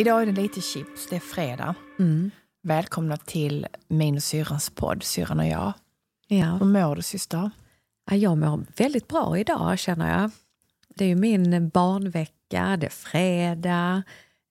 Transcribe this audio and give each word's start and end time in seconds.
Idag 0.00 0.22
är 0.22 0.26
det 0.26 0.42
lite 0.42 0.60
chips, 0.60 1.06
det 1.10 1.16
är 1.16 1.20
fredag. 1.20 1.74
Mm. 1.98 2.30
Välkomna 2.62 3.16
till 3.16 3.66
min 3.88 4.16
och 4.16 4.22
syrrans 4.22 4.70
podd, 4.70 5.02
syrran 5.02 5.40
och 5.40 5.46
jag. 5.46 5.72
Ja. 6.28 6.44
Hur 6.44 6.66
mår 6.66 6.96
du 6.96 7.02
syster? 7.02 7.50
Ja, 8.10 8.16
Jag 8.16 8.38
mår 8.38 8.64
väldigt 8.76 9.08
bra 9.08 9.38
idag 9.38 9.78
känner 9.78 10.20
jag. 10.20 10.30
Det 10.88 11.04
är 11.04 11.08
ju 11.08 11.14
min 11.14 11.68
barnvecka, 11.68 12.76
det 12.80 12.86
är 12.86 12.90
fredag 12.90 14.02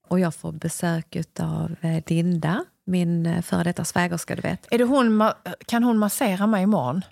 och 0.08 0.20
jag 0.20 0.34
får 0.34 0.52
besök 0.52 1.16
av 1.40 1.76
Dinda, 2.06 2.64
min 2.84 3.26
eh, 3.26 3.42
före 3.42 3.62
detta 3.64 3.84
svägerska 3.84 4.36
du 4.36 4.42
vet. 4.42 4.66
Är 4.70 4.78
det 4.78 4.84
hon, 4.84 5.30
kan 5.66 5.82
hon 5.84 5.98
massera 5.98 6.46
mig 6.46 6.62
imorgon? 6.62 7.02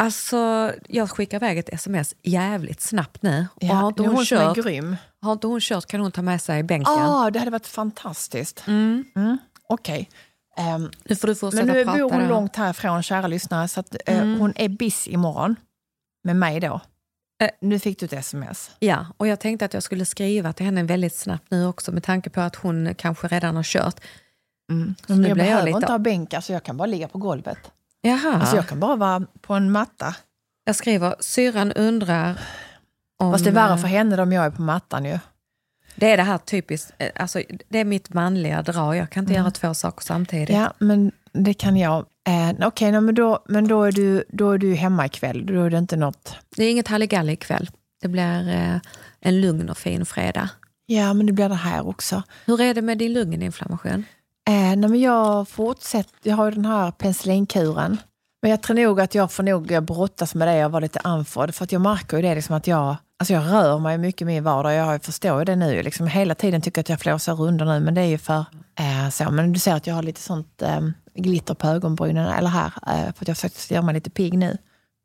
Alltså, 0.00 0.72
jag 0.88 1.10
skickar 1.10 1.36
iväg 1.38 1.58
ett 1.58 1.68
sms 1.68 2.14
jävligt 2.22 2.80
snabbt 2.80 3.22
nu. 3.22 3.46
och 3.54 3.66
har 3.68 3.88
inte 3.88 4.02
hon, 4.02 4.14
hon 4.14 4.24
kört, 4.24 4.56
har 5.22 5.32
inte 5.32 5.46
hon 5.46 5.60
kört 5.60 5.86
kan 5.86 6.00
hon 6.00 6.12
ta 6.12 6.22
med 6.22 6.42
sig 6.42 6.62
bänken. 6.62 6.92
ah, 6.92 7.30
det 7.30 7.38
hade 7.38 7.50
varit 7.50 7.66
fantastiskt. 7.66 8.64
Mm. 8.66 9.04
Mm, 9.16 9.38
Okej. 9.68 10.10
Ehm, 10.56 10.90
Nu 11.04 11.16
får 11.16 11.28
du 11.28 11.34
fortsätta 11.34 11.64
men 11.66 11.74
nu 11.76 11.84
prata. 11.84 11.98
bor 11.98 12.10
hon 12.10 12.20
då. 12.22 12.28
långt 12.28 12.56
härifrån, 12.56 13.02
kära 13.02 13.26
lyssnare, 13.26 13.68
så 13.68 13.80
att, 13.80 13.96
eh, 14.06 14.18
Mm. 14.22 14.40
hon 14.40 14.52
är 14.56 14.68
busy 14.68 15.10
imorgon. 15.10 15.56
Med 16.24 16.36
mig 16.36 16.60
då. 16.60 16.80
Eh. 17.42 17.50
Nu 17.60 17.78
fick 17.78 17.98
du 18.00 18.06
ett 18.06 18.12
sms. 18.12 18.70
Ja, 18.78 19.06
och 19.16 19.26
jag 19.26 19.40
tänkte 19.40 19.64
att 19.64 19.74
jag 19.74 19.82
skulle 19.82 20.04
skriva 20.04 20.52
till 20.52 20.66
henne 20.66 20.82
väldigt 20.82 21.14
snabbt 21.16 21.50
nu 21.50 21.66
också 21.66 21.92
med 21.92 22.02
tanke 22.04 22.30
på 22.30 22.40
att 22.40 22.56
hon 22.56 22.94
kanske 22.94 23.28
redan 23.28 23.56
har 23.56 23.62
kört. 23.62 24.00
Mm. 24.72 24.94
Så 25.06 25.12
Men 25.12 25.20
nu 25.22 25.28
jag 25.28 25.34
blir 25.36 25.44
jag 25.44 25.50
behöver 25.52 25.66
lite- 25.66 25.76
inte 25.76 25.92
ha 25.92 25.98
bänk, 25.98 26.34
alltså 26.34 26.52
jag 26.52 26.62
kan 26.62 26.76
bara 26.76 26.86
ligga 26.86 27.08
på 27.08 27.18
golvet. 27.18 27.58
Jaha. 28.02 28.34
Alltså 28.40 28.56
jag 28.56 28.68
kan 28.68 28.80
bara 28.80 28.96
vara 28.96 29.26
på 29.40 29.54
en 29.54 29.70
matta. 29.72 30.14
Jag 30.64 30.76
skriver, 30.76 31.14
syrran 31.20 31.72
undrar 31.72 32.40
om... 33.18 33.32
Fast 33.32 33.44
det 33.44 33.50
är 33.50 33.54
värre 33.54 33.78
för 33.78 33.88
henne 33.88 34.22
om 34.22 34.32
jag 34.32 34.44
är 34.44 34.50
på 34.50 34.62
mattan 34.62 35.04
ju. 35.04 35.18
Det 35.94 36.10
är 36.12 36.16
det 36.16 36.22
här 36.22 36.38
typiskt, 36.38 36.92
eh, 36.98 37.10
alltså 37.16 37.42
det 37.68 37.78
är 37.78 37.84
mitt 37.84 38.14
manliga 38.14 38.62
drag. 38.62 38.96
Jag 38.96 39.10
kan 39.10 39.22
inte 39.24 39.32
Mm. 39.32 39.42
göra 39.42 39.50
två 39.50 39.74
saker 39.74 40.02
samtidigt. 40.04 40.56
Ja, 40.56 40.72
men 40.78 41.12
det 41.32 41.54
kan 41.54 41.76
jag. 41.76 42.06
Eh, 42.28 42.66
Okej, 42.66 42.92
nej, 42.92 43.00
men, 43.00 43.14
då, 43.14 43.44
men 43.48 43.68
då, 43.68 43.82
är 43.84 43.92
du, 43.92 44.24
då 44.28 44.50
är 44.50 44.58
du 44.58 44.74
hemma 44.74 45.06
ikväll. 45.06 45.46
Då 45.46 45.62
är 45.62 45.70
det 45.70 45.78
inte 45.78 45.96
något... 45.96 46.34
Det 46.56 46.64
är 46.64 46.70
inget 46.70 46.88
halligalli 46.88 47.32
ikväll. 47.32 47.70
Det 48.02 48.08
blir 48.08 48.48
eh, 48.48 48.76
en 49.20 49.40
lugn 49.40 49.70
och 49.70 49.78
fin 49.78 50.06
fredag. 50.06 50.48
Ja, 50.86 51.12
men 51.14 51.26
det 51.26 51.32
blir 51.32 51.48
det 51.48 51.54
här 51.54 51.86
också. 51.86 52.22
Hur 52.46 52.60
är 52.60 52.74
det 52.74 52.82
med 52.82 52.98
din 52.98 53.12
lunginflammation? 53.12 54.04
Eh, 54.48 54.76
nej, 54.76 54.76
men 54.76 55.00
jag 55.00 55.48
fortsätter. 55.48 56.14
Jag 56.22 56.36
har 56.36 56.44
ju 56.44 56.50
den 56.50 56.64
här 56.64 56.90
penicillinkuren. 56.90 57.96
Men 58.42 58.50
jag 58.50 58.62
tror 58.62 58.76
nog 58.76 59.00
att 59.00 59.14
jag 59.14 59.32
får 59.32 59.42
nog 59.42 59.72
eh, 59.72 59.80
brottas 59.80 60.34
med 60.34 60.48
det 60.48 60.64
och 60.64 60.72
vara 60.72 60.80
lite 60.80 61.00
andfådd. 61.04 61.54
För 61.54 61.64
att 61.64 61.72
jag 61.72 61.82
märker 61.82 62.16
ju 62.16 62.22
det 62.22 62.34
liksom 62.34 62.56
att 62.56 62.66
jag, 62.66 62.96
alltså 63.18 63.34
jag 63.34 63.52
rör 63.52 63.78
mig 63.78 63.98
mycket 63.98 64.22
i 64.22 64.24
min 64.24 64.44
vardag. 64.44 64.74
Jag 64.74 65.04
förstår 65.04 65.38
ju 65.38 65.44
det 65.44 65.56
nu. 65.56 65.82
Liksom 65.82 66.06
hela 66.06 66.34
tiden 66.34 66.60
tycker 66.60 66.78
jag 66.78 66.82
att 66.82 66.88
jag 66.88 67.00
flåsar 67.00 67.34
runt 67.34 67.60
nu. 67.60 67.80
Men 67.80 67.94
det 67.94 68.00
är 68.00 68.06
ju 68.06 68.18
för 68.18 68.44
eh, 68.78 69.10
så. 69.10 69.30
Men 69.30 69.52
du 69.52 69.58
ser 69.58 69.74
att 69.74 69.86
jag 69.86 69.94
har 69.94 70.02
lite 70.02 70.20
sånt 70.20 70.62
eh, 70.62 70.80
glitter 71.14 71.54
på 71.54 71.66
ögonbrynen. 71.66 72.26
Eller 72.26 72.50
här. 72.50 72.72
Eh, 72.86 73.12
för 73.12 73.24
att 73.24 73.28
jag 73.28 73.36
försökt 73.36 73.70
göra 73.70 73.82
mig 73.82 73.94
lite 73.94 74.10
pigg 74.10 74.38
nu. 74.38 74.58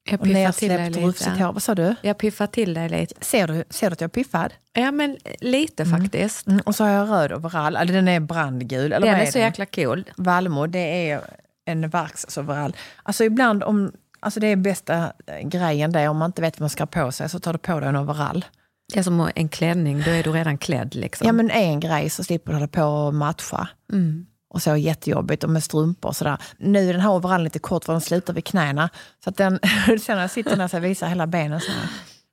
Jag 0.09 0.19
Och 0.21 0.25
piffar 0.25 0.51
till 0.51 0.69
dig 0.69 0.77
nedsläppt 0.77 1.05
rufsigt 1.07 1.29
lite. 1.29 1.43
hår. 1.43 1.53
Vad 1.53 1.63
sa 1.63 1.75
du? 1.75 1.95
Jag 2.01 2.17
piffar 2.17 2.47
till 2.47 2.73
dig 2.73 2.89
lite. 2.89 3.15
Ser 3.25 3.47
du, 3.47 3.63
ser 3.69 3.89
du 3.89 3.93
att 3.93 4.01
jag 4.01 4.07
är 4.07 4.11
piffad? 4.11 4.53
Ja, 4.73 4.91
men 4.91 5.17
lite 5.41 5.85
faktiskt. 5.85 6.47
Mm, 6.47 6.61
och 6.65 6.75
så 6.75 6.83
har 6.83 6.91
jag 6.91 7.09
röd 7.09 7.33
overall. 7.33 7.75
Eller 7.75 7.93
den 7.93 8.07
är 8.07 8.19
brandgul. 8.19 8.93
Eller 8.93 9.07
Den 9.07 9.13
vad 9.15 9.21
är 9.21 9.27
är 9.27 9.31
så 9.31 9.37
den? 9.37 9.45
jäkla 9.47 9.65
cool. 9.65 10.03
Valmo, 10.17 10.67
det 10.67 11.09
är 11.09 11.21
en 11.65 11.89
verksoverall. 11.89 12.75
Alltså 13.03 13.23
ibland 13.23 13.63
om... 13.63 13.91
Alltså 14.19 14.39
det 14.39 14.47
är 14.47 14.55
bästa 14.55 15.13
eh, 15.27 15.47
grejen 15.47 15.91
det, 15.91 16.07
om 16.07 16.17
man 16.17 16.29
inte 16.29 16.41
vet 16.41 16.53
vad 16.59 16.61
man 16.61 16.69
ska 16.69 16.81
ha 16.83 16.87
på 17.05 17.11
sig 17.11 17.29
så 17.29 17.39
tar 17.39 17.53
du 17.53 17.59
på 17.59 17.79
dig 17.79 17.89
en 17.89 17.95
overall. 17.95 18.45
Det 18.93 18.99
är 18.99 19.03
som 19.03 19.29
en 19.35 19.49
klänning, 19.49 20.01
då 20.05 20.11
är 20.11 20.23
du 20.23 20.31
redan 20.31 20.57
klädd. 20.57 20.95
Liksom. 20.95 21.27
Ja 21.27 21.33
men 21.33 21.51
en 21.51 21.79
grej 21.79 22.09
så 22.09 22.23
slipper 22.23 22.51
du 22.51 22.55
hålla 22.55 22.67
på 22.67 22.83
och 22.83 23.13
matcha. 23.13 23.67
mm. 23.93 24.25
Och 24.55 24.61
så 24.61 24.75
jättejobbigt 24.75 25.43
och 25.43 25.49
med 25.49 25.63
strumpor 25.63 26.09
och 26.09 26.15
sådär. 26.15 26.37
Nu 26.57 26.89
är 26.89 26.93
den 26.93 27.01
här 27.01 27.11
overallen 27.11 27.43
lite 27.43 27.59
kort 27.59 27.85
för 27.85 27.93
den 27.93 28.01
slutar 28.01 28.33
vid 28.33 28.45
knäna. 28.45 28.89
Så 29.23 29.29
att 29.29 29.37
den, 29.37 29.59
sen 29.85 30.15
när 30.15 30.21
jag 30.21 30.31
sitter 30.31 30.55
där 30.55 30.67
så 30.67 30.79
visar 30.79 31.07
hela 31.07 31.27
benen 31.27 31.61
så 31.61 31.71
här. 31.71 31.89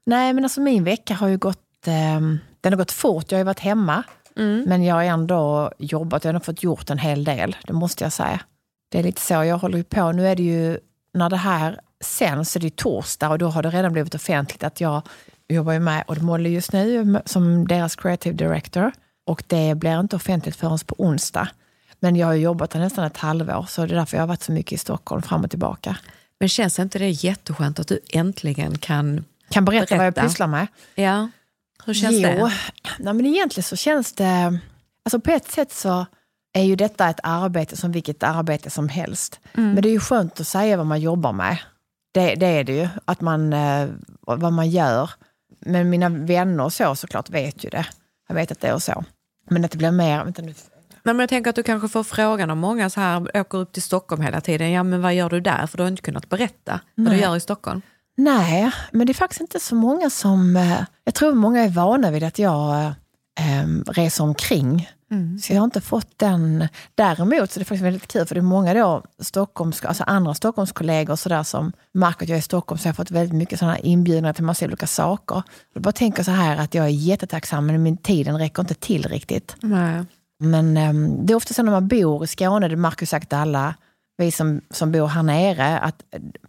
Nej 0.06 0.32
men 0.32 0.44
alltså 0.44 0.60
min 0.60 0.84
vecka 0.84 1.14
har 1.14 1.28
ju 1.28 1.36
gått, 1.36 1.86
eh, 1.86 2.20
den 2.60 2.72
har 2.72 2.76
gått 2.76 2.92
fort. 2.92 3.32
Jag 3.32 3.36
har 3.36 3.40
ju 3.40 3.44
varit 3.44 3.60
hemma. 3.60 4.02
Mm. 4.36 4.64
Men 4.66 4.84
jag 4.84 4.94
har 4.94 5.02
ändå 5.02 5.72
jobbat, 5.78 6.24
jag 6.24 6.28
har 6.28 6.34
ändå 6.34 6.44
fått 6.44 6.62
gjort 6.62 6.90
en 6.90 6.98
hel 6.98 7.24
del, 7.24 7.56
det 7.66 7.72
måste 7.72 8.04
jag 8.04 8.12
säga. 8.12 8.40
Det 8.90 8.98
är 8.98 9.02
lite 9.02 9.20
så, 9.20 9.34
jag 9.34 9.58
håller 9.58 9.82
på, 9.82 10.12
nu 10.12 10.28
är 10.28 10.36
det 10.36 10.42
ju, 10.42 10.78
när 11.14 11.30
det 11.30 11.36
här 11.36 11.80
sen 12.00 12.44
så 12.44 12.58
är 12.58 12.60
det 12.60 12.76
torsdag 12.76 13.28
och 13.28 13.38
då 13.38 13.48
har 13.48 13.62
det 13.62 13.70
redan 13.70 13.92
blivit 13.92 14.14
offentligt 14.14 14.64
att 14.64 14.80
jag 14.80 15.02
jobbar 15.48 15.72
ju 15.72 15.78
med 15.78 16.04
Odd 16.06 16.22
Molly 16.22 16.50
just 16.50 16.72
nu 16.72 17.20
som 17.24 17.68
deras 17.68 17.96
creative 17.96 18.36
director. 18.36 18.92
Och 19.26 19.42
det 19.46 19.74
blir 19.74 20.00
inte 20.00 20.16
offentligt 20.16 20.56
förrän 20.56 20.78
på 20.86 20.94
onsdag. 20.98 21.48
Men 22.02 22.16
jag 22.16 22.26
har 22.26 22.34
jobbat 22.34 22.70
där 22.70 22.80
nästan 22.80 23.04
ett 23.04 23.16
halvår 23.16 23.66
så 23.68 23.86
det 23.86 23.94
är 23.94 23.96
därför 23.96 24.16
jag 24.16 24.22
har 24.22 24.28
varit 24.28 24.42
så 24.42 24.52
mycket 24.52 24.72
i 24.72 24.78
Stockholm 24.78 25.22
fram 25.22 25.44
och 25.44 25.50
tillbaka. 25.50 25.96
Men 26.40 26.48
känns 26.48 26.78
inte 26.78 26.98
det 26.98 27.08
jätteskönt 27.08 27.78
att 27.78 27.88
du 27.88 28.00
äntligen 28.12 28.78
kan... 28.78 29.24
Kan 29.48 29.64
berätta, 29.64 29.96
vad 29.96 30.06
jag 30.06 30.14
Berätta. 30.14 30.28
pysslar 30.28 30.46
med. 30.46 30.66
Ja, 30.94 31.28
hur 31.84 31.94
känns 31.94 32.14
jo, 32.14 32.22
det? 32.22 32.52
Nej, 32.98 33.14
men 33.14 33.26
egentligen 33.26 33.64
så 33.64 33.76
känns 33.76 34.12
det... 34.12 34.58
Alltså 35.04 35.20
på 35.20 35.30
ett 35.30 35.50
sätt 35.50 35.72
så 35.72 36.06
är 36.52 36.62
ju 36.62 36.76
detta 36.76 37.08
ett 37.08 37.20
arbete 37.22 37.76
som 37.76 37.92
vilket 37.92 38.22
arbete 38.22 38.70
som 38.70 38.88
helst. 38.88 39.40
Mm. 39.54 39.72
Men 39.72 39.82
det 39.82 39.88
är 39.88 39.92
ju 39.92 40.00
skönt 40.00 40.40
att 40.40 40.46
säga 40.46 40.76
vad 40.76 40.86
man 40.86 41.00
jobbar 41.00 41.32
med. 41.32 41.58
Det, 42.12 42.34
det 42.34 42.46
är 42.46 42.64
det 42.64 42.72
ju, 42.72 42.88
att 43.04 43.20
man, 43.20 43.52
eh, 43.52 43.88
vad 44.20 44.52
man 44.52 44.70
gör. 44.70 45.10
Men 45.58 45.90
mina 45.90 46.08
vänner 46.08 46.64
och 46.64 46.72
så 46.72 46.94
såklart 46.94 47.30
vet 47.30 47.64
ju 47.64 47.70
det. 47.70 47.86
Jag 48.28 48.34
vet 48.34 48.52
att 48.52 48.60
det 48.60 48.68
är 48.68 48.78
så. 48.78 49.04
Men 49.50 49.64
att 49.64 49.70
det 49.70 49.78
blir 49.78 49.90
mer... 49.90 50.24
Vänta 50.24 50.42
nu. 50.42 50.54
Nej, 51.04 51.14
men 51.14 51.18
jag 51.20 51.28
tänker 51.28 51.50
att 51.50 51.56
du 51.56 51.62
kanske 51.62 51.88
får 51.88 52.02
frågan 52.04 52.50
om 52.50 52.58
många 52.58 52.90
så 52.90 53.00
här 53.00 53.36
åker 53.40 53.58
upp 53.58 53.72
till 53.72 53.82
Stockholm 53.82 54.22
hela 54.22 54.40
tiden. 54.40 54.70
Ja, 54.70 54.82
men 54.82 55.02
vad 55.02 55.14
gör 55.14 55.30
du 55.30 55.40
där? 55.40 55.66
För 55.66 55.76
du 55.76 55.82
har 55.82 55.88
inte 55.90 56.02
kunnat 56.02 56.28
berätta 56.28 56.80
vad 56.94 57.06
Nej. 57.06 57.16
du 57.16 57.22
gör 57.22 57.36
i 57.36 57.40
Stockholm. 57.40 57.82
Nej, 58.16 58.72
men 58.92 59.06
det 59.06 59.10
är 59.12 59.14
faktiskt 59.14 59.40
inte 59.40 59.60
så 59.60 59.74
många 59.74 60.10
som... 60.10 60.56
eh, 60.56 60.82
Jag 61.04 61.14
tror 61.14 61.34
många 61.34 61.60
är 61.64 61.68
vana 61.68 62.10
vid 62.10 62.22
att 62.24 62.38
jag 62.38 62.84
eh, 63.40 63.66
reser 63.86 64.24
omkring. 64.24 64.88
Så 65.42 65.52
jag 65.52 65.60
har 65.60 65.64
inte 65.64 65.80
fått 65.80 66.18
den. 66.18 66.68
Däremot 66.94 67.50
så 67.50 67.58
är 67.58 67.60
det 67.60 67.64
faktiskt 67.64 67.82
väldigt 67.84 68.06
kul 68.12 68.26
för 68.26 68.34
det 68.34 68.38
är 68.38 68.42
många 68.42 68.74
då 68.74 69.02
Stockholms, 69.18 69.84
alltså 69.84 70.04
andra 70.06 70.34
Stockholmskollegor 70.34 71.16
så 71.16 71.28
där 71.28 71.42
som 71.42 71.72
märker 71.94 72.24
att 72.24 72.28
jag 72.28 72.36
är 72.36 72.40
i 72.40 72.42
Stockholm 72.42 72.78
så 72.78 72.88
jag 72.88 72.92
har 72.92 72.94
fått 72.94 73.10
väldigt 73.10 73.34
mycket 73.36 73.58
sådana 73.58 73.78
inbjudningar 73.78 74.32
till 74.32 74.44
massa 74.44 74.64
olika 74.66 74.86
saker. 74.86 75.42
Jag 75.74 75.82
bara 75.82 75.92
tänker 75.92 76.22
så 76.22 76.30
här 76.30 76.56
att 76.56 76.74
jag 76.74 76.84
är 76.84 76.88
jättetacksam 76.90 77.66
men 77.66 77.82
min 77.82 77.96
tiden 77.96 78.38
räcker 78.38 78.60
inte 78.62 78.74
till 78.74 79.06
riktigt. 79.08 79.56
Nej. 79.60 80.04
Men 80.42 80.76
em, 80.76 81.26
det 81.26 81.32
är 81.32 81.34
ofta 81.34 81.54
så 81.54 81.62
när 81.62 81.72
man 81.72 81.88
bor 81.88 82.24
i 82.24 82.26
Skåne, 82.26 82.68
det 82.68 82.76
märker 82.76 83.06
säkert 83.06 83.32
alla 83.32 83.74
vi 84.16 84.30
som, 84.30 84.60
som 84.70 84.92
bor 84.92 85.06
här 85.06 85.22
nere, 85.22 85.78
att 85.78 86.02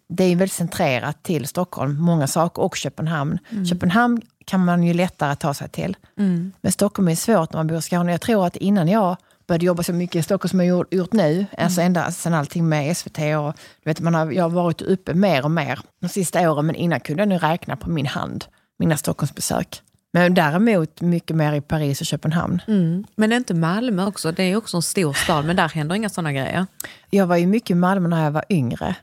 det 0.09 0.23
är 0.23 0.35
väldigt 0.35 0.55
centrerat 0.55 1.23
till 1.23 1.47
Stockholm, 1.47 2.01
många 2.01 2.27
saker, 2.27 2.61
och 2.61 2.75
Köpenhamn. 2.75 3.39
Köpenhamn 3.69 4.21
kan 4.45 4.65
man 4.65 4.83
ju 4.83 4.93
lättare 4.93 5.35
ta 5.35 5.53
sig 5.53 5.69
till. 5.69 5.97
Mm. 6.17 6.51
Men 6.61 6.71
Stockholm 6.71 7.07
är 7.07 7.15
svårt 7.15 7.53
när 7.53 7.59
man 7.59 7.67
bor 7.67 7.77
i 7.77 7.81
Skåne. 7.81 8.11
Jag 8.11 8.21
tror 8.21 8.45
att 8.45 8.55
innan 8.55 8.87
jag 8.87 9.17
började 9.47 9.65
jobba 9.65 9.83
så 9.83 9.93
mycket 9.93 10.15
i 10.15 10.23
Stockholm 10.23 10.49
som 10.49 10.59
jag 10.59 10.67
gjort, 10.67 10.93
gjort 10.93 11.13
nu, 11.13 11.45
alltså 11.57 11.81
ända 11.81 12.11
sedan 12.11 12.33
allting 12.33 12.69
med 12.69 12.97
SVT 12.97 13.17
och 13.17 13.53
du 13.83 13.89
vet, 13.89 13.99
man 13.99 14.15
har, 14.15 14.31
jag 14.31 14.43
har 14.43 14.49
varit 14.49 14.81
uppe 14.81 15.13
mer 15.13 15.45
och 15.45 15.51
mer 15.51 15.79
de 16.01 16.09
sista 16.09 16.51
åren, 16.51 16.65
men 16.65 16.75
innan 16.75 16.99
kunde 16.99 17.21
jag 17.21 17.29
nu 17.29 17.37
räkna 17.37 17.75
på 17.75 17.89
min 17.89 18.05
hand, 18.05 18.45
mina 18.79 18.97
Stockholmsbesök. 18.97 19.81
Men 20.15 20.33
däremot 20.33 21.01
mycket 21.01 21.35
mer 21.35 21.53
i 21.53 21.61
Paris 21.61 22.01
och 22.01 22.07
Köpenhamn. 22.07 22.61
Mm. 22.67 23.03
Men 23.15 23.31
är 23.31 23.37
inte 23.37 23.53
Malmö 23.53 24.05
också? 24.05 24.31
Det 24.31 24.43
är 24.43 24.55
också 24.55 24.77
en 24.77 24.83
stor 24.83 25.13
stad, 25.13 25.45
men 25.45 25.55
där 25.55 25.69
händer 25.69 25.95
inga 25.95 26.09
sådana 26.09 26.33
grejer. 26.33 26.65
Jag 27.09 27.27
var 27.27 27.37
ju 27.37 27.47
mycket 27.47 27.71
i 27.71 27.75
Malmö 27.75 28.07
när 28.09 28.23
jag 28.23 28.31
var 28.31 28.45
yngre. 28.49 28.95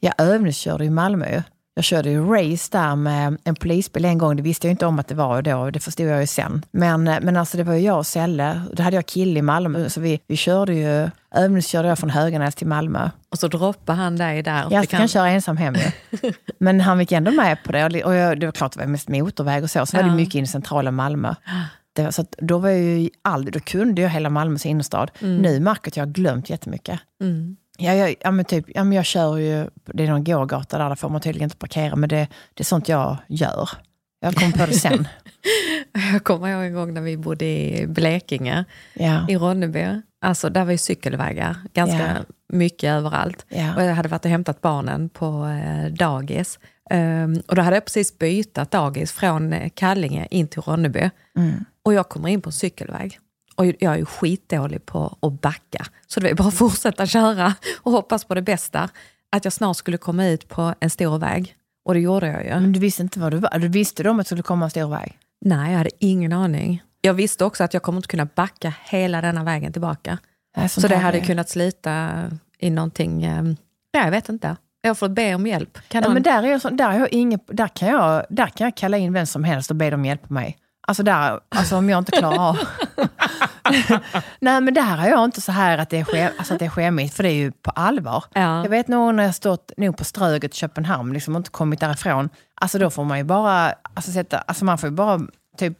Jag 0.00 0.14
övningskörde 0.18 0.84
i 0.84 0.90
Malmö. 0.90 1.42
Jag 1.78 1.84
körde 1.84 2.10
ju 2.10 2.24
race 2.24 2.68
där 2.72 2.96
med 2.96 3.36
en 3.44 3.54
polisbil 3.54 4.04
en 4.04 4.18
gång. 4.18 4.36
Det 4.36 4.42
visste 4.42 4.66
jag 4.66 4.72
inte 4.72 4.86
om 4.86 4.98
att 4.98 5.08
det 5.08 5.14
var 5.14 5.42
då. 5.42 5.70
Det 5.70 5.80
förstod 5.80 6.06
jag 6.06 6.20
ju 6.20 6.26
sen. 6.26 6.64
Men, 6.70 7.08
eh, 7.08 7.18
men 7.22 7.36
alltså 7.36 7.56
det 7.56 7.62
var 7.64 7.74
ju 7.74 7.80
jag 7.80 7.98
och 7.98 8.06
Selle. 8.06 8.62
Då 8.72 8.82
hade 8.82 8.96
jag 8.96 9.06
kille 9.06 9.38
i 9.38 9.42
Malmö. 9.42 9.88
Så 9.88 10.00
vi, 10.00 10.20
vi 10.26 10.36
körde 10.36 10.74
ju, 10.74 11.10
övningskörde 11.34 11.88
jag 11.88 11.98
från 11.98 12.10
Höganäs 12.10 12.54
till 12.54 12.66
Malmö. 12.66 13.10
Och 13.30 13.38
så 13.38 13.48
droppar 13.48 13.94
han 13.94 14.16
dig 14.16 14.42
där. 14.42 14.66
Jag 14.70 14.80
Fick 14.82 14.90
kan 14.90 14.98
han- 14.98 15.08
köra 15.08 15.28
ensam 15.30 15.56
hem 15.56 15.74
ju. 15.74 16.32
Men 16.58 16.80
han 16.80 17.00
gick 17.00 17.12
ändå 17.12 17.30
med 17.30 17.62
på 17.64 17.72
det. 17.72 18.04
Och 18.04 18.14
jag, 18.14 18.40
det 18.40 18.46
var 18.46 18.52
klart 18.52 18.72
det 18.72 18.78
var 18.80 18.86
mest 18.86 19.08
motorväg 19.08 19.62
och 19.64 19.70
så. 19.70 19.86
Så 19.86 19.96
var 19.96 20.04
Ja. 20.04 20.08
det 20.10 20.14
mycket 20.16 20.34
in 20.34 20.44
i 20.44 20.46
centrala 20.46 20.90
Malmö. 20.90 21.34
Det, 21.92 22.02
var- 22.02 22.10
så 22.10 22.24
då 22.38 22.58
var 22.58 22.68
jag 22.68 22.78
ju 22.80 23.10
aldrig, 23.22 23.52
då 23.54 23.60
kunde 23.60 24.02
jag 24.02 24.08
hela 24.08 24.30
Malmös 24.30 24.66
innerstad. 24.66 25.10
Nu 25.20 25.60
märker 25.60 25.80
jag 25.84 25.88
att 25.92 25.96
jag 25.96 26.06
har 26.06 26.12
glömt 26.12 26.50
jättemycket. 26.50 27.00
Mm. 27.22 27.56
Ja, 27.80 27.94
jag, 27.94 28.14
ja, 28.20 28.30
men 28.30 28.44
typ, 28.44 28.64
ja, 28.68 28.84
men 28.84 28.92
jag 28.96 29.04
kör 29.04 29.36
ju, 29.36 29.66
det 29.84 30.04
är 30.04 30.08
någon 30.08 30.24
gågata 30.24 30.78
där, 30.78 30.88
där 30.88 30.94
får 30.96 31.08
man 31.08 31.20
tydligen 31.20 31.46
inte 31.46 31.56
parkera, 31.56 31.96
men 31.96 32.08
det, 32.08 32.28
det 32.54 32.62
är 32.62 32.64
sånt 32.64 32.88
jag 32.88 33.16
gör. 33.28 33.68
Jag 34.20 34.34
kom 34.34 34.52
på 34.52 34.66
det 34.66 34.72
sen. 34.72 35.08
Jag 36.12 36.24
kommer 36.24 36.48
ihåg 36.48 36.64
en 36.64 36.74
gång 36.74 36.94
när 36.94 37.00
vi 37.00 37.16
bodde 37.16 37.44
i 37.44 37.86
Blekinge, 37.88 38.64
Ja, 38.94 39.26
i 39.28 39.36
Ronneby. 39.36 39.86
Alltså 40.20 40.50
där 40.50 40.64
var 40.64 40.72
ju 40.72 40.78
cykelvägar 40.78 41.56
ganska 41.74 41.98
Ja. 41.98 42.34
mycket 42.52 42.90
överallt. 42.90 43.46
ja. 43.48 43.76
Och 43.76 43.82
jag 43.82 43.94
hade 43.94 44.08
varit 44.08 44.24
och 44.24 44.30
hämtat 44.30 44.60
barnen 44.60 45.08
på 45.08 45.46
eh, 45.46 45.92
dagis. 45.92 46.58
Ehm, 46.90 47.42
och 47.46 47.56
då 47.56 47.62
hade 47.62 47.76
jag 47.76 47.84
precis 47.84 48.18
bytt 48.18 48.54
dagis 48.54 49.12
från 49.12 49.52
eh, 49.52 49.70
Kallinge 49.74 50.26
in 50.30 50.48
till 50.48 50.62
Ronneby. 50.62 51.10
Mm. 51.36 51.64
Och 51.82 51.94
jag 51.94 52.08
kommer 52.08 52.28
in 52.28 52.40
på 52.42 52.48
en 52.48 52.52
cykelväg. 52.52 53.18
Och 53.58 53.66
jag 53.66 53.92
är 53.92 53.96
ju 53.96 54.04
skitdålig 54.04 54.86
på 54.86 55.16
att 55.22 55.40
backa. 55.40 55.86
Så 56.06 56.20
det 56.20 56.28
var 56.28 56.34
bara 56.34 56.48
att 56.48 56.54
fortsätta 56.54 57.06
köra 57.06 57.54
och 57.76 57.92
hoppas 57.92 58.24
på 58.24 58.34
det 58.34 58.42
bästa. 58.42 58.88
Att 59.36 59.44
jag 59.44 59.52
snart 59.52 59.76
skulle 59.76 59.96
komma 59.96 60.26
ut 60.26 60.48
på 60.48 60.74
en 60.80 60.90
stor 60.90 61.18
väg. 61.18 61.54
Och 61.84 61.94
det 61.94 62.00
gjorde 62.00 62.26
jag 62.26 62.44
ju. 62.44 62.50
Men 62.50 62.72
du 62.72 62.80
visste 62.80 63.02
inte 63.02 63.20
vad 63.20 63.32
du 63.32 63.36
var? 63.38 63.58
Du 63.58 63.68
visste 63.68 64.02
du 64.02 64.08
om 64.08 64.20
att 64.20 64.26
det 64.26 64.28
skulle 64.28 64.42
komma 64.42 64.64
en 64.64 64.70
stor 64.70 64.88
väg? 64.88 65.18
Nej, 65.44 65.70
jag 65.70 65.78
hade 65.78 65.90
ingen 65.98 66.32
aning. 66.32 66.82
Jag 67.00 67.14
visste 67.14 67.44
också 67.44 67.64
att 67.64 67.74
jag 67.74 67.82
kommer 67.82 67.98
inte 67.98 68.08
kunna 68.08 68.28
backa 68.34 68.74
hela 68.84 69.20
denna 69.20 69.44
vägen 69.44 69.72
tillbaka. 69.72 70.18
Nej, 70.56 70.68
Så 70.68 70.88
det 70.88 70.96
hade 70.96 71.20
kunnat 71.20 71.48
slita 71.48 72.10
i 72.58 72.70
någonting, 72.70 73.24
eh, 73.24 73.44
ja, 73.92 74.04
jag 74.04 74.10
vet 74.10 74.28
inte. 74.28 74.56
Jag 74.80 74.90
har 74.90 74.94
fått 74.94 75.10
be 75.10 75.34
om 75.34 75.46
hjälp. 75.46 75.78
Kan 75.88 76.02
Ja, 76.02 76.08
någon... 76.08 76.14
men 76.14 76.22
där, 76.22 76.42
är 76.42 76.46
jag 76.46 76.60
så, 76.60 76.70
där, 76.70 76.90
är 76.90 76.98
jag 76.98 77.12
ingen, 77.12 77.40
där, 77.46 77.68
kan 77.68 77.88
jag, 77.88 78.24
där 78.30 78.46
kan 78.46 78.64
jag 78.64 78.74
kalla 78.74 78.96
in 78.98 79.12
vem 79.12 79.26
som 79.26 79.44
helst 79.44 79.70
och 79.70 79.76
be 79.76 79.90
dem 79.90 80.04
hjälpa 80.04 80.34
mig. 80.34 80.56
Alltså, 80.88 81.02
där, 81.02 81.40
alltså 81.48 81.76
om 81.76 81.90
jag 81.90 81.98
inte 81.98 82.12
klarar 82.12 82.38
av... 82.48 82.58
Nej 84.40 84.60
men 84.60 84.74
där 84.74 84.82
har 84.96 85.08
jag 85.08 85.24
inte 85.24 85.40
så 85.40 85.52
här 85.52 85.78
att 85.78 85.90
det 85.90 85.98
är, 85.98 86.04
skäm, 86.04 86.32
alltså 86.38 86.54
att 86.54 86.58
det 86.60 86.64
är 86.64 86.70
skämmigt, 86.70 87.14
för 87.14 87.22
det 87.22 87.28
är 87.30 87.34
ju 87.34 87.50
på 87.52 87.70
allvar. 87.70 88.24
Ja. 88.34 88.62
Jag 88.62 88.68
vet 88.70 88.88
nog 88.88 89.14
när 89.14 89.24
jag 89.24 89.34
stått 89.34 89.72
nog 89.76 89.96
på 89.96 90.04
Ströget 90.04 90.54
i 90.54 90.56
Köpenhamn 90.56 91.12
liksom, 91.12 91.34
och 91.34 91.38
inte 91.38 91.50
kommit 91.50 91.80
därifrån. 91.80 92.28
Alltså 92.60 92.78
då 92.78 92.90
får 92.90 93.04
man 93.04 93.18
ju 93.18 93.24
bara, 93.24 93.74
alltså, 93.94 94.12
sätta, 94.12 94.38
alltså 94.38 94.64
man 94.64 94.78
får 94.78 94.90
bara 94.90 95.20
typ, 95.58 95.78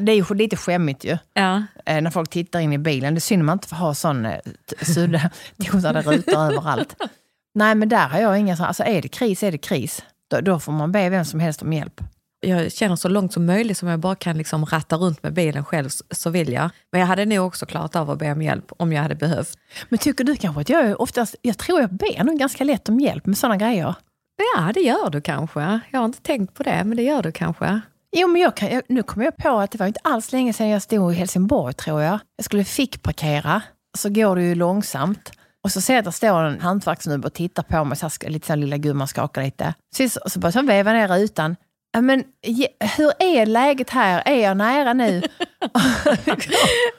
det 0.00 0.12
är 0.12 0.16
ju 0.16 0.34
lite 0.34 0.56
skämmigt 0.56 1.04
ju. 1.04 1.18
Ja. 1.34 1.62
Eh, 1.86 2.00
när 2.02 2.10
folk 2.10 2.30
tittar 2.30 2.60
in 2.60 2.72
i 2.72 2.78
bilen. 2.78 3.14
Det 3.14 3.18
är 3.18 3.20
synd 3.20 3.44
man 3.44 3.52
inte 3.52 3.68
får 3.68 3.76
ha 3.76 3.94
sån 3.94 4.26
eh, 4.26 4.36
t- 4.70 4.84
sudda, 4.84 5.30
tonade 5.70 6.02
rutor 6.02 6.38
överallt. 6.38 6.96
Nej 7.54 7.74
men 7.74 7.88
där 7.88 8.08
har 8.08 8.18
jag 8.20 8.38
inga 8.38 8.56
såna, 8.56 8.68
alltså 8.68 8.82
är 8.84 9.02
det 9.02 9.08
kris 9.08 9.42
är 9.42 9.52
det 9.52 9.58
kris. 9.58 10.02
Då, 10.30 10.40
då 10.40 10.58
får 10.60 10.72
man 10.72 10.92
be 10.92 11.08
vem 11.08 11.24
som 11.24 11.40
helst 11.40 11.62
om 11.62 11.72
hjälp. 11.72 12.00
Jag 12.40 12.72
känner 12.72 12.96
så 12.96 13.08
långt 13.08 13.32
som 13.32 13.46
möjligt 13.46 13.78
som 13.78 13.88
jag 13.88 14.00
bara 14.00 14.14
kan 14.14 14.38
liksom 14.38 14.64
ratta 14.64 14.96
runt 14.96 15.22
med 15.22 15.32
bilen 15.32 15.64
själv, 15.64 15.88
så 16.10 16.30
vill 16.30 16.52
jag. 16.52 16.70
Men 16.92 17.00
jag 17.00 17.08
hade 17.08 17.24
nog 17.24 17.46
också 17.46 17.66
klarat 17.66 17.96
av 17.96 18.10
att 18.10 18.18
be 18.18 18.32
om 18.32 18.42
hjälp 18.42 18.72
om 18.76 18.92
jag 18.92 19.02
hade 19.02 19.14
behövt. 19.14 19.58
Men 19.88 19.98
tycker 19.98 20.24
du 20.24 20.36
kanske 20.36 20.60
att 20.60 20.68
jag 20.68 21.00
oftast, 21.00 21.36
jag 21.42 21.58
tror 21.58 21.80
jag 21.80 21.90
ber 21.90 22.24
nog 22.24 22.38
ganska 22.38 22.64
lätt 22.64 22.88
om 22.88 23.00
hjälp 23.00 23.26
med 23.26 23.38
sådana 23.38 23.56
grejer. 23.56 23.94
Ja, 24.56 24.70
det 24.74 24.80
gör 24.80 25.10
du 25.10 25.20
kanske. 25.20 25.80
Jag 25.90 25.98
har 25.98 26.04
inte 26.04 26.22
tänkt 26.22 26.54
på 26.54 26.62
det, 26.62 26.84
men 26.84 26.96
det 26.96 27.02
gör 27.02 27.22
du 27.22 27.32
kanske. 27.32 27.80
Jo, 28.12 28.28
men 28.28 28.42
jag 28.42 28.56
kan, 28.56 28.82
nu 28.88 29.02
kommer 29.02 29.24
jag 29.24 29.36
på 29.36 29.58
att 29.60 29.70
det 29.70 29.78
var 29.78 29.86
inte 29.86 30.00
alls 30.04 30.32
länge 30.32 30.52
sedan 30.52 30.68
jag 30.68 30.82
stod 30.82 31.12
i 31.12 31.16
Helsingborg, 31.16 31.74
tror 31.74 32.02
jag. 32.02 32.18
Jag 32.36 32.44
skulle 32.44 32.64
fick 32.64 33.02
parkera, 33.02 33.62
så 33.98 34.08
går 34.08 34.36
det 34.36 34.42
ju 34.42 34.54
långsamt. 34.54 35.32
Och 35.64 35.72
så 35.72 35.80
ser 35.80 35.94
jag 35.94 35.98
att 35.98 36.04
det 36.04 36.12
står 36.12 36.42
en 36.42 36.60
hantverksnubbe 36.60 37.26
och 37.26 37.34
tittar 37.34 37.62
på 37.62 37.84
mig, 37.84 37.96
så 37.98 38.06
här, 38.06 38.30
lite 38.30 38.46
så 38.46 38.52
här, 38.52 38.56
lilla 38.56 38.76
gumman 38.76 39.08
skakar 39.08 39.42
lite. 39.42 39.74
Så, 39.96 40.30
så 40.30 40.38
börjar 40.38 40.56
jag 40.56 40.62
veva 40.62 40.92
ner 40.92 41.08
rutan. 41.08 41.56
Men 41.98 42.24
hur 42.96 43.12
är 43.18 43.46
läget 43.46 43.90
här? 43.90 44.22
Är 44.26 44.34
jag 44.42 44.56
nära 44.56 44.92
nu? 44.92 45.22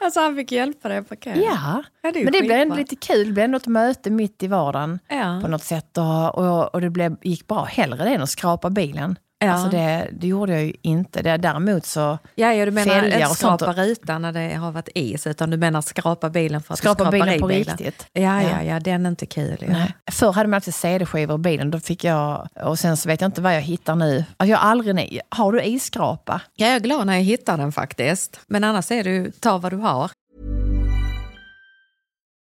Alltså 0.01 0.19
han 0.19 0.35
fick 0.35 0.51
hjälpa 0.51 0.89
dig 0.89 0.97
att 0.97 1.09
parkera? 1.09 1.35
ja, 1.35 1.83
Ja, 2.01 2.11
det 2.11 2.23
men 2.23 2.33
det 2.33 2.41
blev 2.41 2.51
ändå 2.59 2.75
lite 2.75 2.95
kul. 2.95 3.27
Det 3.27 3.33
blev 3.33 3.45
ändå 3.45 3.57
ett 3.57 3.67
möte 3.67 4.09
mitt 4.09 4.43
i 4.43 4.47
vardagen 4.47 4.99
Ja. 5.07 5.39
på 5.41 5.47
något 5.47 5.63
sätt. 5.63 5.97
Och, 5.97 6.35
och, 6.38 6.73
och 6.75 6.81
det 6.81 6.89
blev, 6.89 7.15
gick 7.21 7.47
bra. 7.47 7.63
Hellre 7.63 8.03
det 8.03 8.09
än 8.09 8.21
att 8.21 8.29
skrapa 8.29 8.69
bilen. 8.69 9.15
Ja. 9.43 9.51
Alltså 9.51 9.69
det, 9.69 10.07
det 10.11 10.27
gjorde 10.27 10.51
jag 10.51 10.63
ju 10.63 10.73
inte. 10.81 11.21
Det, 11.21 11.38
däremot 11.38 11.85
så 11.85 12.17
Ja, 12.35 12.53
ja, 12.53 12.65
du 12.65 12.71
menar 12.71 13.05
inte 13.05 13.25
skrapa 13.35 13.73
rutan 13.73 14.21
när 14.21 14.31
det 14.31 14.55
har 14.55 14.71
varit 14.71 14.89
is, 14.95 15.27
utan 15.27 15.49
du 15.49 15.57
menar 15.57 15.81
skrapa 15.81 16.29
bilen 16.29 16.61
för 16.61 16.73
att 16.73 16.77
skrapa 16.77 17.05
du 17.05 17.11
bilen 17.11 17.29
i 17.33 17.39
på 17.39 17.47
bilen. 17.47 17.77
riktigt. 17.77 18.05
Ja, 18.13 18.21
ja, 18.21 18.49
Ja. 18.49 18.63
ja, 18.63 18.79
den 18.79 19.05
är 19.05 19.09
inte 19.09 19.25
kul. 19.25 19.57
Ja. 19.59 19.67
Nej. 19.67 19.93
Förr 20.11 20.31
hade 20.31 20.49
man 20.49 20.57
alltid 20.57 20.73
CD-skivor 20.73 21.35
i 21.35 21.38
bilen. 21.38 21.71
Då 21.71 21.79
fick 21.79 22.03
jag, 22.03 22.47
och 22.63 22.79
sen 22.79 22.97
så 22.97 23.09
vet 23.09 23.21
jag 23.21 23.27
inte 23.27 23.41
vad 23.41 23.55
jag 23.55 23.61
hittar 23.61 23.95
nu. 23.95 24.25
Alltså 24.38 24.51
jag 24.51 24.57
har 24.57 24.69
aldrig... 24.71 25.21
Har 25.29 25.51
du 25.51 25.63
isskrapa? 25.63 26.41
Jag 26.55 26.69
är 26.69 26.79
glad 26.79 27.07
när 27.07 27.13
jag 27.13 27.23
hittar 27.23 27.57
den 27.57 27.71
faktiskt. 27.71 28.39
Men 28.47 28.63
annars 28.63 28.91
är 28.91 29.03
du, 29.03 29.31
ta 29.31 29.57
vad 29.57 29.71
du 29.71 29.77
har. 29.77 30.11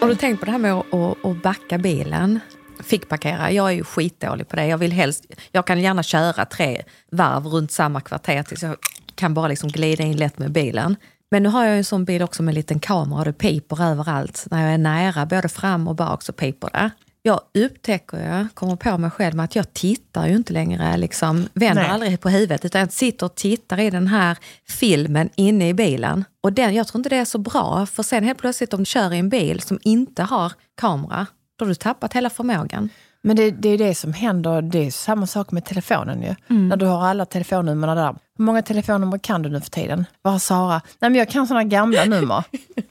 Har 0.00 0.08
du 0.08 0.14
tänkt 0.14 0.40
på 0.40 0.46
det 0.46 0.52
här 0.52 0.58
med 0.58 0.72
att, 0.72 1.24
att, 1.24 1.42
backa 1.42 1.78
bilen? 1.78 2.40
Fick 2.82 3.08
parkera. 3.08 3.50
Jag 3.50 3.68
är 3.68 3.72
ju 3.72 3.84
skitdålig 3.84 4.48
på 4.48 4.56
det. 4.56 4.66
Jag, 4.66 4.78
vill 4.78 4.92
helst, 4.92 5.26
jag 5.52 5.66
kan 5.66 5.80
gärna 5.80 6.02
köra 6.02 6.44
tre 6.44 6.82
varv 7.10 7.46
runt 7.46 7.72
samma 7.72 8.00
kvarter 8.00 8.42
tills 8.42 8.62
jag 8.62 8.76
kan 9.14 9.34
bara 9.34 9.48
liksom 9.48 9.68
glida 9.68 10.04
in 10.04 10.16
lätt 10.16 10.38
med 10.38 10.52
bilen. 10.52 10.96
Men 11.30 11.42
nu 11.42 11.48
har 11.48 11.64
jag 11.64 11.72
ju 11.72 11.78
en 11.78 11.84
sån 11.84 12.04
bil 12.04 12.22
också 12.22 12.42
med 12.42 12.52
en 12.52 12.54
liten 12.54 12.80
kamera 12.80 13.18
och 13.18 13.24
det 13.24 13.32
piper 13.32 13.82
överallt. 13.82 14.46
När 14.50 14.64
jag 14.64 14.74
är 14.74 14.78
nära, 14.78 15.26
både 15.26 15.48
fram 15.48 15.88
och 15.88 15.94
bak, 15.94 16.22
så 16.22 16.32
piper 16.32 16.70
det. 16.72 16.90
Jag 17.22 17.40
upptäcker, 17.54 18.18
jag 18.18 18.46
kommer 18.54 18.76
på 18.76 18.98
mig 18.98 19.10
själv 19.10 19.34
med 19.36 19.44
att 19.44 19.56
jag 19.56 19.72
tittar 19.74 20.26
ju 20.26 20.36
inte 20.36 20.52
längre, 20.52 20.96
liksom, 20.96 21.48
vänder 21.54 21.82
Nej. 21.82 21.90
aldrig 21.90 22.20
på 22.20 22.28
huvudet, 22.28 22.64
utan 22.64 22.80
jag 22.80 22.92
sitter 22.92 23.26
och 23.26 23.34
tittar 23.34 23.80
i 23.80 23.90
den 23.90 24.06
här 24.06 24.36
filmen 24.68 25.28
inne 25.36 25.68
i 25.68 25.74
bilen. 25.74 26.24
Och 26.42 26.52
den, 26.52 26.74
jag 26.74 26.86
tror 26.86 26.98
inte 27.00 27.08
det 27.08 27.16
är 27.16 27.24
så 27.24 27.38
bra, 27.38 27.86
för 27.86 28.02
sen 28.02 28.24
helt 28.24 28.38
plötsligt 28.38 28.74
om 28.74 28.80
du 28.80 28.84
kör 28.84 29.12
i 29.14 29.18
en 29.18 29.28
bil 29.28 29.60
som 29.60 29.78
inte 29.82 30.22
har 30.22 30.52
kamera, 30.80 31.26
då 31.58 31.64
har 31.64 31.68
du 31.68 31.74
tappat 31.74 32.12
hela 32.12 32.30
förmågan. 32.30 32.88
Men 33.22 33.36
det, 33.36 33.50
det 33.50 33.68
är 33.68 33.78
det 33.78 33.94
som 33.94 34.12
händer, 34.12 34.62
det 34.62 34.86
är 34.86 34.90
samma 34.90 35.26
sak 35.26 35.50
med 35.50 35.64
telefonen 35.64 36.22
ju. 36.22 36.34
Mm. 36.50 36.68
När 36.68 36.76
du 36.76 36.86
har 36.86 37.06
alla 37.06 37.24
telefonnumren 37.26 37.96
där. 37.96 38.16
Hur 38.38 38.44
många 38.44 38.62
telefonnummer 38.62 39.18
kan 39.18 39.42
du 39.42 39.48
nu 39.48 39.60
för 39.60 39.70
tiden? 39.70 40.04
Vad 40.22 40.32
har 40.32 40.40
Sara? 40.40 40.80
Nej 40.98 41.10
men 41.10 41.14
jag 41.14 41.28
kan 41.30 41.46
sådana 41.46 41.64
gamla 41.64 42.04
nummer. 42.04 42.44
Nej, 42.52 42.86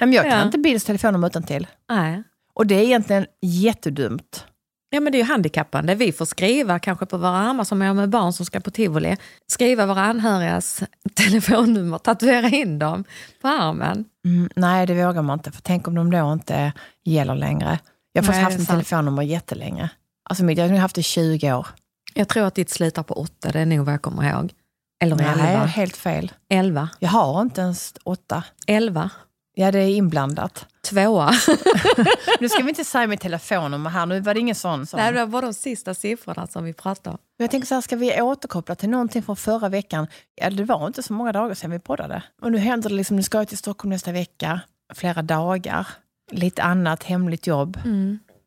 men 0.00 0.12
jag 0.12 0.24
kan 0.24 0.38
Ja. 0.38 0.44
inte 0.44 0.58
Bills 0.58 0.84
telefonnummer 0.84 1.26
utan 1.26 1.42
till. 1.42 1.66
Nej. 1.88 2.22
Och 2.56 2.66
det 2.66 2.74
är 2.74 2.82
egentligen 2.82 3.26
jättedumt. 3.42 4.44
Ja 4.90 5.00
men 5.00 5.12
det 5.12 5.18
är 5.18 5.20
ju 5.20 5.28
handikappande. 5.28 5.94
Vi 5.94 6.12
får 6.12 6.24
skriva 6.24 6.78
kanske 6.78 7.06
på 7.06 7.18
våra 7.18 7.36
armar 7.36 7.64
som 7.64 7.82
är 7.82 7.94
med 7.94 8.08
barn 8.08 8.32
som 8.32 8.46
ska 8.46 8.60
på 8.60 8.70
tivoli. 8.70 9.16
Skriva 9.46 9.86
våra 9.86 10.00
anhörigas 10.00 10.82
telefonnummer, 11.14 11.98
tatuera 11.98 12.48
in 12.48 12.78
dem 12.78 13.04
på 13.42 13.48
armen. 13.48 14.04
Mm, 14.24 14.48
nej, 14.56 14.86
det 14.86 15.06
vågar 15.06 15.22
man 15.22 15.38
inte. 15.38 15.52
För 15.52 15.62
tänk 15.62 15.88
om 15.88 15.94
de 15.94 16.10
då 16.10 16.32
inte 16.32 16.72
gäller 17.04 17.34
längre. 17.34 17.78
Jag 18.12 18.22
har 18.22 18.32
Nej, 18.32 18.42
haft 18.42 18.56
sant. 18.56 18.68
telefonnummer 18.68 19.22
jättelänge. 19.22 19.90
Alltså 20.30 20.44
mitt, 20.44 20.58
jag 20.58 20.64
har 20.64 20.72
nu 20.72 20.78
haft 20.78 20.94
det 20.94 21.00
i 21.00 21.04
20 21.04 21.52
år. 21.52 21.66
Jag 22.14 22.28
tror 22.28 22.46
att 22.46 22.54
ditt 22.54 22.70
slutar 22.70 23.02
på 23.02 23.14
åtta, 23.14 23.52
det 23.52 23.60
är 23.60 23.66
nog 23.66 23.84
vad 23.86 23.94
jag 23.94 24.02
kommer 24.02 24.30
ihåg. 24.30 24.52
Eller 25.02 25.16
Nej, 25.16 25.26
elva. 25.26 25.64
helt 25.64 25.96
fel. 25.96 26.32
Elva. 26.50 26.88
Jag 26.98 27.08
har 27.08 27.42
inte 27.42 27.60
ens 27.60 27.94
åtta. 28.04 28.44
Elva. 28.66 29.10
Ja, 29.58 29.72
det 29.72 29.78
är 29.78 29.96
inblandat. 29.96 30.66
Tvåa. 30.90 31.32
Nu 32.40 32.48
ska 32.48 32.62
vi 32.62 32.68
inte 32.68 32.84
säga 32.84 33.06
mitt 33.06 33.20
telefonnummer 33.20 33.90
här, 33.90 34.06
nu 34.06 34.20
var 34.20 34.34
det 34.34 34.40
ingen 34.40 34.54
sån. 34.54 34.86
sån. 34.86 35.00
Nej, 35.00 35.12
det 35.12 35.24
var 35.24 35.42
de 35.42 35.54
sista 35.54 35.94
siffrorna 35.94 36.46
som 36.46 36.64
vi 36.64 36.72
pratade 36.72 37.14
om. 37.14 37.18
Jag 37.36 37.50
tänker 37.50 37.66
så 37.66 37.74
här, 37.74 37.80
ska 37.80 37.96
vi 37.96 38.20
återkoppla 38.20 38.74
till 38.74 38.88
någonting 38.88 39.22
från 39.22 39.36
förra 39.36 39.68
veckan? 39.68 40.06
Ja, 40.34 40.50
det 40.50 40.64
var 40.64 40.86
inte 40.86 41.02
så 41.02 41.12
många 41.12 41.32
dagar 41.32 41.54
sedan 41.54 41.70
vi 41.70 41.78
poddade. 41.78 42.22
Och 42.42 42.52
nu 42.52 42.58
händer 42.58 42.88
det 42.88 42.94
liksom, 42.94 43.16
nu 43.16 43.22
ska 43.22 43.38
jag 43.38 43.48
till 43.48 43.58
Stockholm 43.58 43.90
nästa 43.90 44.12
vecka, 44.12 44.60
flera 44.94 45.22
dagar, 45.22 45.86
lite 46.32 46.62
annat 46.62 47.02
hemligt 47.02 47.46
jobb. 47.46 47.78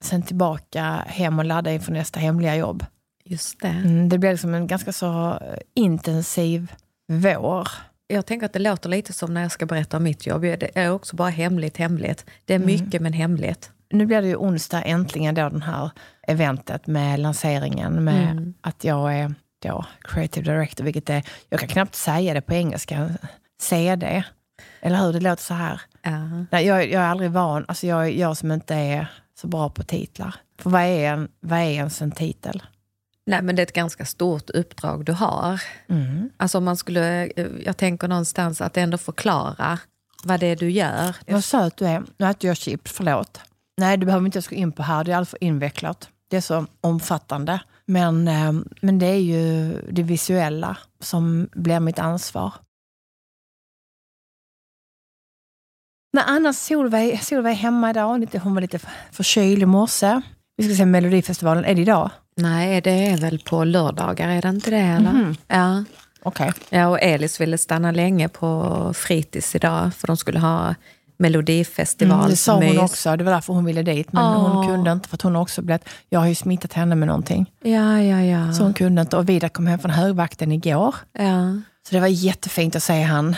Sen 0.03 0.23
tillbaka 0.23 0.83
hem 1.07 1.39
och 1.39 1.45
ladda 1.45 1.71
inför 1.71 1.91
nästa 1.91 2.19
hemliga 2.19 2.55
jobb. 2.55 2.85
Just 3.25 3.59
det. 3.61 3.67
Mm, 3.67 4.09
det 4.09 4.17
blir 4.17 4.31
liksom 4.31 4.53
en 4.53 4.67
ganska 4.67 4.93
så 4.93 5.39
eh, 5.41 5.57
intensiv 5.75 6.71
vår. 7.07 7.67
Jag 8.11 8.25
tänker 8.25 8.45
att 8.45 8.53
det 8.53 8.59
låter 8.59 8.89
lite 8.89 9.13
som 9.13 9.33
när 9.33 9.41
jag 9.41 9.51
ska 9.51 9.65
berätta 9.65 9.97
om 9.97 10.03
mitt 10.03 10.27
jobb. 10.27 10.41
Det 10.41 10.77
är 10.77 10.91
också 10.91 11.15
bara 11.15 11.29
hemligt, 11.29 11.77
hemligt. 11.77 12.25
Det 12.45 12.53
är 12.53 12.59
mycket 12.59 13.01
men 13.01 13.13
hemligt. 13.13 13.71
Nu 13.89 14.05
blir 14.05 14.21
det 14.21 14.27
ju 14.27 14.35
onsdag 14.35 14.81
äntligen 14.81 15.35
då 15.35 15.49
den 15.49 15.61
här 15.61 15.91
eventet 16.27 16.87
med 16.87 17.19
lanseringen 17.19 18.03
med 18.03 18.53
att 18.61 18.83
jag 18.83 19.15
är 19.15 19.33
då 19.59 19.85
creative 20.01 20.53
director, 20.53 20.83
vilket 20.83 21.09
är, 21.09 21.23
jag 21.49 21.59
kan 21.59 21.69
knappt 21.69 21.95
säga 21.95 22.33
det 22.33 22.41
på 22.41 22.53
engelska, 22.53 23.09
CD. 23.61 24.23
Eller 24.81 24.97
hur? 24.97 25.13
Det 25.13 25.19
låter 25.19 25.43
så 25.43 25.53
här. 25.53 25.81
Ja. 26.01 26.45
Nej, 26.51 26.65
jag, 26.65 26.91
jag 26.91 27.03
är 27.03 27.07
aldrig 27.07 27.31
van, 27.31 27.65
alltså 27.67 27.87
jag, 27.87 28.11
jag 28.11 28.37
som 28.37 28.51
inte 28.51 28.75
är 28.75 29.07
så 29.41 29.47
bra 29.47 29.69
på 29.69 29.83
titlar. 29.83 30.35
För 30.59 30.69
vad 30.69 30.81
är, 30.81 31.13
en, 31.13 31.29
vad 31.39 31.59
är 31.59 31.71
ens 31.71 32.01
en 32.01 32.11
titel? 32.11 32.63
Nej, 33.29 33.41
men 33.41 33.55
det 33.55 33.61
är 33.61 33.63
ett 33.63 33.73
ganska 33.73 34.05
stort 34.05 34.49
uppdrag 34.49 35.05
du 35.05 35.11
har. 35.11 35.61
Mm. 35.89 36.29
Alltså 36.37 36.57
om 36.57 36.63
man 36.63 36.77
skulle, 36.77 37.25
eh, 37.25 37.47
jag 37.65 37.77
tänker 37.77 38.07
någonstans 38.07 38.61
att 38.61 38.77
ändå 38.77 38.97
förklara 38.97 39.79
vad 40.23 40.39
det 40.39 40.47
är 40.47 40.55
du 40.55 40.71
gör. 40.71 41.15
Vad 41.27 41.43
söt 41.43 41.77
du 41.77 41.85
är. 41.85 42.03
Nu 42.17 42.25
äter 42.25 42.47
jag 42.47 42.57
chips, 42.57 42.91
förlåt. 42.91 43.41
Nej, 43.77 43.97
du 43.97 44.05
behöver 44.05 44.25
inte 44.25 44.37
ens 44.37 44.47
gå 44.47 44.55
in 44.55 44.71
på 44.71 44.83
här, 44.83 45.03
det 45.03 45.11
är 45.11 45.15
alltför 45.17 45.43
invecklat. 45.43 46.09
Det 46.29 46.37
är 46.37 46.41
så 46.41 46.65
omfattande. 46.81 47.61
Men, 47.85 48.27
eh, 48.27 48.53
men 48.81 48.99
det 48.99 49.05
är 49.05 49.21
ju 49.21 49.73
det 49.91 50.03
visuella 50.03 50.77
som 50.99 51.49
blir 51.51 51.79
mitt 51.79 51.99
ansvar. 51.99 52.53
Nej, 56.13 56.23
annars 56.27 56.55
Solveig, 56.55 57.23
Solveig 57.23 57.53
är 57.53 57.57
hemma 57.57 57.89
idag. 57.89 58.27
Hon 58.43 58.53
var 58.53 58.61
lite 58.61 58.79
förkyld 59.11 59.63
i 59.63 59.65
morse. 59.65 60.21
Vi 60.59 60.65
ska 60.65 60.75
se 60.75 60.85
Melodifestivalen. 60.85 61.65
Är 61.65 61.75
det 61.75 61.81
idag? 61.81 62.09
Nej, 62.35 62.81
det 62.81 62.91
är 63.07 63.17
väl 63.17 63.39
på 63.39 63.63
lördagar, 63.63 64.29
är 64.29 64.41
det 64.41 64.49
inte 64.49 64.69
det? 64.69 64.77
Eller? 64.77 65.11
Mhm. 65.11 65.35
Ja. 65.47 65.83
Okej. 66.23 66.51
ja, 66.69 66.87
och 66.87 66.99
Elis 67.01 67.41
ville 67.41 67.57
stanna 67.57 67.91
länge 67.91 68.29
på 68.29 68.91
fritids 68.95 69.55
idag 69.55 69.93
för 69.93 70.07
de 70.07 70.17
skulle 70.17 70.39
ha 70.39 70.75
Melodifestival. 71.17 72.17
Mm, 72.19 72.29
det 72.29 72.35
sa 72.35 72.55
hon 72.55 72.79
också. 72.79 73.15
Det 73.17 73.23
var 73.23 73.31
därför 73.31 73.53
hon 73.53 73.65
ville 73.65 73.83
dit. 73.83 74.13
Men 74.13 74.23
hon 74.25 74.57
Åh. 74.57 74.67
kunde 74.67 74.91
inte 74.91 75.09
för 75.09 75.15
att 75.17 75.21
hon 75.21 75.35
också 75.35 75.61
blivit... 75.61 75.89
Jag 76.09 76.19
har 76.19 76.27
ju 76.27 76.35
smittat 76.35 76.73
henne 76.73 76.95
med 76.95 77.07
någonting. 77.07 77.51
Ja, 77.63 78.01
ja, 78.01 78.21
ja. 78.21 78.53
Så 78.53 78.63
hon 78.63 78.73
kunde 78.73 79.01
inte. 79.01 79.17
Och 79.17 79.29
Vidar 79.29 79.49
kom 79.49 79.67
hem 79.67 79.79
från 79.79 79.91
högvakten 79.91 80.51
igår. 80.51 80.95
ja. 81.17 81.61
Så 81.89 81.95
det 81.95 82.01
var 82.01 82.07
jättefint 82.07 82.75
att 82.75 82.83
se 82.83 83.01
han. 83.01 83.35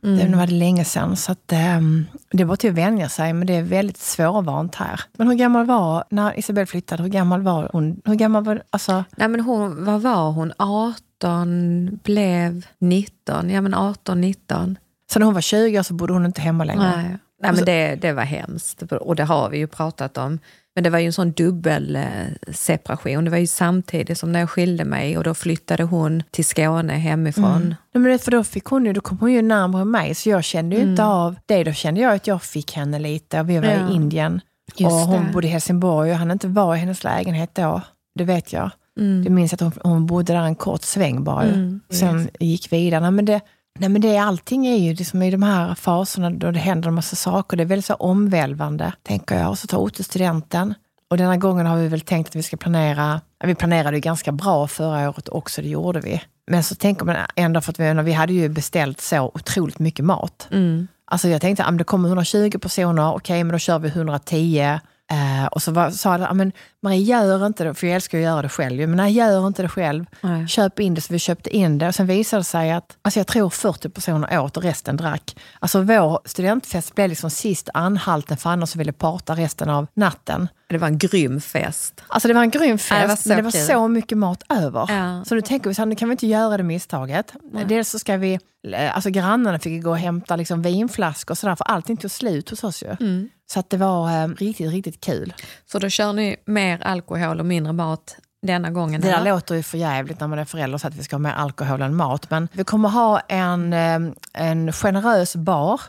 Det 0.00 0.36
var 0.36 0.46
det 0.46 0.52
länge 0.52 0.84
sedan. 0.84 1.16
Så 1.16 1.32
att, 1.32 1.52
ehm, 1.52 2.06
det 2.30 2.44
var 2.44 2.56
till 2.56 2.70
att 2.70 2.76
vänja 2.76 3.08
sig, 3.08 3.32
men 3.32 3.46
det 3.46 3.54
är 3.54 3.62
väldigt 3.62 3.98
svårvant 3.98 4.74
här. 4.74 5.00
Men 5.18 5.28
hur 5.28 5.34
gammal 5.34 5.66
var, 5.66 6.04
när 6.10 6.38
Isabelle 6.38 6.66
flyttade, 6.66 7.02
hur 7.02 7.10
gammal 7.10 7.42
var 7.42 7.70
hon? 7.72 8.00
Hur 8.04 8.14
gammal 8.14 8.44
var, 8.44 8.62
alltså, 8.70 9.04
Nej, 9.16 9.28
men 9.28 9.40
hon, 9.40 9.84
vad 9.84 10.00
var 10.02 10.30
hon? 10.30 10.52
18, 10.58 11.98
blev 12.04 12.66
19. 12.78 13.50
Ja, 13.50 13.60
men 13.60 13.74
18, 13.74 14.20
19. 14.20 14.78
så 15.12 15.18
när 15.18 15.26
hon 15.26 15.34
var 15.34 15.40
20 15.40 15.78
år 15.78 15.82
så 15.82 15.94
bodde 15.94 16.12
hon 16.12 16.26
inte 16.26 16.40
hemma 16.40 16.64
längre? 16.64 16.96
Nej, 16.96 17.18
Nej 17.42 17.52
men 17.52 17.64
det, 17.64 17.94
det 18.00 18.12
var 18.12 18.22
hemskt. 18.24 18.82
Och 18.82 19.16
det 19.16 19.24
har 19.24 19.50
vi 19.50 19.58
ju 19.58 19.66
pratat 19.66 20.18
om. 20.18 20.38
Men 20.74 20.84
det 20.84 20.90
var 20.90 20.98
ju 20.98 21.06
en 21.06 21.12
sån 21.12 21.32
dubbel 21.32 21.96
eh, 21.96 22.52
separation. 22.52 23.24
Det 23.24 23.30
var 23.30 23.38
ju 23.38 23.46
samtidigt 23.46 24.18
som 24.18 24.32
när 24.32 24.40
jag 24.40 24.50
skilde 24.50 24.84
mig 24.84 25.18
och 25.18 25.24
då 25.24 25.34
flyttade 25.34 25.82
hon 25.82 26.22
till 26.30 26.44
Skåne 26.44 26.92
hemifrån. 26.92 27.74
Nej, 27.94 28.02
men 28.02 28.18
för 28.18 28.30
då, 28.30 28.44
fick 28.44 28.64
hon 28.64 28.86
ju, 28.86 28.92
då 28.92 29.00
kom 29.00 29.18
hon 29.18 29.32
ju 29.32 29.42
närmare 29.42 29.84
mig, 29.84 30.14
så 30.14 30.28
jag 30.28 30.44
kände 30.44 30.76
ju 30.76 30.82
inte 30.82 31.04
av 31.04 31.36
det. 31.46 31.64
Då 31.64 31.72
kände 31.72 32.00
jag 32.00 32.14
att 32.14 32.26
jag 32.26 32.42
fick 32.42 32.72
henne 32.76 32.98
lite. 32.98 33.40
Och 33.40 33.50
vi 33.50 33.58
var 33.58 33.68
Ja. 33.68 33.90
i 33.90 33.94
Indien 33.94 34.40
Just 34.76 34.92
och 34.92 34.98
hon 34.98 35.26
det. 35.26 35.32
bodde 35.32 35.46
i 35.46 35.50
Helsingborg 35.50 36.10
och 36.10 36.16
han 36.16 36.30
inte 36.30 36.48
var 36.48 36.74
i 36.76 36.78
hennes 36.78 37.04
lägenhet 37.04 37.50
då. 37.54 37.82
Det 38.14 38.24
vet 38.24 38.52
jag. 38.52 38.70
Mm. 39.00 39.24
Det 39.24 39.30
minns 39.30 39.52
jag 39.52 39.56
att 39.66 39.74
hon, 39.82 39.92
hon 39.92 40.06
bodde 40.06 40.32
där 40.32 40.42
en 40.42 40.54
kort 40.54 40.82
sväng 40.82 41.24
bara. 41.24 41.42
Mm, 41.44 41.80
Sen 41.90 42.28
gick 42.40 42.72
vidare. 42.72 43.10
Men 43.10 43.24
det, 43.24 43.40
nej, 43.78 43.88
men 43.88 44.00
det, 44.00 44.18
allting 44.18 44.66
är 44.66 44.76
ju 44.76 44.94
liksom 44.94 45.22
i 45.22 45.30
de 45.30 45.42
här 45.42 45.74
faserna 45.74 46.30
då 46.30 46.50
det 46.50 46.58
händer 46.58 46.88
en 46.88 46.94
massa 46.94 47.16
saker. 47.16 47.56
Det 47.56 47.62
är 47.62 47.66
väldigt 47.66 47.84
så 47.84 47.94
omvälvande, 47.94 48.92
tänker 49.02 49.38
jag. 49.38 49.50
Och 49.50 49.58
så 49.58 49.66
tar 49.66 49.78
Otto 49.78 50.02
studenten. 50.02 50.74
Och 51.10 51.16
denna 51.16 51.36
gången 51.36 51.66
har 51.66 51.76
vi 51.76 51.88
väl 51.88 52.00
tänkt 52.00 52.28
att 52.28 52.36
vi 52.36 52.42
ska 52.42 52.56
planera, 52.56 53.20
vi 53.44 53.54
planerade 53.54 53.96
ju 53.96 54.00
ganska 54.00 54.32
bra 54.32 54.66
förra 54.66 55.08
året 55.10 55.28
också, 55.28 55.62
det 55.62 55.68
gjorde 55.68 56.00
vi. 56.00 56.22
Men 56.46 56.62
så 56.62 56.74
tänker 56.74 57.04
man 57.04 57.16
ändå, 57.36 57.60
för 57.60 57.72
att 57.72 57.80
vi, 57.80 58.02
vi 58.02 58.12
hade 58.12 58.32
ju 58.32 58.48
beställt 58.48 59.00
så 59.00 59.30
otroligt 59.34 59.78
mycket 59.78 60.04
mat. 60.04 60.48
Mm. 60.50 60.88
Alltså 61.04 61.28
jag 61.28 61.40
tänkte, 61.40 61.64
att 61.64 61.78
det 61.78 61.84
kommer 61.84 62.08
120 62.08 62.58
personer, 62.58 63.14
okej 63.14 63.44
men 63.44 63.52
då 63.52 63.58
kör 63.58 63.78
vi 63.78 63.88
110. 63.88 64.78
Eh, 65.10 65.46
och 65.46 65.62
så 65.62 65.72
var, 65.72 65.90
sa 65.90 66.12
jag, 66.12 66.20
"Ja, 66.20 66.32
men 66.34 66.52
Marie 66.82 66.98
gör 67.02 67.46
inte 67.46 67.64
det, 67.64 67.74
för 67.74 67.86
jag 67.86 67.94
älskar 67.94 68.18
att 68.18 68.24
göra 68.24 68.42
det 68.42 68.48
själv, 68.48 68.88
men 68.88 68.96
nej 68.96 69.12
gör 69.12 69.46
inte 69.46 69.62
det 69.62 69.68
själv. 69.68 70.04
Nej. 70.20 70.48
Köp 70.48 70.80
in 70.80 70.94
det, 70.94 71.00
så 71.00 71.12
vi 71.12 71.18
köpte 71.18 71.56
in 71.56 71.78
det. 71.78 71.88
Och 71.88 71.94
sen 71.94 72.06
visade 72.06 72.40
det 72.40 72.44
sig 72.44 72.72
att, 72.72 72.96
alltså 73.02 73.20
jag 73.20 73.26
tror 73.26 73.50
40 73.50 73.88
personer 73.88 74.38
åt 74.40 74.56
och 74.56 74.62
resten 74.62 74.96
drack. 74.96 75.36
Alltså 75.58 75.82
vår 75.82 76.20
studentfest 76.24 76.94
blev 76.94 77.08
liksom 77.08 77.30
sist 77.30 77.68
anhalten 77.74 78.36
för 78.36 78.66
som 78.66 78.78
ville 78.78 78.92
parta 78.92 79.34
resten 79.34 79.68
av 79.70 79.86
natten. 79.94 80.48
Det 80.68 80.78
var 80.78 80.88
en 80.88 80.98
grym 80.98 81.40
fest. 81.40 82.02
Alltså 82.08 82.28
det 82.28 82.34
var 82.34 82.42
en 82.42 82.50
grym 82.50 82.78
Ja, 82.90 82.96
det 82.96 83.06
var 83.06 83.08
fest, 83.08 83.22
så 83.22 83.28
men 83.28 83.36
det 83.36 83.42
var 83.42 83.50
kul. 83.50 83.60
så 83.66 83.88
mycket 83.88 84.18
mat 84.18 84.42
över. 84.48 84.86
Ja. 84.88 85.24
Så 85.24 85.34
nu 85.34 85.40
tänker 85.40 85.68
vi 85.70 85.74
så 85.74 85.80
här, 85.82 85.86
nu 85.86 85.94
kan 85.94 86.08
vi 86.08 86.12
inte 86.12 86.26
göra 86.26 86.56
det 86.56 86.62
misstaget. 86.62 87.32
Dels 87.66 87.88
så 87.90 87.98
ska 87.98 88.16
vi, 88.16 88.38
eh, 88.72 88.94
alltså 88.94 89.10
grannarna 89.10 89.58
fick 89.58 89.82
gå 89.82 89.90
och 89.90 89.98
hämta 89.98 90.36
liksom 90.36 90.62
vinflaskor 90.62 91.34
och 91.34 91.38
sådär, 91.38 91.54
för 91.54 91.64
allting 91.64 91.96
tog 91.96 92.10
slut 92.10 92.50
hos 92.50 92.64
oss 92.64 92.82
ju. 92.82 92.96
Mm. 93.00 93.28
Så 93.52 93.60
att 93.60 93.70
det 93.70 93.76
var 93.76 94.22
eh, 94.22 94.28
riktigt, 94.28 94.70
riktigt 94.70 95.00
kul. 95.00 95.34
Så 95.66 95.78
då 95.78 95.88
kör 95.88 96.12
ni 96.12 96.36
mer 96.44 96.82
alkohol 96.82 97.40
och 97.40 97.46
mindre 97.46 97.72
mat 97.72 98.16
denna 98.42 98.70
gången? 98.70 99.00
Det 99.00 99.08
där 99.08 99.20
eller? 99.20 99.30
låter 99.32 99.54
ju 99.54 99.62
för 99.62 99.78
jävligt 99.78 100.20
när 100.20 100.26
man 100.28 100.38
är 100.38 100.44
förälder 100.44 100.78
så 100.78 100.86
att 100.86 100.94
vi 100.94 101.02
ska 101.02 101.16
ha 101.16 101.18
mer 101.20 101.32
alkohol 101.32 101.82
än 101.82 101.96
mat. 101.96 102.30
Men 102.30 102.48
vi 102.52 102.64
kommer 102.64 102.88
ha 102.88 103.20
en, 103.20 103.72
eh, 103.72 103.98
en 104.34 104.72
generös 104.72 105.36
bar 105.36 105.80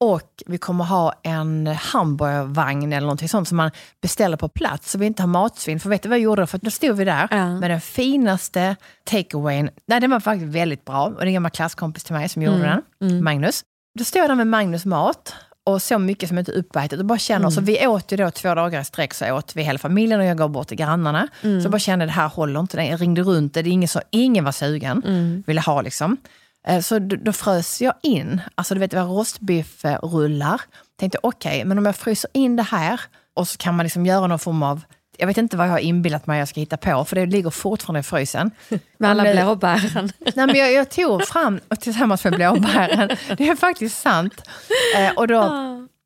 och 0.00 0.42
vi 0.46 0.58
kommer 0.58 0.84
ha 0.84 1.14
en 1.22 1.66
hamburgervagn 1.66 2.92
eller 2.92 3.06
någonting 3.06 3.28
sånt 3.28 3.48
som 3.48 3.56
man 3.56 3.70
beställer 4.02 4.36
på 4.36 4.48
plats 4.48 4.90
så 4.90 4.98
vi 4.98 5.06
inte 5.06 5.22
har 5.22 5.28
matsvinn. 5.28 5.80
För 5.80 5.90
vet 5.90 6.02
du 6.02 6.08
vad 6.08 6.18
jag 6.18 6.22
gjorde? 6.22 6.46
För 6.46 6.58
då 6.58 6.70
stod 6.70 6.96
vi 6.96 7.04
där 7.04 7.28
Ja. 7.30 7.48
med 7.58 7.70
den 7.70 7.80
finaste 7.80 8.76
takeawayen. 9.04 9.70
Nej, 9.86 10.00
den 10.00 10.10
var 10.10 10.20
faktiskt 10.20 10.52
väldigt 10.52 10.84
bra. 10.84 11.04
Och 11.04 11.14
det 11.14 11.22
är 11.22 11.26
en 11.26 11.32
gammal 11.34 11.50
klasskompis 11.50 12.04
till 12.04 12.14
mig 12.14 12.28
som 12.28 12.42
gjorde 12.42 12.82
den, 12.98 13.24
Magnus. 13.24 13.62
Då 13.98 14.04
står 14.04 14.20
jag 14.20 14.30
där 14.30 14.34
med 14.34 14.46
Magnus 14.46 14.84
mat 14.84 15.34
och 15.66 15.82
så 15.82 15.98
mycket 15.98 16.28
som 16.28 16.38
inte 16.38 16.52
är 16.52 16.56
uppätet 16.56 16.98
och 16.98 17.04
bara 17.06 17.18
känner, 17.18 17.50
så 17.50 17.60
vi 17.60 17.86
åt 17.86 18.12
ju 18.12 18.16
då 18.16 18.30
två 18.30 18.54
dagar 18.54 18.80
i 18.80 18.84
sträck 18.84 19.14
så 19.14 19.32
åt 19.36 19.56
vi 19.56 19.62
hela 19.62 19.78
familjen 19.78 20.20
och 20.20 20.26
jag 20.26 20.38
gav 20.38 20.50
bort 20.50 20.68
till 20.68 20.76
grannarna. 20.76 21.28
Så 21.40 21.48
jag 21.48 21.70
bara 21.70 21.78
kände 21.78 22.04
det 22.06 22.12
här 22.12 22.28
håller 22.28 22.60
inte, 22.60 22.76
jag 22.82 23.00
ringde 23.00 23.22
runt 23.22 23.54
det, 23.54 23.62
det 23.62 23.70
är 23.70 23.72
ingen, 23.72 23.88
så, 23.88 24.00
ingen 24.10 24.44
var 24.44 24.52
sugen, 24.52 25.02
ville 25.46 25.60
ha 25.60 25.82
liksom. 25.82 26.16
Eh, 26.68 26.80
Så 26.80 26.98
då, 26.98 27.16
då 27.16 27.32
frös 27.32 27.80
jag 27.82 27.94
in, 28.02 28.40
alltså 28.54 28.74
du 28.74 28.80
vet 28.80 28.90
det 28.90 28.96
var 28.96 29.04
rostbiffrullar. 29.06 30.60
Tänkte 31.00 31.18
okej, 31.22 31.64
men 31.64 31.78
om 31.78 31.86
jag 31.86 31.96
fryser 31.96 32.30
in 32.34 32.56
det 32.56 32.62
här 32.62 33.00
och 33.34 33.48
så 33.48 33.58
kan 33.58 33.76
man 33.76 33.84
liksom 33.84 34.06
göra 34.06 34.26
någon 34.26 34.38
form 34.38 34.62
av 34.62 34.80
jag 35.20 35.26
vet 35.26 35.38
inte 35.38 35.56
vad 35.56 35.66
jag 35.66 35.72
har 35.72 35.78
inbillat 35.78 36.26
mig 36.26 36.38
jag 36.38 36.48
ska 36.48 36.60
hitta 36.60 36.76
på, 36.76 37.04
för 37.04 37.16
det 37.16 37.26
ligger 37.26 37.50
fortfarande 37.50 38.00
i 38.00 38.02
frysen. 38.02 38.50
Med 38.98 39.10
alla 39.10 39.22
Men- 39.22 39.36
blåbären. 39.36 40.12
Nej, 40.34 40.46
men 40.46 40.54
jag, 40.56 40.72
jag 40.72 40.90
tog 40.90 41.24
fram, 41.24 41.60
och 41.68 41.80
tillsammans 41.80 42.24
med 42.24 42.32
blåbären, 42.32 43.10
det 43.36 43.48
är 43.48 43.56
faktiskt 43.56 44.00
sant. 44.00 44.42
Eh, 44.98 45.12
och, 45.16 45.28
då, 45.28 45.40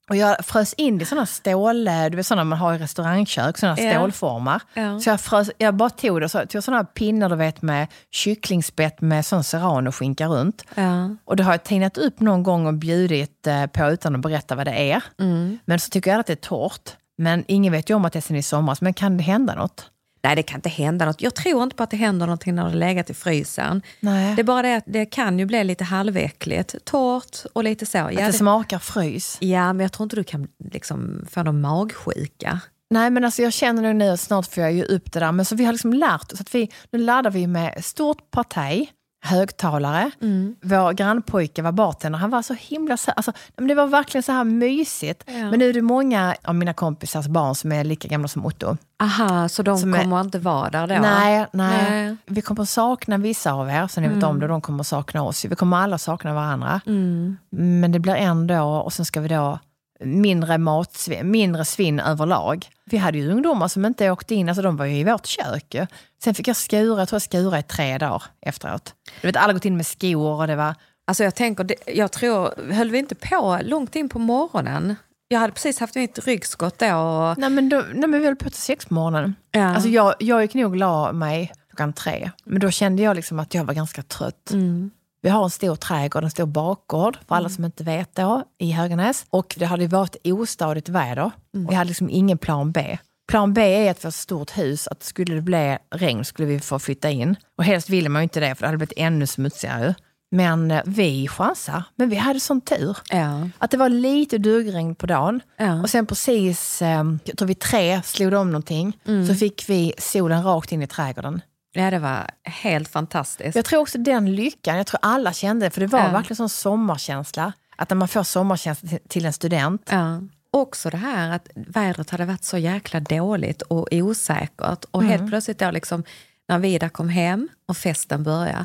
och 0.08 0.16
jag 0.16 0.44
frös 0.44 0.72
in 0.74 1.00
i 1.00 1.04
sådana 1.04 1.26
stål, 1.26 1.88
eh, 1.88 2.04
du 2.10 2.16
vet 2.16 2.26
sådana 2.26 2.44
man 2.44 2.58
har 2.58 2.74
i 2.74 2.78
restaurangkök, 2.78 3.58
sådana 3.58 3.80
Ja. 3.80 3.92
stålformar. 3.94 4.62
Ja. 4.74 5.00
Så 5.00 5.10
jag, 5.10 5.20
frös, 5.20 5.50
jag 5.58 5.74
bara 5.74 5.90
tog 5.90 6.20
det, 6.20 6.28
så, 6.28 6.46
tog 6.46 6.62
sådana 6.64 6.84
pinnar 6.84 7.28
du 7.28 7.36
vet 7.36 7.62
med 7.62 7.86
kycklingspett 8.10 9.00
med 9.00 9.26
sån 9.26 9.44
serrano-skinka 9.44 10.26
runt. 10.26 10.64
Ja. 10.74 11.10
Och 11.24 11.36
det 11.36 11.42
har 11.42 11.52
jag 11.52 11.64
tinat 11.64 11.98
upp 11.98 12.20
någon 12.20 12.42
gång 12.42 12.66
och 12.66 12.74
bjudit 12.74 13.46
eh, 13.46 13.66
på 13.66 13.84
utan 13.90 14.14
att 14.14 14.20
berätta 14.20 14.54
vad 14.54 14.66
det 14.66 14.90
är. 14.92 15.02
Mm. 15.20 15.58
Men 15.64 15.80
så 15.80 15.90
tycker 15.90 16.10
jag 16.10 16.20
att 16.20 16.26
det 16.26 16.32
är 16.32 16.48
torrt. 16.48 16.90
Men 17.18 17.44
ingen 17.48 17.72
vet 17.72 17.90
ju 17.90 17.94
om 17.94 18.04
att 18.04 18.12
det 18.12 18.30
är 18.30 18.34
i 18.34 18.42
somras, 18.42 18.80
men 18.80 18.94
kan 18.94 19.16
det 19.16 19.22
hända 19.22 19.54
något? 19.54 19.90
Nej, 20.24 20.36
det 20.36 20.42
kan 20.42 20.58
inte 20.58 20.68
hända 20.68 21.04
något. 21.06 21.22
Jag 21.22 21.34
tror 21.34 21.62
inte 21.62 21.76
på 21.76 21.82
att 21.82 21.90
det 21.90 21.96
händer 21.96 22.26
någonting 22.26 22.54
när 22.54 22.68
det 22.70 22.76
legat 22.76 23.10
i 23.10 23.14
frysen. 23.14 23.82
Nej. 24.00 24.34
Det 24.34 24.42
är 24.42 24.44
bara 24.44 24.62
det 24.62 24.76
att 24.76 24.84
det 24.86 25.06
kan 25.06 25.38
ju 25.38 25.46
bli 25.46 25.64
lite 25.64 25.84
halväckligt, 25.84 26.74
torrt 26.84 27.36
och 27.52 27.64
lite 27.64 27.86
så. 27.86 27.98
Ja, 27.98 28.04
att 28.10 28.16
det 28.16 28.24
det- 28.26 28.32
smakar 28.32 28.78
frys. 28.78 29.36
ja, 29.40 29.72
men 29.72 29.80
jag 29.84 29.92
tror 29.92 30.04
inte 30.04 30.16
du 30.16 30.24
kan 30.24 30.48
liksom 30.72 31.26
få 31.30 31.42
någon 31.42 31.60
magsjuka. 31.60 32.60
Nej 32.90 33.10
men 33.10 33.24
alltså 33.24 33.42
jag 33.42 33.52
känner 33.52 33.82
nog 33.82 33.96
nu 33.96 34.08
att 34.10 34.20
snart 34.20 34.46
får 34.54 34.62
jag 34.62 34.72
ju 34.72 34.84
upp 34.84 35.12
det 35.12 35.20
där. 35.20 35.32
Men 35.32 35.44
så 35.44 35.54
vi 35.56 35.64
har 35.64 35.72
liksom 35.72 35.92
lärt 35.92 36.32
oss 36.32 36.40
att 36.40 36.54
vi, 36.54 36.70
nu 36.90 36.98
laddar 36.98 37.30
vi 37.30 37.46
med 37.46 37.84
stort 37.84 38.30
partaj. 38.30 38.90
Högtalare. 39.24 40.10
Mm. 40.22 40.54
Vår 40.62 40.92
grannpojke 40.92 41.62
var 41.62 41.72
bartender. 41.72 42.18
Han 42.18 42.30
var 42.30 42.42
så 42.42 42.54
himla... 42.54 42.96
Alltså, 43.16 43.32
det 43.56 43.74
var 43.74 43.86
verkligen 43.86 44.22
så 44.22 44.32
här 44.32 44.44
mysigt. 44.44 45.22
Ja. 45.26 45.32
Men 45.50 45.58
nu 45.58 45.68
är 45.68 45.72
det 45.72 45.82
många 45.82 46.34
av 46.44 46.54
mina 46.54 46.74
kompisars 46.74 47.26
barn 47.26 47.54
som 47.54 47.72
är 47.72 47.84
lika 47.84 48.08
gamla 48.08 48.28
som 48.28 48.46
Otto. 48.46 48.76
Aha, 49.02 49.48
så 49.48 49.62
de 49.62 49.78
Som 49.78 49.94
är- 49.94 50.02
kommer 50.02 50.20
inte 50.20 50.38
vara 50.38 50.70
där 50.70 50.86
då? 50.86 50.94
Nej, 50.94 51.46
nej, 51.52 51.90
Nej. 51.90 52.02
Mm. 52.04 52.16
Vi 52.26 52.40
kommer 52.42 52.64
sakna 52.64 53.18
vissa 53.18 53.52
av 53.52 53.70
er, 53.70 53.86
så 53.86 54.00
ni 54.00 54.08
vet 54.08 54.24
om 54.24 54.40
det. 54.40 54.46
De 54.46 54.60
kommer 54.60 54.80
att 54.80 54.86
sakna 54.86 55.22
oss. 55.22 55.44
Vi 55.44 55.54
kommer 55.56 55.76
alla 55.76 55.98
sakna 55.98 56.34
varandra. 56.34 56.80
Mm. 56.86 57.36
Men 57.50 57.92
det 57.92 57.98
blir 57.98 58.14
ändå, 58.14 58.62
och 58.64 58.92
sen 58.92 59.04
ska 59.04 59.20
vi 59.20 59.28
då 59.28 59.58
mindre, 60.00 60.58
matsvinn, 60.58 61.30
mindre 61.30 61.64
svinn 61.64 62.00
överlag. 62.00 62.68
Vi 62.84 62.96
hade 62.96 63.18
ju 63.18 63.30
ungdomar 63.30 63.68
som 63.68 63.84
inte 63.84 64.10
åkte 64.10 64.34
in, 64.34 64.48
alltså 64.48 64.62
de 64.62 64.76
var 64.76 64.84
ju 64.84 64.96
i 64.96 65.04
vårt 65.04 65.26
kök. 65.26 65.76
Sen 66.24 66.34
fick 66.34 66.48
jag 66.48 66.56
skura, 66.56 66.98
jag 66.98 67.08
tror 67.08 67.16
jag 67.16 67.22
skura 67.22 67.58
i 67.58 67.62
tre 67.62 67.98
dagar 67.98 68.22
efteråt. 68.40 68.94
Du 69.20 69.28
vet, 69.28 69.36
alla 69.36 69.52
gått 69.52 69.64
in 69.64 69.76
med 69.76 69.86
skor 69.86 70.40
och 70.40 70.46
det 70.46 70.56
var... 70.56 70.74
Alltså 71.06 71.24
jag 71.24 71.34
tänker, 71.34 71.66
jag 71.86 72.12
tror, 72.12 72.72
höll 72.72 72.90
vi 72.90 72.98
inte 72.98 73.14
på 73.14 73.60
långt 73.62 73.96
in 73.96 74.08
på 74.08 74.18
morgonen? 74.18 74.96
Jag 75.28 75.38
hade 75.40 75.52
precis 75.52 75.78
haft 75.80 75.94
mitt 75.94 76.26
ryggskott 76.26 76.78
då. 76.78 76.96
Och, 76.96 77.38
Nej 77.38 77.50
men, 77.50 77.68
då, 77.68 77.84
nej, 77.94 78.08
men 78.08 78.20
vi 78.20 78.26
höll 78.26 78.36
på 78.36 78.50
till 78.50 78.60
sex 78.60 78.86
på 78.86 78.94
morgonen. 78.94 79.34
ja. 79.50 79.74
Alltså 79.74 79.88
jag, 79.88 80.14
jag 80.18 80.42
gick 80.42 80.54
nog 80.54 80.70
och 80.70 80.76
la 80.76 81.12
mig 81.12 81.52
klockan 81.68 81.92
tre. 81.92 82.30
Men 82.44 82.60
då 82.60 82.70
kände 82.70 83.02
jag 83.02 83.16
liksom 83.16 83.38
att 83.40 83.54
jag 83.54 83.64
var 83.64 83.74
ganska 83.74 84.02
trött. 84.02 84.50
mm. 84.52 84.90
Vi 85.24 85.30
har 85.30 85.44
en 85.44 85.50
stor 85.50 85.76
trädgård, 85.76 86.24
en 86.24 86.30
stor 86.30 86.46
bakgård 86.46 87.18
för 87.28 87.34
alla 87.34 87.48
som 87.48 87.64
inte 87.64 87.84
vet 87.84 88.14
då, 88.16 88.44
i 88.58 88.70
Höganäs. 88.72 89.26
Och 89.30 89.54
det 89.58 89.64
hade 89.66 89.86
varit 89.86 90.16
ostadigt 90.24 90.88
väder. 90.88 91.30
Vi 91.68 91.74
hade 91.74 91.88
liksom 91.88 92.10
ingen 92.10 92.38
plan 92.38 92.72
B. 92.72 92.98
Plan 93.28 93.54
B 93.54 93.62
är 93.62 93.90
att 93.90 93.98
vi 93.98 94.06
har 94.06 94.08
ett 94.08 94.14
stort 94.14 94.58
hus, 94.58 94.88
att 94.88 95.02
skulle 95.02 95.34
det 95.34 95.40
bli 95.40 95.78
regn 95.94 96.24
skulle 96.24 96.48
vi 96.48 96.60
få 96.60 96.78
flytta 96.78 97.10
in. 97.10 97.36
Och 97.58 97.64
helst 97.64 97.90
ville 97.90 98.08
man 98.08 98.22
ju 98.22 98.22
inte 98.22 98.40
det 98.40 98.54
för 98.54 98.62
det 98.62 98.66
hade 98.66 98.78
blivit 98.78 98.92
ännu 98.96 99.26
smutsigare. 99.26 99.94
Men 100.30 100.70
eh, 100.70 100.82
vi 100.86 101.28
chansar. 101.28 101.82
Men 101.96 102.08
vi 102.08 102.16
hade 102.16 102.40
sån 102.40 102.60
tur. 102.60 102.96
ja. 103.10 103.48
Att 103.58 103.70
det 103.70 103.76
var 103.76 103.88
lite 103.88 104.38
duggregn 104.38 104.94
på 104.94 105.06
dagen. 105.06 105.40
Ja. 105.56 105.82
Och 105.82 105.90
sen 105.90 106.06
precis, 106.06 106.82
eh, 106.82 107.04
jag 107.24 107.38
tror 107.38 107.48
vid 107.48 107.58
tre 107.58 108.02
slog 108.02 108.32
om 108.32 108.50
någonting. 108.50 108.98
Så 109.28 109.34
fick 109.34 109.68
vi 109.68 109.92
solen 109.98 110.44
rakt 110.44 110.72
in 110.72 110.82
i 110.82 110.86
trädgården. 110.86 111.40
Ja, 111.74 111.90
det 111.90 111.98
var 111.98 112.26
helt 112.42 112.88
fantastiskt. 112.88 113.56
Jag 113.56 113.64
tror 113.64 113.80
också 113.80 113.98
den 113.98 114.34
lyckan, 114.34 114.76
jag 114.76 114.86
tror 114.86 114.98
alla 115.02 115.32
kände 115.32 115.66
det, 115.66 115.70
för 115.70 115.80
det 115.80 115.86
var 115.86 115.98
Ja. 116.00 116.10
verkligen 116.10 116.36
sån 116.36 116.48
sommarkänsla. 116.48 117.52
Att 117.76 117.90
när 117.90 117.96
man 117.96 118.08
får 118.08 118.22
sommarkänsla 118.22 118.98
till- 119.08 119.24
en 119.26 119.32
student. 119.32 119.88
Ja. 119.90 120.20
Också 120.50 120.90
det 120.90 120.96
här 120.96 121.30
att 121.30 121.48
vädret 121.54 122.10
hade 122.10 122.24
varit 122.24 122.44
så 122.44 122.58
jäkla 122.58 123.00
dåligt 123.00 123.62
och 123.62 123.88
osäkert. 123.92 124.84
Och 124.90 125.02
Mm. 125.02 125.10
helt 125.18 125.30
plötsligt 125.30 125.58
då 125.58 125.70
liksom, 125.70 126.04
när 126.48 126.58
Vidar 126.58 126.88
kom 126.88 127.08
hem 127.08 127.48
och 127.68 127.76
festen 127.76 128.22
började, 128.22 128.64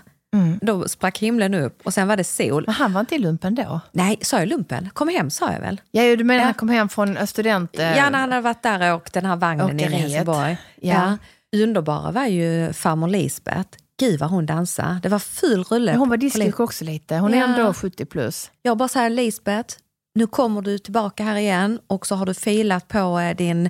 då 0.62 0.88
sprack 0.88 1.18
himlen 1.20 1.54
upp 1.54 1.82
och 1.84 1.94
sen 1.94 2.08
var 2.08 2.18
det 2.18 2.24
sol. 2.24 2.63
Men 2.66 2.75
han 2.75 2.94
var 2.94 3.00
inte 3.00 3.16
i 3.16 3.20
lumpen 3.20 3.56
då? 3.56 3.80
Nej, 3.92 4.18
sa 4.22 4.39
jag 4.39 4.48
lumpen? 4.48 4.89
Kom 4.94 5.08
hem 5.08 5.30
sa 5.30 5.51
jag 5.54 5.60
väl? 5.60 5.82
Ja, 5.92 6.04
du 6.16 6.24
menar 6.24 6.39
Ja. 6.39 6.46
han 6.46 6.54
kom 6.54 6.70
hem 6.70 6.89
från 6.89 7.28
student... 7.28 7.80
eh, 7.80 7.98
Ja, 7.98 8.10
när 8.10 8.20
han 8.20 8.32
hade 8.32 8.42
varit 8.42 8.63
där 8.63 8.92
och 8.92 8.98
åkt 8.98 9.13
den 9.13 9.25
här 9.25 9.36
vagnen 9.36 9.80
i. 9.80 9.84
Helsingborg. 9.84 10.58
Ja. 10.82 10.94
Ja. 10.94 11.18
Underbara 11.56 12.12
var 12.12 12.25
ju 12.25 12.74
farmor 12.74 13.08
Lisbeth. 13.08 13.70
Gud 14.00 14.20
vad 14.20 14.29
hon 14.29 14.46
dansade. 14.46 15.00
Det 15.03 15.10
var 15.10 15.20
full 15.20 15.63
rulle. 15.63 15.91
men 15.91 16.00
hon 16.00 16.10
var 16.10 16.18
diskjock 16.18 16.60
också 16.60 16.86
lite. 16.86 17.15
Hon 17.18 17.34
är 17.34 17.38
Ja. 17.38 17.44
ändå 17.60 17.74
70 17.74 18.06
plus. 18.06 18.51
Jag 18.62 18.77
bara 18.77 18.89
säger 18.89 19.10
Lisbeth, 19.10 19.75
nu 20.15 20.27
kommer 20.27 20.62
du 20.62 20.77
tillbaka 20.77 21.24
här 21.24 21.36
igen 21.36 21.79
och 21.88 22.08
så 22.08 22.15
har 22.15 22.25
du 22.25 22.34
filat 22.34 22.88
på 22.88 23.20
eh, 23.20 23.36
din 23.36 23.70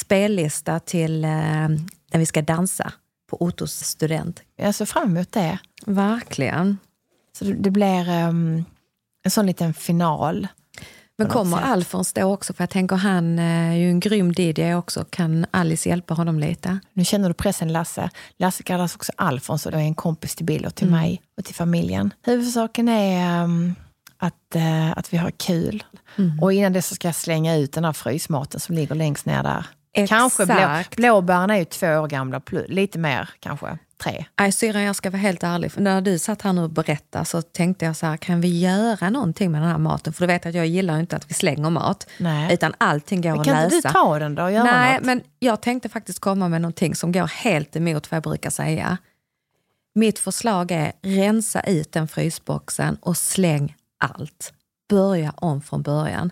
spellista 0.00 0.80
till 0.80 1.24
eh, 1.24 1.30
när 2.12 2.18
vi 2.18 2.26
ska 2.26 2.42
dansa 2.42 2.92
på 3.30 3.42
Ottos 3.42 3.72
student. 3.72 4.42
Jag 4.56 4.74
ser 4.74 4.84
fram 4.84 5.16
emot 5.16 5.32
det. 5.32 5.58
Verkligen. 5.86 6.78
Så 7.38 7.44
det, 7.44 7.52
det 7.52 7.70
blir 7.70 8.08
ehm, 8.08 8.64
en 9.24 9.30
sån 9.30 9.46
liten 9.46 9.74
final. 9.74 10.48
Men 11.24 11.32
kommer 11.32 11.56
sätt. 11.56 11.66
Alfons 11.66 12.12
då 12.12 12.22
också? 12.22 12.52
För 12.52 12.62
jag 12.62 12.70
tänker 12.70 12.96
han 12.96 13.38
eh, 13.38 13.44
är 13.44 13.74
ju 13.74 13.90
en 13.90 14.00
grym 14.00 14.32
DJ 14.36 14.74
också. 14.74 15.04
Kan 15.10 15.46
Alice 15.50 15.88
hjälpa 15.88 16.14
honom 16.14 16.38
lite? 16.38 16.78
Nu 16.92 17.04
känner 17.04 17.28
du 17.28 17.34
pressen 17.34 17.72
Lasse. 17.72 18.10
Lasse 18.38 18.62
kallas 18.62 18.96
också 18.96 19.12
Alfons 19.16 19.66
och 19.66 19.72
det 19.72 19.78
är 19.78 19.82
en 19.82 19.94
kompis 19.94 20.34
till 20.34 20.46
Bill 20.46 20.66
och 20.66 20.74
till 20.74 20.86
Mm. 20.88 21.00
mig 21.00 21.22
och 21.38 21.44
till 21.44 21.54
familjen. 21.54 22.10
Huvudsaken 22.26 22.88
är 22.88 23.42
ehm, 23.42 23.74
att, 24.18 24.54
eh, 24.54 24.90
att 24.98 25.12
vi 25.12 25.16
har 25.16 25.30
kul. 25.30 25.84
Mm. 26.18 26.40
Och 26.42 26.52
innan 26.52 26.72
det 26.72 26.82
så 26.82 26.94
ska 26.94 27.08
jag 27.08 27.14
slänga 27.14 27.56
ut 27.56 27.72
den 27.72 27.84
här 27.84 27.92
frysmaten 27.92 28.60
som 28.60 28.74
ligger 28.74 28.94
längst 28.94 29.26
ner 29.26 29.42
där. 29.42 29.66
Kanske 30.08 30.46
blå, 30.46 30.54
Exakt. 30.54 30.96
blåbären 30.96 31.50
är 31.50 31.56
ju 31.56 31.64
två 31.64 31.86
år 31.86 32.06
gamla, 32.08 32.40
lite 32.68 32.98
mer 32.98 33.28
kanske, 33.40 33.78
tre. 34.02 34.24
Nej 34.40 34.52
syrran, 34.52 34.82
jag 34.82 34.96
ska 34.96 35.10
vara 35.10 35.20
helt 35.20 35.42
ärlig. 35.42 35.72
För 35.72 35.80
när 35.80 36.00
du 36.00 36.18
satt 36.18 36.42
här 36.42 36.52
nu 36.52 36.62
och 36.62 36.70
berättade 36.70 37.24
så 37.24 37.42
tänkte 37.42 37.84
jag 37.84 37.96
så 37.96 38.06
här, 38.06 38.16
kan 38.16 38.40
vi 38.40 38.60
göra 38.60 39.10
någonting 39.10 39.50
med 39.50 39.62
den 39.62 39.70
här 39.70 39.78
maten? 39.78 40.12
För 40.12 40.20
du 40.20 40.26
vet 40.26 40.46
att 40.46 40.54
jag 40.54 40.66
gillar 40.66 41.00
inte 41.00 41.16
att 41.16 41.30
vi 41.30 41.34
slänger 41.34 41.70
mat. 41.70 42.06
Nej. 42.18 42.54
Utan 42.54 42.74
allting 42.78 43.20
går 43.22 43.30
Men 43.30 43.40
att 43.40 43.46
kan 43.46 43.64
inte 43.64 43.76
du 43.76 43.82
ta 43.82 44.18
den 44.18 44.34
då 44.34 44.42
och 44.42 44.52
göra 44.52 44.64
Nej, 44.64 44.94
något? 44.94 45.04
men 45.04 45.20
jag 45.38 45.60
tänkte 45.60 45.88
faktiskt 45.88 46.18
komma 46.18 46.48
med 46.48 46.60
någonting 46.60 46.94
som 46.94 47.12
går 47.12 47.26
helt 47.26 47.76
emot 47.76 48.10
vad 48.10 48.16
jag 48.16 48.22
brukar 48.22 48.50
säga. 48.50 48.98
Mitt 49.94 50.18
förslag 50.18 50.70
är 50.70 50.92
rensa 51.02 51.60
ut 51.60 51.92
den 51.92 52.08
frysboxen 52.08 52.96
och 53.00 53.16
släng 53.16 53.74
allt. 53.98 54.52
Börja 54.88 55.32
om 55.36 55.62
från 55.62 55.82
början. 55.82 56.30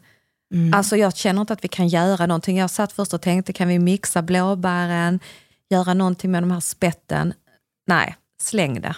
Mm. 0.54 0.74
Alltså 0.74 0.96
jag 0.96 1.16
känner 1.16 1.40
inte 1.40 1.52
att 1.52 1.64
vi 1.64 1.68
kan 1.68 1.88
göra 1.88 2.26
någonting. 2.26 2.58
Jag 2.58 2.70
satt 2.70 2.92
först 2.92 3.14
och 3.14 3.20
tänkte, 3.20 3.52
kan 3.52 3.68
vi 3.68 3.78
mixa 3.78 4.22
blåbären, 4.22 5.20
göra 5.70 5.94
någonting 5.94 6.30
med 6.30 6.42
de 6.42 6.50
här 6.50 6.60
spetten? 6.60 7.34
Nej, 7.88 8.16
släng 8.42 8.80
det. 8.80 8.96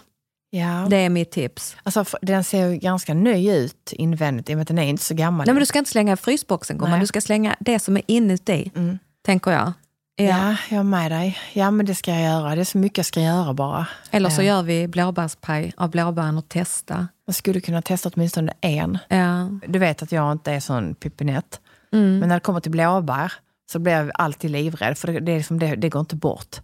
Ja. 0.50 0.86
Det 0.90 0.96
är 0.96 1.08
mitt 1.08 1.30
tips. 1.30 1.76
Alltså, 1.82 2.04
den 2.22 2.44
ser 2.44 2.66
ju 2.66 2.76
ganska 2.76 3.14
ny 3.14 3.52
ut 3.52 3.92
invändigt, 3.92 4.50
i 4.50 4.52
och 4.52 4.56
med 4.56 4.62
att 4.62 4.68
den 4.68 4.78
är 4.78 4.82
inte 4.82 5.02
så 5.04 5.14
gammal. 5.14 5.46
Nej, 5.46 5.54
men 5.54 5.60
du 5.60 5.66
ska 5.66 5.78
inte 5.78 5.90
slänga 5.90 6.16
frysboxen, 6.16 6.78
gumman. 6.78 7.00
Du 7.00 7.06
ska 7.06 7.20
slänga 7.20 7.56
det 7.60 7.78
som 7.78 7.96
är 7.96 8.02
inuti, 8.06 8.70
Mm. 8.76 8.98
tänker 9.24 9.50
jag. 9.50 9.72
Ja. 10.16 10.24
Ja, 10.24 10.56
jag 10.70 10.78
är 10.78 10.82
med 10.82 11.10
dig. 11.12 11.38
Ja, 11.52 11.70
men 11.70 11.86
det 11.86 11.94
ska 11.94 12.10
jag 12.10 12.22
göra. 12.22 12.54
Det 12.54 12.60
är 12.60 12.64
så 12.64 12.78
mycket 12.78 12.98
jag 12.98 13.06
ska 13.06 13.20
göra 13.20 13.52
bara. 13.54 13.86
Eller 14.10 14.30
så 14.30 14.42
Ja. 14.42 14.46
gör 14.46 14.62
vi 14.62 14.88
blåbärspaj 14.88 15.72
av 15.76 15.90
blåbären 15.90 16.38
och 16.38 16.48
testa. 16.48 17.08
Man 17.26 17.34
skulle 17.34 17.60
kunna 17.60 17.82
testa 17.82 18.10
åtminstone 18.14 18.52
en. 18.60 18.98
Ja. 19.08 19.48
Du 19.68 19.78
vet 19.78 20.02
att 20.02 20.12
jag 20.12 20.32
inte 20.32 20.52
är 20.52 20.60
sån 20.60 20.94
pippinett. 20.94 21.60
Mm. 21.92 22.18
Men 22.18 22.28
när 22.28 22.36
det 22.36 22.40
kommer 22.40 22.60
till 22.60 22.70
blåbär 22.70 23.32
så 23.72 23.78
blir 23.78 23.92
jag 23.92 24.10
alltid 24.14 24.50
livrädd, 24.50 24.98
för 24.98 25.08
det, 25.12 25.20
det, 25.20 25.32
är 25.32 25.36
liksom 25.36 25.58
det, 25.58 25.76
det 25.76 25.88
går 25.88 26.00
inte 26.00 26.16
bort. 26.16 26.60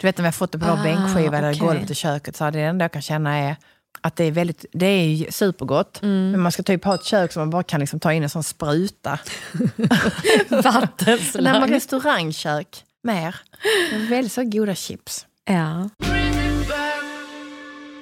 Du 0.00 0.06
vet 0.06 0.16
när 0.18 0.22
vi 0.22 0.26
har 0.26 0.32
fått 0.32 0.52
det 0.52 0.58
på 0.58 0.66
vår 0.66 0.72
Ah, 0.78 0.82
bänkskiva 0.82 1.38
eller 1.38 1.50
okej. 1.52 1.60
golvet 1.60 1.90
i 1.90 1.94
köket, 1.94 2.36
så 2.36 2.50
det 2.50 2.60
enda 2.60 2.84
jag 2.84 2.92
kan 2.92 3.02
känna 3.02 3.36
är 3.38 3.56
att 4.00 4.16
det 4.16 4.24
är 4.24 4.30
väldigt, 4.32 4.64
det 4.72 4.86
är 4.86 5.30
supergott, 5.32 6.02
Mm. 6.02 6.30
men 6.30 6.40
man 6.40 6.52
ska 6.52 6.62
typ 6.62 6.84
ha 6.84 6.94
ett 6.94 7.04
kök 7.04 7.32
som 7.32 7.40
man 7.40 7.50
bara 7.50 7.62
kan 7.62 7.80
liksom 7.80 8.00
ta 8.00 8.12
in 8.12 8.22
en 8.22 8.30
sån 8.30 8.42
spruta. 8.42 9.18
Nej, 9.76 9.88
Vattenslang. 10.62 11.60
men 11.60 11.68
restaurangkök, 11.70 12.84
mer. 13.02 13.36
Väldigt 14.10 14.32
så 14.32 14.44
goda 14.44 14.74
chips. 14.74 15.26
Ja. 15.44 15.88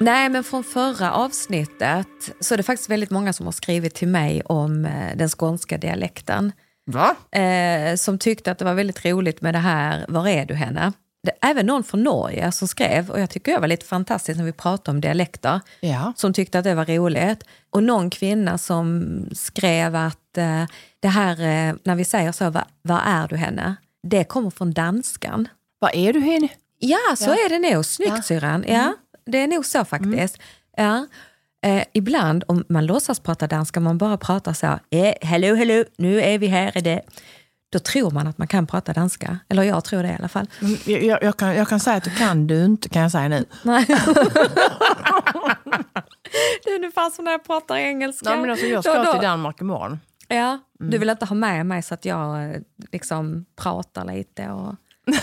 Nej, 0.01 0.29
men 0.29 0.45
från 0.45 0.65
förra 0.65 1.13
avsnittet 1.13 2.07
så 2.41 2.55
är 2.55 2.57
det 2.57 2.63
faktiskt 2.63 2.91
väldigt 2.91 3.11
många 3.11 3.33
som 3.33 3.47
har 3.47 3.53
skrivit 3.53 3.95
till 3.95 4.09
mig 4.09 4.43
om 4.45 4.85
eh, 4.85 5.17
den 5.17 5.29
skånska 5.29 5.79
dialekten. 5.79 6.53
Va? 6.87 7.17
Eh, 7.41 7.97
som 7.97 8.19
tyckte 8.19 8.51
att 8.51 8.59
det 8.59 8.65
var 8.65 8.75
väldigt 8.75 9.05
roligt 9.05 9.41
med 9.41 9.55
det 9.55 9.59
här, 9.59 10.05
var 10.09 10.29
är 10.29 10.47
du 10.47 10.55
henne? 10.55 10.93
Det, 11.27 11.33
även 11.43 11.67
någon 11.67 11.85
från 11.85 12.03
Norge 12.05 12.53
som 12.53 12.69
skrev, 12.69 13.11
och 13.11 13.21
jag 13.21 13.31
tycker 13.31 13.53
det 13.53 13.59
var 13.61 13.69
lite 13.69 13.87
fantastiskt 13.87 14.39
när 14.39 14.45
vi 14.45 14.53
pratade 14.53 14.95
om 14.97 15.01
dialekter, 15.01 15.61
Ja. 15.81 16.13
som 16.17 16.33
tyckte 16.33 16.59
att 16.59 16.65
det 16.65 16.75
var 16.75 16.85
roligt. 16.85 17.45
Och 17.71 17.83
någon 17.83 18.11
kvinna 18.11 18.59
som 18.59 19.05
skrev 19.33 19.97
att 19.97 20.39
eh, 20.39 20.65
det 21.01 21.09
här, 21.09 21.33
eh, 21.41 21.75
när 21.85 21.95
vi 21.95 22.05
säger 22.05 22.33
så, 22.33 22.51
vad, 22.83 23.01
är 23.07 23.29
du 23.29 23.37
henne? 23.37 23.77
Det 24.03 24.25
kommer 24.25 24.51
från 24.51 24.73
danskan. 24.73 25.49
Vad 25.79 25.91
är 25.95 26.13
du 26.13 26.21
henne? 26.21 26.49
Ja, 26.79 27.17
så 27.17 27.25
Ja. 27.31 27.35
är 27.35 27.49
det 27.49 27.75
nog. 27.75 27.85
Snyggt 27.85 28.13
Ja. 28.17 28.23
syrran. 28.23 28.65
Ja, 28.69 28.95
det 29.27 29.39
är 29.39 29.47
nog 29.47 29.67
så 29.67 29.85
faktiskt. 29.85 30.39
Ja. 30.77 31.07
Eh, 31.65 31.83
ibland 31.93 32.45
om 32.49 32.65
man 32.69 32.87
låtsas 32.87 33.21
prata 33.21 33.47
danska, 33.47 33.81
man 33.81 33.99
bara 33.99 34.17
pratar 34.17 34.53
så, 34.53 34.67
eh, 34.67 35.15
hello, 35.23 35.55
hello, 35.55 35.85
nu 35.99 36.23
är 36.23 36.39
vi 36.39 36.47
här. 36.47 36.73
Är 36.75 36.81
det. 36.81 37.01
Då 37.77 37.81
tror 37.81 38.11
man 38.11 38.27
att 38.27 38.39
man 38.39 38.47
kan 38.49 38.67
prata 38.67 38.93
danska. 38.93 39.39
Eller 39.49 39.63
jag 39.63 39.85
tror 39.85 40.03
det 40.03 40.09
i 40.09 40.15
alla 40.19 40.29
fall. 40.29 40.47
Mm, 40.63 40.77
Jag, 40.87 41.03
jag, 41.03 41.23
jag, 41.23 41.37
kan, 41.37 41.57
jag 41.57 41.69
kan 41.69 41.81
säga 41.81 41.97
att 41.97 42.05
du 42.05 42.11
kan 42.11 42.47
du 42.47 42.65
inte, 42.65 42.89
kan 42.89 43.03
jag 43.03 43.13
säga 43.13 43.29
nu. 43.29 43.45
Nej. 43.63 43.85
det 46.65 46.71
är 46.71 46.75
ungefär 46.77 47.11
som 47.11 47.25
när 47.25 47.33
jag 47.33 47.45
pratar 47.45 47.77
engelska. 47.77 48.31
Nej, 48.31 48.39
men 48.41 48.51
alltså, 48.51 48.67
jag 48.67 48.79
Då- 48.79 48.83
ska 48.83 49.03
då- 49.05 49.13
till 49.13 49.23
Danmark 49.23 49.61
imorgon. 49.61 50.01
Ja, 50.29 50.59
du 50.79 50.99
vill 50.99 51.11
inte 51.11 51.25
ha 51.25 51.35
med 51.37 51.67
mig 51.67 51.83
så 51.83 51.95
att 51.95 52.05
jag 52.05 52.45
eh, 52.55 52.57
liksom 52.93 53.45
pratar 53.57 54.05
lite 54.05 54.49
och... 54.51 54.75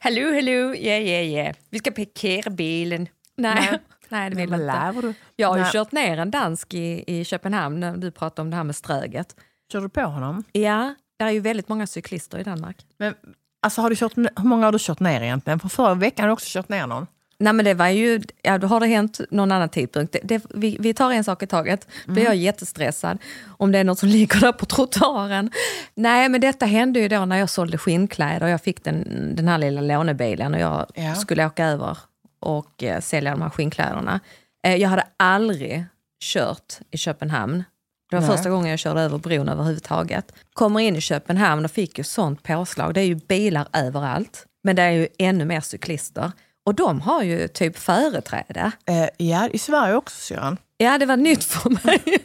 hello, 0.00 0.32
hello, 0.32 0.74
yeah, 0.74 1.02
yeah, 1.02 1.24
yeah. 1.26 1.54
Vi 1.70 1.78
ska 1.78 1.90
parkera 1.90 2.50
bilen. 2.50 3.06
Nej, 3.36 3.78
nej, 4.08 4.30
det 4.30 4.36
vill 4.36 4.50
jag 4.50 4.94
inte. 4.94 5.14
Jag 5.36 5.48
har 5.48 5.56
ju 5.56 5.62
Nej. 5.62 5.72
kört 5.72 5.92
ner 5.92 6.18
en 6.18 6.30
dansk 6.30 6.74
i, 6.74 7.04
i 7.06 7.24
Köpenhamn 7.24 7.80
när 7.80 7.96
du 7.96 8.10
pratade 8.10 8.42
om 8.42 8.50
det 8.50 8.56
här 8.56 8.64
med 8.64 8.76
Ströget. 8.76 9.36
Kör 9.72 9.80
du 9.80 9.88
på 9.88 10.00
honom? 10.02 10.44
Ja, 10.52 10.94
det 11.18 11.24
är 11.24 11.30
ju 11.30 11.40
väldigt 11.40 11.68
många 11.68 11.86
cyklister 11.86 12.38
i 12.38 12.42
Danmark. 12.42 12.76
Men, 12.98 13.14
alltså, 13.62 13.80
har 13.80 13.90
du 13.90 13.96
kört, 13.96 14.16
hur 14.16 14.44
många 14.44 14.64
har 14.66 14.72
du 14.72 14.78
kört 14.80 15.00
ner 15.00 15.20
egentligen? 15.20 15.60
För 15.60 15.68
förra 15.68 15.94
veckan 15.94 16.22
har 16.22 16.28
du 16.28 16.32
också 16.32 16.46
kört 16.58 16.68
ner 16.68 16.86
någon. 16.86 17.06
Nej 17.42 17.52
men 17.52 17.64
det 17.64 17.74
var 17.74 17.88
ju, 17.88 18.20
ja 18.42 18.58
då 18.58 18.66
har 18.66 18.80
det 18.80 18.86
hänt 18.86 19.20
någon 19.30 19.52
annan 19.52 19.68
tidpunkt. 19.68 20.12
Det, 20.12 20.20
det, 20.22 20.44
vi, 20.54 20.76
vi 20.80 20.94
tar 20.94 21.12
en 21.12 21.24
sak 21.24 21.42
i 21.42 21.46
taget. 21.46 21.88
Då 22.06 22.12
blir 22.12 22.24
jag 22.24 22.36
jättestressad 22.36 23.18
om 23.58 23.72
det 23.72 23.78
är 23.78 23.84
något 23.84 23.98
som 23.98 24.08
ligger 24.18 24.40
där 24.40 24.52
på 24.52 24.66
trottoaren. 24.66 25.50
Nej 25.94 26.28
men 26.28 26.40
detta 26.40 26.66
hände 26.66 27.00
ju 27.00 27.08
då 27.08 27.24
när 27.24 27.36
jag 27.36 27.50
sålde 27.50 27.78
skinnkläder 27.78 28.42
och 28.42 28.50
jag 28.50 28.62
fick 28.62 28.84
den, 28.84 29.04
den 29.36 29.48
här 29.48 29.58
lilla 29.58 29.80
lånebilen 29.80 30.54
och 30.54 30.60
jag 30.60 30.86
Ja. 30.94 31.14
skulle 31.14 31.46
åka 31.46 31.66
över 31.66 31.98
och 32.40 32.82
eh, 32.82 33.00
sälja 33.00 33.30
de 33.30 33.42
här 33.42 33.50
skinnkläderna. 33.50 34.20
Eh, 34.66 34.76
jag 34.76 34.88
hade 34.88 35.04
aldrig 35.16 35.84
kört 36.24 36.74
i 36.90 36.98
Köpenhamn. 36.98 37.64
Det 38.10 38.16
var 38.16 38.20
Nej. 38.20 38.36
första 38.36 38.50
gången 38.50 38.70
jag 38.70 38.78
körde 38.78 39.00
över 39.00 39.18
bron 39.18 39.48
överhuvudtaget. 39.48 40.32
Kommer 40.52 40.80
in 40.80 40.96
i 40.96 41.00
Köpenhamn 41.00 41.64
och 41.64 41.70
fick 41.70 41.98
ju 41.98 42.04
sånt 42.04 42.42
påslag. 42.42 42.94
Det 42.94 43.00
är 43.00 43.04
ju 43.04 43.14
bilar 43.14 43.68
överallt. 43.72 44.46
Men 44.62 44.76
det 44.76 44.82
är 44.82 44.90
ju 44.90 45.08
ännu 45.18 45.44
mer 45.44 45.60
cyklister. 45.60 46.32
Och 46.66 46.74
de 46.74 47.00
har 47.00 47.22
ju 47.22 47.48
typ 47.48 47.78
företräde. 47.78 48.72
Eh, 48.86 49.26
ja, 49.26 49.48
i 49.48 49.58
Sverige 49.58 49.94
också 49.94 50.16
syrran. 50.16 50.56
Ja, 50.76 50.98
det 50.98 51.06
var 51.06 51.16
nytt 51.16 51.44
för 51.44 51.70
mig. 51.70 52.00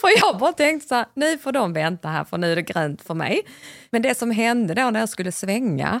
för 0.00 0.20
jag 0.20 0.38
bara 0.38 0.52
tänkte 0.52 0.88
så 0.88 0.94
här, 0.94 1.06
nu 1.14 1.38
får 1.38 1.52
de 1.52 1.72
vänta 1.72 2.08
här 2.08 2.24
för 2.24 2.38
nu 2.38 2.52
är 2.52 2.56
det 2.56 2.62
grönt 2.62 3.02
för 3.02 3.14
mig. 3.14 3.42
Men 3.90 4.02
det 4.02 4.18
som 4.18 4.30
hände 4.30 4.74
då 4.74 4.90
när 4.90 5.00
jag 5.00 5.08
skulle 5.08 5.32
svänga 5.32 6.00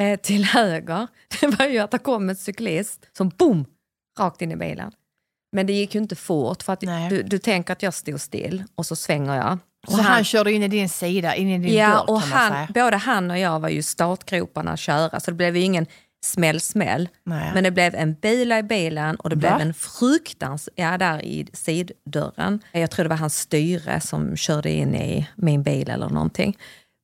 eh, 0.00 0.20
till 0.20 0.44
höger, 0.44 1.06
det 1.40 1.46
var 1.46 1.66
ju 1.66 1.78
att 1.78 1.90
det 1.90 1.98
kom 1.98 2.28
en 2.28 2.36
cyklist 2.36 3.06
som 3.16 3.28
boom, 3.28 3.64
rakt 4.18 4.42
in 4.42 4.52
i 4.52 4.56
bilen. 4.56 4.92
Men 5.52 5.66
det 5.66 5.72
gick 5.72 5.94
ju 5.94 6.00
inte 6.00 6.16
fort 6.16 6.62
för 6.62 6.72
att 6.72 6.80
du, 7.10 7.22
du 7.22 7.38
tänker 7.38 7.72
att 7.72 7.82
jag 7.82 7.94
stod 7.94 8.20
still 8.20 8.64
och 8.74 8.86
så 8.86 8.96
svänger 8.96 9.36
jag. 9.36 9.58
Och 9.86 9.92
Så 9.92 10.02
han, 10.02 10.24
körde 10.24 10.52
in 10.52 10.62
i 10.62 10.68
din 10.68 10.88
sida, 10.88 11.34
in 11.34 11.48
i 11.48 11.58
din 11.58 11.74
Ja, 11.74 11.88
dörr 11.88 12.10
och 12.10 12.20
han, 12.20 12.66
både 12.74 12.96
han 12.96 13.30
och 13.30 13.38
jag 13.38 13.60
var 13.60 13.68
ju 13.68 13.82
startgroparna 13.82 14.72
att 14.72 14.80
köra 14.80 15.20
så 15.20 15.30
det 15.30 15.36
blev 15.36 15.56
ju 15.56 15.62
ingen 15.62 15.86
smäll-smäll. 16.24 17.08
Nej. 17.24 17.50
Men 17.54 17.64
det 17.64 17.70
blev 17.70 17.94
en 17.94 18.14
bil 18.14 18.52
i 18.52 18.62
bilen 18.62 19.16
och 19.16 19.30
det 19.30 19.36
Va? 19.36 19.40
blev 19.40 19.66
en 19.68 19.74
fruktans... 19.74 20.68
Ja, 20.74 20.98
där 20.98 21.24
i 21.24 21.46
siddörren. 21.52 22.60
Jag 22.72 22.90
tror 22.90 23.04
det 23.04 23.08
var 23.08 23.16
hans 23.16 23.38
styre 23.38 24.00
som 24.00 24.36
körde 24.36 24.70
in 24.70 24.94
i 24.94 25.28
min 25.34 25.62
bil 25.62 25.90
eller 25.90 26.08
någonting. 26.08 26.56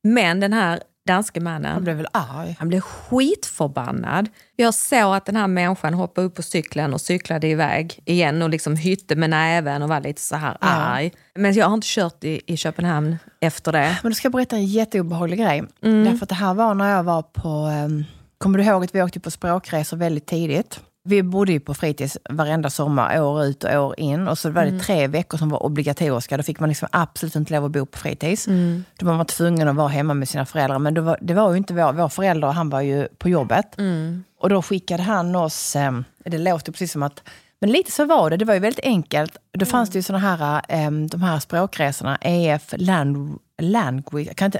Men 0.03 0.39
den 0.39 0.53
här 0.53 0.83
danske 1.07 1.39
mannen, 1.39 1.73
Han 1.73 1.83
blev 1.83 1.97
väl 1.97 2.07
arg? 2.11 2.55
han 2.59 2.69
blev 2.69 2.81
skitförbannad. 2.81 4.29
Jag 4.55 4.73
såg 4.73 5.15
att 5.15 5.25
den 5.25 5.35
här 5.35 5.47
människan 5.47 5.93
hoppade 5.93 6.27
upp 6.27 6.35
på 6.35 6.41
cykeln 6.41 6.93
och 6.93 7.01
cyklade 7.01 7.47
iväg 7.47 7.99
igen 8.05 8.41
och 8.41 8.49
liksom 8.49 8.75
hytte 8.75 9.15
med 9.15 9.29
näven 9.29 9.81
och 9.81 9.89
var 9.89 10.01
lite 10.01 10.21
så 10.21 10.35
här 10.35 10.57
arg. 10.59 11.11
Men 11.35 11.53
jag 11.53 11.65
har 11.67 11.73
inte 11.73 11.87
kört 11.89 12.23
i, 12.23 12.41
i 12.45 12.57
Köpenhamn 12.57 13.17
efter 13.39 13.71
det. 13.71 13.97
Men 14.03 14.11
då 14.11 14.15
ska 14.15 14.25
jag 14.25 14.33
berätta 14.33 14.55
en 14.55 14.65
jätteobehaglig 14.65 15.39
grej. 15.39 15.63
Mm. 15.83 16.05
Därför 16.05 16.25
att 16.25 16.29
det 16.29 16.35
här 16.35 16.53
var 16.53 16.73
när 16.73 16.95
jag 16.95 17.03
var 17.03 17.21
på... 17.21 17.49
Um, 17.49 18.05
kommer 18.37 18.57
du 18.59 18.65
ihåg 18.65 18.83
att 18.83 18.95
vi 18.95 19.01
åkte 19.03 19.19
på 19.19 19.31
språkresor 19.31 19.97
väldigt 19.97 20.25
tidigt? 20.25 20.79
Vi 21.05 21.23
bodde 21.23 21.51
ju 21.51 21.59
på 21.59 21.73
fritids 21.73 22.17
varenda 22.29 22.69
sommar, 22.69 23.21
år 23.21 23.43
ut 23.43 23.63
och 23.63 23.73
år 23.75 23.99
in. 23.99 24.27
Och 24.27 24.37
så 24.37 24.49
var 24.49 24.61
det 24.61 24.67
Mm. 24.69 24.79
tre 24.81 25.07
veckor 25.07 25.37
som 25.37 25.49
var 25.49 25.63
obligatoriska. 25.63 26.37
Då 26.37 26.43
fick 26.43 26.59
man 26.59 26.69
liksom 26.69 26.87
absolut 26.91 27.35
inte 27.35 27.53
lov 27.53 27.65
att 27.65 27.71
bo 27.71 27.85
på 27.85 27.97
fritids. 27.97 28.47
Mm. 28.47 28.83
Då 28.97 29.05
var 29.05 29.13
man 29.13 29.25
tvungen 29.25 29.67
att 29.67 29.75
vara 29.75 29.87
hemma 29.87 30.13
med 30.13 30.29
sina 30.29 30.45
föräldrar. 30.45 30.79
Men 30.79 30.93
det 30.93 31.01
var, 31.01 31.17
det 31.21 31.33
var 31.33 31.51
ju 31.51 31.57
inte 31.57 31.73
vår, 31.73 31.93
vår 31.93 32.09
förälder, 32.09 32.47
han 32.47 32.69
var 32.69 32.81
ju 32.81 33.07
på 33.17 33.29
jobbet. 33.29 33.77
Mm. 33.79 34.23
Och 34.39 34.49
då 34.49 34.61
skickade 34.61 35.03
han 35.03 35.35
oss, 35.35 35.75
um, 35.75 36.05
det 36.25 36.37
låter 36.37 36.71
precis 36.71 36.91
som 36.91 37.03
att 37.03 37.23
men 37.59 37.71
lite 37.71 37.91
så 37.91 38.05
var 38.05 38.29
det, 38.29 38.37
det 38.37 38.45
var 38.45 38.53
ju 38.53 38.59
väldigt 38.59 38.85
enkelt. 38.85 39.37
Då 39.51 39.65
fanns 39.65 39.89
det 39.89 39.97
ju 39.99 40.03
såna 40.03 40.19
här, 40.19 40.61
um, 40.87 41.07
de 41.07 41.21
här 41.21 41.39
språkresorna, 41.39 42.17
EF 42.21 42.73
land, 42.77 43.39
language, 43.61 44.27
jag 44.27 44.35
kan 44.35 44.45
inte, 44.45 44.59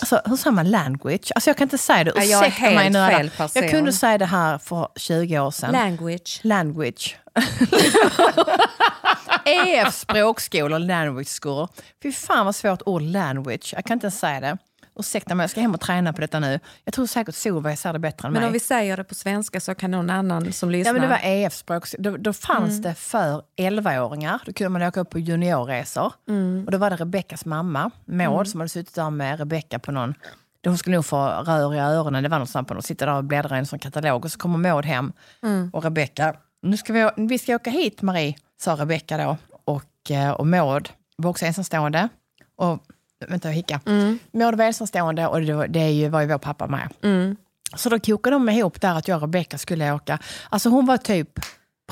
alltså 0.00 0.20
hur 0.24 0.36
säger 0.36 0.50
man 0.50 0.70
language? 0.70 1.32
Alltså 1.34 1.50
jag 1.50 1.56
kan 1.56 1.64
inte 1.66 1.78
säga 1.78 2.04
det, 2.04 2.12
Ja, 2.16 2.22
jag 2.22 2.44
är 2.44 2.48
ursäkta 2.48 2.64
mig 2.70 2.74
helt 2.84 2.92
nu. 2.92 3.08
fel 3.08 3.30
person. 3.30 3.62
Jag 3.62 3.70
kunde 3.70 3.92
säga 3.92 4.18
det 4.18 4.26
här 4.26 4.58
för 4.58 4.88
20 4.96 5.38
år 5.38 5.50
sedan. 5.50 5.72
Language. 5.72 6.40
Language. 6.42 7.16
EF 9.44 9.94
språkskolor, 9.94 10.78
language 10.78 11.28
school. 11.42 11.68
Fy 12.02 12.12
fan 12.12 12.46
vad 12.46 12.54
svårt 12.54 12.82
ord 12.86 13.02
language. 13.02 13.72
Jag 13.76 13.84
kan 13.84 13.94
inte 13.96 14.04
ens 14.06 14.18
säga 14.18 14.40
det. 14.40 14.58
Ursäkta 14.96 15.34
mig, 15.34 15.44
jag 15.44 15.50
ska 15.50 15.60
hem 15.60 15.74
och 15.74 15.80
träna 15.80 16.12
på 16.12 16.20
detta 16.20 16.40
nu. 16.40 16.60
Jag 16.84 16.94
tror 16.94 17.06
säkert 17.06 17.34
Solveig 17.34 17.78
säger 17.78 17.92
det 17.92 17.98
bättre 17.98 18.28
än 18.28 18.32
Men 18.32 18.40
mig. 18.42 18.46
om 18.46 18.52
vi 18.52 18.60
säger 18.60 18.96
det 18.96 19.04
på 19.04 19.14
svenska 19.14 19.60
så 19.60 19.74
kan 19.74 19.90
någon 19.90 20.10
annan 20.10 20.52
som 20.52 20.70
lyssnar... 20.70 20.90
Ja, 20.90 20.92
men 20.92 21.02
det 21.02 21.08
var 21.08 21.20
EF-språk. 21.22 21.84
Då, 21.98 22.16
då 22.16 22.32
fanns 22.32 22.82
det 22.82 22.94
för 22.94 23.42
11-åringar. 23.56 24.40
Då 24.46 24.52
kunde 24.52 24.68
man 24.68 24.82
åka 24.82 25.00
upp 25.00 25.10
på 25.10 25.18
juniorresor. 25.18 26.12
Och 26.66 26.70
då 26.72 26.78
var 26.78 26.90
det 26.90 26.96
Rebeckas 26.96 27.44
mamma, 27.44 27.90
Maud, 28.04 28.48
som 28.48 28.60
hade 28.60 28.68
suttit 28.68 28.94
där 28.94 29.10
med 29.10 29.38
Rebecka 29.38 29.78
på 29.78 29.92
någon... 29.92 30.14
Hon 30.64 30.78
skulle 30.78 30.96
nog 30.96 31.04
få 31.06 31.26
rör 31.26 31.74
i 31.74 31.78
öronen. 31.78 32.22
Det 32.22 32.28
var 32.28 32.38
något 32.38 32.50
sånt 32.50 32.68
på 32.68 32.74
något. 32.74 32.84
Sitta 32.84 33.06
där 33.06 33.14
och 33.14 33.24
bläddra 33.24 33.56
i 33.56 33.58
en 33.58 33.66
sån 33.66 33.78
katalog. 33.78 34.24
Och 34.24 34.32
så 34.32 34.38
kommer 34.38 34.58
Maud 34.58 34.84
hem 34.86 35.12
och 35.72 35.84
Rebecka. 35.84 36.34
Nu 36.62 36.76
ska 36.76 36.92
vi, 36.92 37.10
vi 37.16 37.38
ska 37.38 37.54
åka 37.54 37.70
hit 37.70 38.02
Marie, 38.02 38.34
sa 38.60 38.72
Rebecka 38.76 39.16
då. 39.16 39.36
Och, 39.64 40.10
eh, 40.10 40.30
och 40.30 40.46
Maud 40.46 40.88
var 41.16 41.30
också 41.30 41.46
ensamstående. 41.46 42.08
Och, 42.56 42.78
vänta, 43.28 43.48
jag 43.48 43.54
hickar. 43.54 43.80
Maud 44.32 44.54
var 44.54 44.64
ensamstående 44.64 45.26
och 45.26 45.40
det, 45.42 45.66
det 45.66 45.80
är 45.80 45.88
ju, 45.88 46.08
var 46.08 46.20
ju 46.20 46.26
vår 46.26 46.38
pappa 46.38 46.66
med. 46.66 46.88
Så 47.76 47.88
då 47.88 47.98
kokade 47.98 48.36
de 48.36 48.48
ihop 48.48 48.80
där 48.80 48.94
att 48.94 49.08
jag 49.08 49.16
och 49.16 49.22
Rebecka 49.22 49.58
skulle 49.58 49.92
åka. 49.92 50.18
Alltså 50.48 50.68
hon 50.68 50.86
var 50.86 50.96
typ 50.96 51.28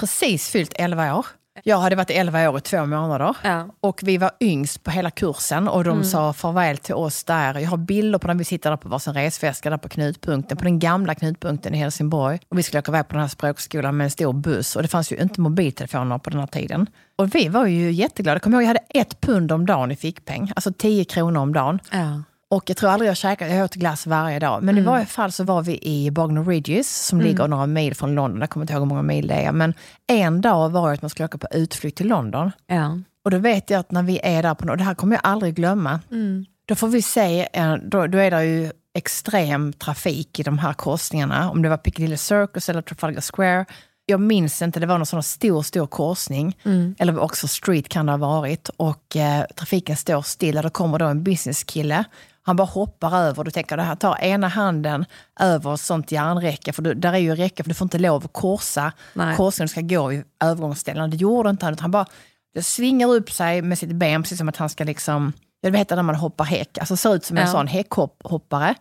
precis 0.01 0.49
fyllt 0.51 0.73
11 0.77 1.15
år. 1.17 1.27
Jag 1.65 1.79
hade 1.79 1.97
varit 1.97 2.11
11 2.11 2.51
år 2.51 2.59
i 2.59 2.61
två 2.61 2.87
månader. 2.87 3.37
Ja. 3.43 3.69
Och 3.81 4.01
vi 4.03 4.19
var 4.19 4.31
yngst 4.41 4.83
på 4.83 4.91
hela 4.91 5.11
kursen 5.11 5.69
och 5.69 5.85
de 5.85 6.05
sa 6.05 6.33
farväl 6.33 6.77
till 6.77 6.95
oss 6.95 7.25
där. 7.25 7.59
Jag 7.59 7.71
har 7.71 7.77
bilder 7.77 8.19
på 8.19 8.27
när 8.27 8.35
vi 8.35 8.45
sitter 8.45 8.71
där 8.71 8.77
på 8.77 8.89
varsin 8.89 9.15
resväska 9.15 9.71
där 9.71 9.77
på 9.77 9.89
knutpunkten, 9.89 10.57
på 10.57 10.65
den 10.65 10.79
gamla 10.79 11.15
knutpunkten 11.15 11.75
i 11.75 11.79
Helsingborg. 11.79 12.39
Och 12.49 12.59
vi 12.59 12.63
skulle 12.63 12.79
åka 12.79 12.91
iväg 12.91 13.09
på 13.09 13.13
den 13.13 13.21
här 13.21 13.29
språkskolan 13.29 13.97
med 13.97 14.05
en 14.05 14.11
stor 14.11 14.33
buss 14.33 14.77
och 14.77 14.83
det 14.83 14.89
fanns 14.89 15.13
ju 15.13 15.17
inte 15.17 15.41
mobiltelefoner 15.41 16.19
på 16.19 16.31
den 16.31 16.41
här 16.41 16.47
tiden. 16.47 16.87
Och 17.17 17.35
vi 17.35 17.49
var 17.49 17.67
ju 17.67 17.93
jätteglada. 17.93 18.41
Kom 18.41 18.55
ihåg, 18.55 18.63
jag 18.63 18.69
hade 18.69 18.85
ett 18.89 19.21
pund 19.21 19.53
om 19.53 19.67
dagen 19.67 19.91
i 19.91 19.97
fickpeng, 19.97 20.53
alltså 20.57 20.73
10 20.73 21.05
kronor 21.05 21.41
om 21.41 21.53
dagen. 21.53 21.79
Ja. 21.91 22.23
Och 22.53 22.71
jag 22.71 22.77
tror 22.77 22.91
aldrig 22.91 23.09
jag 23.09 23.17
käkade, 23.17 23.55
jag 23.55 23.65
åt 23.65 23.75
glass 23.75 24.07
varje 24.07 24.39
dag. 24.39 24.63
Men 24.63 24.79
i 24.79 24.81
varje 24.81 25.07
fall 25.07 25.33
så 25.33 25.45
var 25.45 25.63
vi 25.63 25.79
i 25.83 26.11
Bognor 26.11 26.45
Regis 26.45 27.07
som 27.07 27.21
ligger 27.21 27.49
några 27.49 27.67
mil 27.67 27.95
från 27.95 28.15
London. 28.15 28.41
Jag 28.41 28.51
kommer 28.51 28.65
inte 28.65 28.73
ihåg 28.73 28.83
hur 28.83 28.87
många 28.87 29.03
mil 29.03 29.27
det 29.27 29.35
är. 29.35 29.53
Men 29.53 29.75
en 30.07 30.41
dag 30.41 30.71
var 30.71 30.89
det 30.89 30.95
att 30.95 31.03
man 31.03 31.11
skulle 31.11 31.25
åka 31.25 31.39
på 31.39 31.47
utflykt 31.51 31.97
till 31.97 32.09
London. 32.09 32.51
Ja. 32.67 32.99
Och 33.25 33.31
då 33.31 33.39
vet 33.39 33.71
jag 33.71 33.81
att 33.81 33.91
när 33.91 34.03
vi 34.03 34.21
är 34.23 34.43
där 34.43 34.55
på 34.55 34.69
och 34.69 34.77
det 34.77 34.85
här 34.85 34.95
kommer 34.95 35.17
jag 35.17 35.21
aldrig 35.25 35.55
glömma. 35.55 36.01
Då 36.67 36.75
får 36.75 36.89
vi 36.89 37.03
se, 37.03 37.49
eh, 37.53 37.75
då, 37.75 38.07
då 38.07 38.19
är 38.19 38.31
det 38.31 38.45
ju 38.45 38.71
extrem 38.95 39.73
trafik 39.73 40.41
i 40.41 40.43
de 40.43 40.59
här 40.59 40.73
korsningarna. 40.73 41.51
Om 41.51 41.63
det 41.63 41.69
var 41.69 41.77
Piccadilly 41.77 42.17
Circus 42.17 42.69
eller 42.69 42.83
Trafalgar 42.83 43.21
Square. 43.33 43.65
Jag 44.07 44.21
minns 44.21 44.63
inte, 44.63 44.81
det 44.81 44.87
var 44.87 44.99
någon 44.99 45.07
sån 45.07 45.23
stor, 45.23 45.63
stor 45.63 45.87
korsning. 45.87 46.57
Eller 46.99 47.19
också 47.19 47.49
Street 47.49 47.89
kan 47.89 48.07
det 48.07 48.13
ha 48.13 48.17
varit. 48.17 48.69
Och 48.77 49.17
eh, 49.17 49.45
trafiken 49.57 49.97
står 49.97 50.23
stilla. 50.23 50.63
Då 50.63 50.71
kommer 50.71 50.99
då 50.99 51.07
en 51.07 51.23
businesskille. 51.23 52.05
Han 52.45 52.57
bara 52.57 52.67
hoppar 52.67 53.17
över. 53.17 53.45
Du 53.45 53.51
tänker 53.51 53.77
det 53.77 53.83
här 53.83 53.95
tar 53.97 54.19
ena 54.21 54.49
handen 54.49 55.05
över 55.41 55.77
sånt 55.77 56.13
järnräcke. 56.13 56.73
För 56.73 56.83
du, 56.83 56.95
där 56.95 57.13
är 57.13 57.19
ju 57.19 57.35
räcke, 57.35 57.63
för 57.63 57.69
du 57.71 57.75
får 57.75 57.85
inte 57.85 57.99
lov 57.99 58.25
att 58.25 58.33
korsa 58.33 58.93
korsningen. 59.37 59.67
Du 59.67 59.71
ska 59.71 59.81
gå 59.81 60.13
i 60.13 60.25
övergångsställen. 60.45 61.11
Det 61.11 61.17
gjorde 61.17 61.51
inte 61.51 61.67
han. 61.67 61.73
utan 61.73 61.83
Han 61.83 61.91
bara 61.91 62.07
svingar 62.63 63.09
upp 63.09 63.31
sig 63.31 63.63
med 63.63 63.79
sitt 63.79 63.93
ben, 63.93 64.23
precis 64.23 64.39
som 64.39 64.49
att 64.49 64.57
han 64.57 64.69
ska 64.69 64.85
liksom... 64.85 65.33
Jag 65.61 65.71
vet 65.71 65.91
när 65.91 66.03
man 66.03 66.15
hoppar 66.15 66.45
häck. 66.45 66.79
Alltså 66.79 66.97
ser 66.97 67.15
ut 67.15 67.25
som 67.25 67.37
en 67.37 67.47
Ja. 67.47 67.53
sån 67.53 67.67
häckhoppare. 67.67 68.75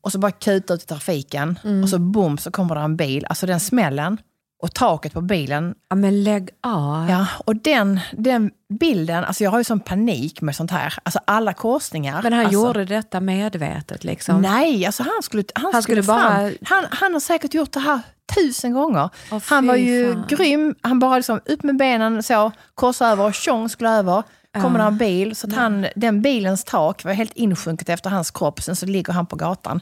Och 0.00 0.12
så 0.12 0.18
bara 0.18 0.32
kuta 0.32 0.74
ut 0.74 0.82
i 0.82 0.86
trafiken. 0.86 1.58
Och 1.82 1.88
så 1.88 1.98
bom 1.98 2.38
så 2.38 2.50
kommer 2.50 2.74
det 2.74 2.80
en 2.80 2.96
bil. 2.96 3.26
Alltså 3.28 3.46
den 3.46 3.60
smällen. 3.60 4.18
Och 4.62 4.74
taket 4.74 5.12
på 5.12 5.20
bilen. 5.20 5.74
ja, 5.90 5.96
men 5.96 6.24
lägg 6.24 6.50
av. 6.62 7.10
Ja, 7.10 7.26
och 7.44 7.56
den, 7.56 8.00
den 8.12 8.50
bilden, 8.80 9.24
alltså 9.24 9.44
jag 9.44 9.50
har 9.50 9.58
ju 9.58 9.64
sån 9.64 9.80
panik 9.80 10.40
med 10.40 10.56
sånt 10.56 10.70
här. 10.70 10.94
Alltså 11.02 11.18
alla 11.24 11.52
korsningar. 11.52 12.22
Men 12.22 12.32
han 12.32 12.46
alltså, 12.46 12.60
gjorde 12.66 12.84
detta 12.84 13.20
medvetet 13.20 14.04
liksom? 14.04 14.40
Nej, 14.42 14.86
alltså 14.86 15.02
han 15.02 15.22
skulle, 15.22 15.44
han 15.54 15.72
Han 15.72 15.82
skulle, 15.82 16.02
skulle 16.02 16.18
bara- 16.18 16.52
Han, 16.64 16.84
han 16.90 17.12
har 17.12 17.20
säkert 17.20 17.54
gjort 17.54 17.72
det 17.72 17.80
här 17.80 18.00
tusen 18.34 18.72
gånger. 18.72 19.10
Åh, 19.32 19.38
han 19.46 19.66
var 19.66 19.74
ju 19.76 20.12
fan. 20.14 20.24
grym. 20.28 20.74
Han 20.80 20.98
bara 20.98 21.16
liksom 21.16 21.40
upp 21.46 21.62
med 21.62 21.76
benen 21.76 22.22
så, 22.22 22.52
korsa 22.74 23.06
över 23.08 23.24
och 23.24 23.34
tjong 23.34 23.68
skulle 23.68 23.90
över. 23.90 24.22
Kommer 24.62 24.78
det 24.78 24.84
en 24.84 24.96
bil, 24.98 25.36
så 25.36 25.46
att 25.46 25.52
han, 25.52 25.86
den 25.96 26.22
bilens 26.22 26.64
tak 26.64 27.04
var 27.04 27.12
helt 27.12 27.32
insjunket 27.32 27.88
efter 27.88 28.10
hans 28.10 28.30
kropp. 28.30 28.62
Sen 28.62 28.76
så 28.76 28.86
ligger 28.86 29.12
han 29.12 29.26
på 29.26 29.36
gatan. 29.36 29.80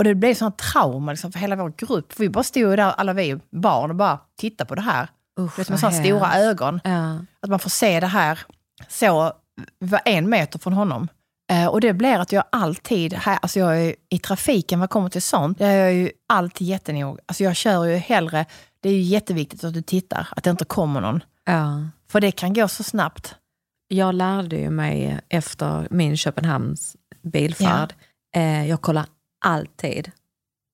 Och 0.00 0.04
det 0.04 0.14
blev 0.14 0.34
sån 0.34 0.52
trauma 0.52 1.12
liksom, 1.12 1.32
för 1.32 1.38
hela 1.38 1.56
vår 1.56 1.72
grupp. 1.76 2.20
Vi 2.20 2.28
bara 2.28 2.44
stod 2.44 2.76
där, 2.76 2.92
alla 2.92 3.12
vi 3.12 3.38
barn, 3.50 3.90
och 3.90 3.96
bara 3.96 4.18
tittade 4.38 4.68
på 4.68 4.74
det 4.74 4.80
här. 4.80 5.08
Usch, 5.40 5.58
med 5.58 5.66
vad 5.70 5.80
såna 5.80 5.92
stora 5.92 6.34
ögon. 6.36 6.80
Ja. 6.84 7.18
Att 7.40 7.50
man 7.50 7.58
får 7.58 7.70
se 7.70 8.00
det 8.00 8.06
här 8.06 8.38
så, 8.88 9.32
vi 9.78 9.86
var 9.86 10.00
en 10.04 10.30
meter 10.30 10.58
från 10.58 10.72
honom. 10.72 11.08
Eh, 11.52 11.66
och 11.66 11.80
det 11.80 11.92
blir 11.92 12.18
att 12.18 12.32
jag 12.32 12.44
alltid, 12.52 13.14
här, 13.14 13.38
alltså 13.42 13.58
jag 13.58 13.80
är 13.80 13.94
i 14.08 14.18
trafiken 14.18 14.80
vad 14.80 14.90
kommer 14.90 15.08
till 15.08 15.22
sånt, 15.22 15.60
jag 15.60 15.70
är 15.70 15.90
ju 15.90 16.10
alltid 16.28 16.66
jättenoga. 16.66 17.22
Alltså 17.26 17.44
jag 17.44 17.56
kör 17.56 17.84
ju 17.84 17.96
hellre, 17.96 18.46
det 18.82 18.88
är 18.88 18.92
ju 18.92 19.02
jätteviktigt 19.02 19.64
att 19.64 19.74
du 19.74 19.82
tittar, 19.82 20.28
att 20.36 20.44
det 20.44 20.50
inte 20.50 20.64
kommer 20.64 21.00
någon. 21.00 21.20
Ja. 21.44 21.88
För 22.08 22.20
det 22.20 22.30
kan 22.30 22.54
gå 22.54 22.68
så 22.68 22.82
snabbt. 22.82 23.34
Jag 23.88 24.14
lärde 24.14 24.56
ju 24.56 24.70
mig 24.70 25.20
efter 25.28 25.88
min 25.90 26.16
Köpenhamns 26.16 26.96
bilfärd, 27.22 27.94
eh, 28.36 28.68
jag 28.68 28.80
kollar 28.80 29.06
alltid 29.40 30.10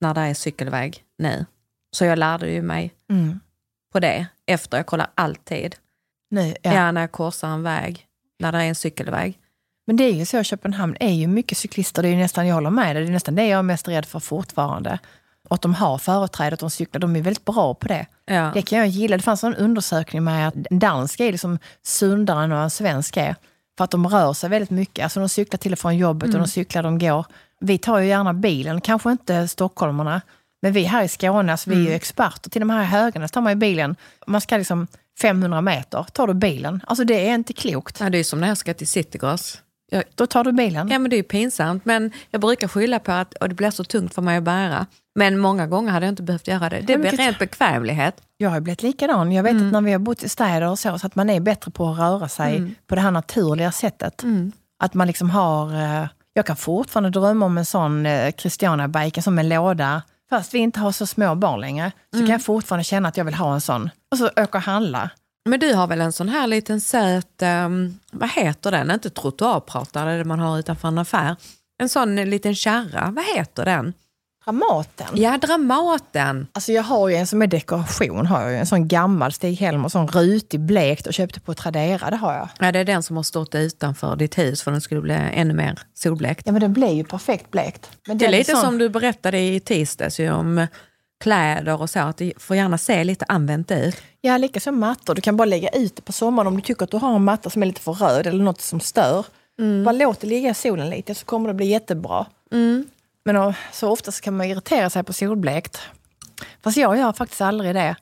när 0.01 0.15
det 0.15 0.21
är 0.21 0.35
cykelväg 0.35 1.03
nu. 1.19 1.47
Så 1.97 2.05
jag 2.05 2.19
lärde 2.19 2.51
ju 2.51 2.63
mig 2.63 2.93
Mm. 3.11 3.41
på 3.93 4.01
det 4.01 4.27
efter. 4.47 4.77
Jag 4.77 4.87
kollar 4.87 5.11
alltid. 5.15 5.77
Nu, 6.31 6.55
Ja. 6.63 6.73
ja. 6.75 6.93
när 6.93 7.01
jag 7.01 7.13
korsar 7.13 7.49
en 7.49 7.63
väg, 7.63 8.07
när 8.39 8.53
det 8.53 8.59
är 8.59 8.63
en 8.69 8.75
cykelväg. 8.75 9.39
Men 9.87 9.97
det 9.97 10.05
är 10.05 10.13
ju 10.13 10.27
så, 10.27 10.43
Köpenhamn 10.43 10.97
är 11.01 11.13
ju 11.13 11.27
mycket 11.27 11.59
cyklister. 11.59 12.03
Det 12.03 12.09
är 12.09 12.11
ju 12.11 12.17
nästan, 12.17 12.47
jag 12.47 12.55
håller 12.55 12.71
med 12.71 12.97
dig, 12.97 13.05
det 13.05 13.11
är 13.11 13.13
nästan 13.13 13.35
det 13.35 13.47
jag 13.47 13.59
är 13.59 13.63
mest 13.63 13.89
rädd 13.89 14.07
för 14.07 14.21
fortfarande. 14.21 14.99
Och 15.49 15.55
att 15.55 15.63
de 15.63 15.75
har 15.75 15.99
företräde, 15.99 16.55
att 16.55 16.61
de 16.61 16.71
cyklar, 16.71 17.01
de 17.01 17.17
är 17.17 17.23
väldigt 17.23 17.45
bra 17.45 17.75
på 17.75 17.89
det. 17.89 18.07
Ja. 18.25 18.51
Det 18.55 18.63
kan 18.63 18.79
jag 18.79 18.89
gilla. 18.89 19.17
Det 19.17 19.23
fanns 19.23 19.45
en 19.45 19.55
undersökning 19.55 20.25
med 20.25 20.49
att 20.49 20.55
en 20.71 20.79
dansk 20.79 21.21
är 21.21 21.33
liksom 21.33 21.59
sundare 21.83 22.45
än 22.45 22.51
vad 22.51 22.63
en 22.63 22.71
svensk 22.71 23.17
är. 23.17 23.37
För 23.79 23.85
att 23.85 23.91
de 23.91 24.07
rör 24.09 24.33
sig 24.33 24.51
väldigt 24.51 24.71
mycket. 24.71 25.03
Alltså 25.03 25.21
de 25.21 25.29
cyklar 25.29 25.59
till 25.59 25.73
och 25.73 25.79
från 25.79 25.97
jobbet 25.97 26.35
och 26.35 26.41
de 26.41 26.49
cyklar, 26.49 26.83
de 26.83 26.99
går. 26.99 27.27
Vi 27.61 27.79
tar 27.79 27.99
ju 27.99 28.07
gärna 28.09 28.35
bilen, 28.35 28.81
kanske 28.81 29.11
inte 29.11 29.49
stockholmarna. 29.49 30.21
Men 30.63 30.73
vi 30.73 30.83
här 30.83 31.03
i 31.05 31.09
Skåne, 31.09 31.53
alltså, 31.53 31.71
vi 31.71 31.77
är 31.77 31.89
ju 31.91 31.95
experter. 31.95 32.51
Till 32.51 32.65
med 32.65 32.77
här 32.77 32.83
i 32.83 32.87
Höganäs 32.87 33.31
tar 33.31 33.41
man 33.41 33.53
ju 33.53 33.57
bilen. 33.57 33.97
Man 34.27 34.41
ska 34.41 34.57
liksom 34.57 34.87
500 35.21 35.61
meter, 35.61 36.07
tar 36.13 36.27
du 36.27 36.35
bilen. 36.35 36.81
Alltså 36.87 37.05
det 37.05 37.29
är 37.29 37.35
inte 37.35 37.53
klokt. 37.53 38.01
Ja, 38.01 38.11
det 38.11 38.19
är 38.19 38.25
som 38.25 38.41
när 38.41 38.49
jag 38.49 38.57
ska 38.59 38.75
till 38.75 38.87
Citygross. 38.89 39.63
Jag, 39.91 40.05
Då 40.15 40.27
tar 40.27 40.45
du 40.45 40.53
bilen. 40.53 40.89
ja 40.89 40.99
men 40.99 41.11
det 41.11 41.17
är 41.17 41.19
ju 41.19 41.23
pinsamt 41.23 41.85
men 41.85 42.11
jag 42.31 42.41
brukar 42.41 42.69
skylla 42.69 42.99
på 42.99 43.13
att 43.13 43.35
och 43.35 43.49
det 43.49 43.55
blir 43.55 43.71
så 43.71 43.85
tungt 43.85 44.15
för 44.15 44.23
mig 44.23 44.37
att 44.37 44.43
bära. 44.43 44.87
Men 45.15 45.39
många 45.39 45.67
gånger 45.67 45.91
hade 45.93 46.07
jag 46.07 46.13
inte 46.13 46.23
behövt 46.23 46.49
göra 46.49 46.69
det. 46.69 46.81
Det 46.81 46.99
blir 46.99 47.11
det- 47.11 47.17
rent 47.17 47.39
bekvämlighet. 47.39 48.17
Jag 48.37 48.51
har 48.51 48.61
blivit 48.61 48.83
likadan. 48.83 49.33
Jag 49.33 49.43
vet 49.43 49.57
att 49.57 49.73
när 49.73 49.81
vi 49.81 49.93
har 49.93 49.99
bott 49.99 50.23
i 50.23 50.29
städer 50.29 50.69
och 50.69 50.79
så, 50.79 50.99
så 50.99 51.07
att 51.07 51.15
man 51.15 51.31
är 51.31 51.41
bättre 51.41 51.71
på 51.71 51.89
att 51.89 51.99
röra 51.99 52.29
sig 52.29 52.75
på 52.87 52.95
det 52.95 53.01
här 53.01 53.11
naturliga 53.11 53.73
sättet. 53.73 54.25
Att 54.83 54.95
man 54.95 55.07
liksom 55.07 55.31
har... 55.31 56.09
Jag 56.37 56.47
kan 56.47 56.57
fortfarande 56.57 57.11
drömma 57.11 57.47
om 57.47 57.59
en 57.59 57.65
sån 57.65 58.07
eh, 58.07 58.33
Christiana-bike, 58.33 59.23
som 59.23 59.39
en 59.39 59.49
låda. 59.49 60.03
Fast 60.31 60.55
vi 60.55 60.59
inte 60.59 60.81
har 60.81 60.93
så 60.93 61.07
små 61.07 61.35
barn 61.35 61.61
längre, 61.61 61.93
så 62.13 62.19
kan 62.19 62.29
jag 62.29 62.45
fortfarande 62.45 62.85
känna 62.85 63.09
att 63.09 63.17
jag 63.17 63.25
vill 63.25 63.35
ha 63.35 63.55
en 63.55 63.61
sån. 63.61 63.91
Och 64.11 64.19
så 64.19 64.27
åka 64.27 64.59
och 64.59 64.65
handla. 64.65 65.11
Men 65.49 65.61
du 65.61 65.75
har 65.75 65.87
väl 65.87 66.01
en 66.01 66.13
sån 66.13 66.29
här 66.29 66.47
liten 66.47 66.81
söt, 66.81 67.43
um, 67.43 67.99
vad 68.13 68.31
heter 68.31 68.71
den? 68.71 68.91
Inte 68.91 69.11
trottoarpratare 69.11 70.19
det 70.19 70.25
man 70.25 70.39
har 70.39 70.59
utanför 70.59 70.89
en 70.89 70.99
affär. 70.99 71.37
En 71.79 71.89
sån 71.89 72.17
liten 72.17 72.55
kärra, 72.55 73.13
vad 73.17 73.25
heter 73.25 73.65
den? 73.65 73.93
Dramaten. 74.47 75.07
Ja, 75.15 75.39
Dramaten. 75.39 76.47
Alltså 76.53 76.73
jag 76.73 76.83
har 76.83 77.09
ju 77.09 77.15
en 77.17 77.27
som 77.27 77.43
är 77.43 77.47
dekoration, 77.47 78.27
har 78.27 78.43
jag 78.43 78.51
ju. 78.53 78.57
en 78.57 78.67
sån 78.67 78.89
gammal 78.89 79.33
Stig-Helmer, 79.33 79.89
sån 79.89 80.09
rutig, 80.09 80.61
blekt 80.61 81.07
och 81.07 81.15
köpte 81.15 81.41
på 81.41 81.55
Tradera, 81.55 82.11
det 82.11 82.17
har 82.17 82.35
jag. 82.35 82.49
Ja, 82.59 82.73
det 82.73 82.79
är 82.79 82.85
den 82.85 83.03
som 83.03 83.17
har 83.17 83.23
stått 83.23 83.55
utanför 83.55 84.17
ditt 84.17 84.39
hus 84.39 84.63
för 84.63 84.71
den 84.71 84.81
skulle 84.81 85.01
bli 85.01 85.15
ännu 85.33 85.55
mer 85.55 85.79
solblekt. 85.95 86.43
Ja 86.47 86.53
men 86.53 86.61
den 86.61 86.73
blir 86.73 86.93
ju 86.93 87.05
perfekt 87.05 87.51
blekt. 87.51 87.91
Men 88.07 88.19
Det 88.19 88.25
är 88.25 88.31
den 88.31 88.39
lite 88.39 88.53
sån- 88.53 88.61
som 88.63 88.79
du 88.79 88.89
berättade 88.89 89.39
i 89.39 89.61
tisdags 89.61 90.19
om 90.19 90.67
kläder 91.25 91.81
och 91.83 91.91
så, 91.91 91.99
att 91.99 92.17
det 92.17 92.33
får 92.37 92.57
gärna 92.57 92.79
se 92.79 93.05
lite 93.05 93.25
använt 93.29 93.71
ut. 93.71 93.97
Ja, 94.21 94.37
lika 94.39 94.61
som 94.61 94.79
mattor. 94.81 95.15
Du 95.15 95.21
kan 95.21 95.37
bara 95.37 95.45
lägga 95.45 95.69
ut 95.69 95.97
det 95.97 96.03
på 96.03 96.13
sommaren 96.13 96.47
om 96.47 96.57
du 96.57 96.63
tycker 96.63 96.85
att 96.85 96.91
du 96.91 96.97
har 96.97 97.17
en 97.17 97.25
matta 97.25 97.51
som 97.51 97.63
är 97.63 97.67
lite 97.67 97.81
för 97.81 97.93
röd 97.93 98.27
eller 98.27 98.45
något 98.45 98.61
som 98.61 98.81
stör. 98.81 99.25
Bara 99.85 99.93
låt 99.93 100.21
det 100.21 100.27
ligga 100.27 100.51
i 100.51 100.55
solen 100.55 100.91
lite 100.91 101.15
så 101.15 101.25
kommer 101.25 101.49
det 101.49 101.55
bli 101.55 101.67
jättebra. 101.67 102.27
Men 103.27 103.55
så 103.73 103.91
ofta 103.91 104.13
så 104.13 104.23
kan 104.23 104.37
man 104.37 104.47
irritera 104.47 104.91
sig 104.91 105.03
på 105.03 105.13
solblekt. 105.13 105.81
Fast 106.63 106.77
jag 106.77 106.99
gör 106.99 107.13
faktiskt 107.13 107.41
aldrig 107.41 107.75
det. 107.75 107.97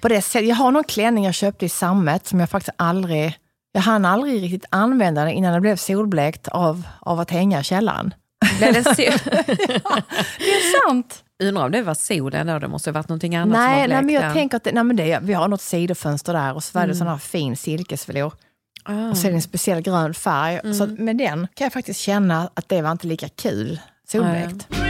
På 0.00 0.08
det 0.08 0.22
sättet. 0.22 0.48
Jag 0.48 0.56
har 0.56 0.70
någon 0.70 0.84
klänning 0.84 1.24
jag 1.24 1.34
köpte 1.34 1.66
i 1.66 1.68
sammet 1.68 2.26
som 2.26 2.40
jag 2.40 2.50
faktiskt 2.50 2.76
aldrig... 2.76 3.38
Jag 3.72 3.80
hann 3.80 4.04
aldrig 4.04 4.42
riktigt 4.42 4.64
använda 4.70 5.24
den 5.24 5.32
innan 5.32 5.54
det 5.54 5.60
blev 5.60 5.76
solblekt 5.76 6.48
av, 6.48 6.82
av 7.00 7.20
att 7.20 7.30
hänga 7.30 7.60
i 7.60 7.64
källaren. 7.64 8.14
Blev 8.58 8.72
det 8.72 8.84
sol? 8.84 8.94
Det 10.38 10.50
är 10.50 10.88
sant! 10.88 11.24
Undrar 11.42 11.64
om 11.64 11.72
det 11.72 11.82
var 11.82 11.94
solen 11.94 12.46
då, 12.46 12.58
det 12.58 12.68
måste 12.68 12.90
ha 12.90 12.92
varit 12.92 13.08
någonting 13.08 13.36
annat 13.36 13.56
som 13.56 13.64
Nej, 13.64 13.80
var 13.80 13.88
nej, 13.88 13.88
blekt 13.88 14.04
men 14.04 14.14
jag 14.14 14.24
än. 14.24 14.32
tänker 14.32 14.56
att 14.56 14.64
det, 14.64 14.72
nej, 14.72 14.84
men 14.84 14.96
det, 14.96 15.18
vi 15.22 15.32
har 15.32 15.48
något 15.48 15.60
sidofönster 15.60 16.32
där 16.32 16.54
och 16.54 16.64
så 16.64 16.78
var 16.78 16.86
det 16.86 16.94
sån 16.94 17.06
här 17.06 17.18
fin 17.18 17.56
silkesvelour. 17.56 18.32
Ah. 18.84 19.10
Och 19.10 19.16
så 19.16 19.26
är 19.26 19.30
det 19.30 19.36
en 19.36 19.42
speciell 19.42 19.80
grön 19.80 20.14
färg. 20.14 20.74
Så 20.74 20.84
att 20.84 20.98
med 20.98 21.16
den 21.16 21.48
kan 21.54 21.64
jag 21.64 21.72
faktiskt 21.72 22.00
känna 22.00 22.50
att 22.54 22.68
det 22.68 22.82
var 22.82 22.92
inte 22.92 23.06
lika 23.06 23.28
kul 23.28 23.80
solblekt. 24.10 24.89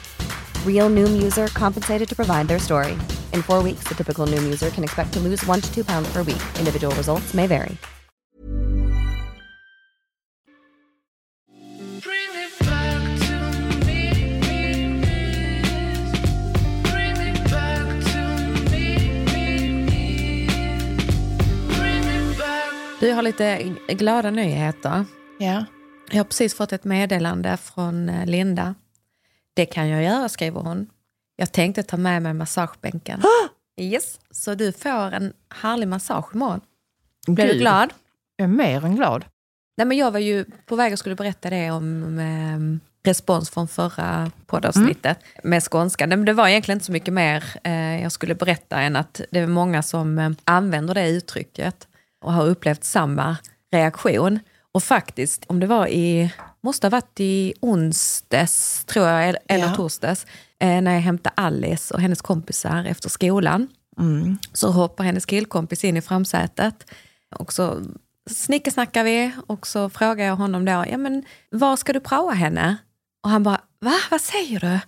Real 0.65 0.89
Noom 0.89 1.21
user 1.21 1.47
compensated 1.47 2.09
to 2.09 2.15
provide 2.15 2.47
their 2.47 2.59
story. 2.59 2.93
In 3.33 3.43
four 3.43 3.61
weeks, 3.63 3.83
the 3.87 3.93
typical 3.93 4.25
Noom 4.25 4.43
user 4.43 4.71
can 4.71 4.83
expect 4.83 5.13
to 5.13 5.19
lose 5.19 5.45
one 5.45 5.61
to 5.61 5.71
two 5.71 5.83
pounds 5.83 6.11
per 6.11 6.23
week. 6.23 6.41
Individual 6.57 6.95
results 6.95 7.33
may 7.35 7.47
vary. 7.47 7.77
Du 23.01 23.11
har 23.11 23.21
lite 23.21 23.75
glada 23.87 24.31
nyheter. 24.31 25.05
Ja. 25.39 25.65
Jag 26.11 26.17
har 26.17 26.23
precis 26.23 26.53
fått 26.55 26.73
ett 26.73 26.83
meddelande 26.83 27.57
från 27.57 28.09
eh, 28.09 28.25
Linda. 28.25 28.75
Det 29.53 29.65
kan 29.65 29.87
jag 29.87 30.03
göra, 30.03 30.29
skriver 30.29 30.61
hon. 30.61 30.89
Jag 31.35 31.51
tänkte 31.51 31.83
ta 31.83 31.97
med 31.97 32.21
mig 32.21 32.33
massagebänken. 32.33 33.21
yes, 33.79 34.19
så 34.31 34.55
du 34.55 34.71
får 34.71 35.13
en 35.13 35.33
härlig 35.49 35.87
massage 35.87 36.35
imorgon. 36.35 36.61
Blir 37.27 37.45
du 37.45 37.51
Gud. 37.51 37.61
glad? 37.61 37.93
Jag 38.35 38.43
är 38.43 38.47
mer 38.47 38.85
än 38.85 38.95
glad. 38.95 39.25
Nej, 39.77 39.87
men 39.87 39.97
jag 39.97 40.11
var 40.11 40.19
ju 40.19 40.45
på 40.65 40.75
väg 40.75 40.93
och 40.93 40.99
skulle 40.99 41.15
berätta 41.15 41.49
det 41.49 41.71
om 41.71 42.19
eh, 42.19 43.09
respons 43.09 43.49
från 43.49 43.67
förra 43.67 44.31
poddavsnittet 44.45 45.19
med 45.43 45.63
skånska. 45.63 46.07
Men 46.07 46.25
det 46.25 46.33
var 46.33 46.47
egentligen 46.47 46.75
inte 46.75 46.85
så 46.85 46.91
mycket 46.91 47.13
mer 47.13 47.43
eh, 47.63 48.01
jag 48.01 48.11
skulle 48.11 48.35
berätta 48.35 48.81
än 48.81 48.95
att 48.95 49.21
det 49.31 49.39
är 49.39 49.47
många 49.47 49.83
som 49.83 50.19
eh, 50.19 50.31
använder 50.43 50.93
det 50.93 51.09
uttrycket 51.09 51.87
och 52.21 52.33
har 52.33 52.45
upplevt 52.45 52.83
samma 52.83 53.37
reaktion. 53.71 54.39
Och 54.71 54.83
faktiskt, 54.83 55.45
om 55.47 55.59
det 55.59 55.67
var 55.67 55.87
i, 55.87 56.33
måste 56.63 56.87
ha 56.87 56.89
varit 56.89 57.19
i 57.19 57.53
onsdags 57.61 58.85
tror 58.85 59.07
jag, 59.07 59.35
eller, 59.47 59.67
Ja. 59.67 59.75
torsdags, 59.75 60.25
eh, 60.59 60.81
när 60.81 60.93
jag 60.93 61.01
hämtade 61.01 61.33
Alice 61.37 61.93
och 61.93 62.01
hennes 62.01 62.21
kompisar 62.21 62.85
efter 62.85 63.09
skolan. 63.09 63.67
Så 64.53 64.71
hoppar 64.71 65.03
hennes 65.03 65.25
killkompis 65.25 65.83
in 65.83 65.97
i 65.97 66.01
framsätet 66.01 66.91
och 67.35 67.53
så 67.53 67.81
snickesnackar 68.29 69.03
vi 69.03 69.31
och 69.47 69.67
så 69.67 69.89
frågar 69.89 70.25
jag 70.25 70.35
honom 70.35 70.65
då, 70.65 70.85
ja 70.89 70.97
men 70.97 71.23
var 71.51 71.75
ska 71.75 71.93
du 71.93 71.99
praoa 71.99 72.33
henne? 72.33 72.77
Och 73.23 73.29
han 73.29 73.43
bara, 73.43 73.61
va? 73.81 73.93
Vad 74.11 74.21
säger 74.21 74.59
du? 74.59 74.79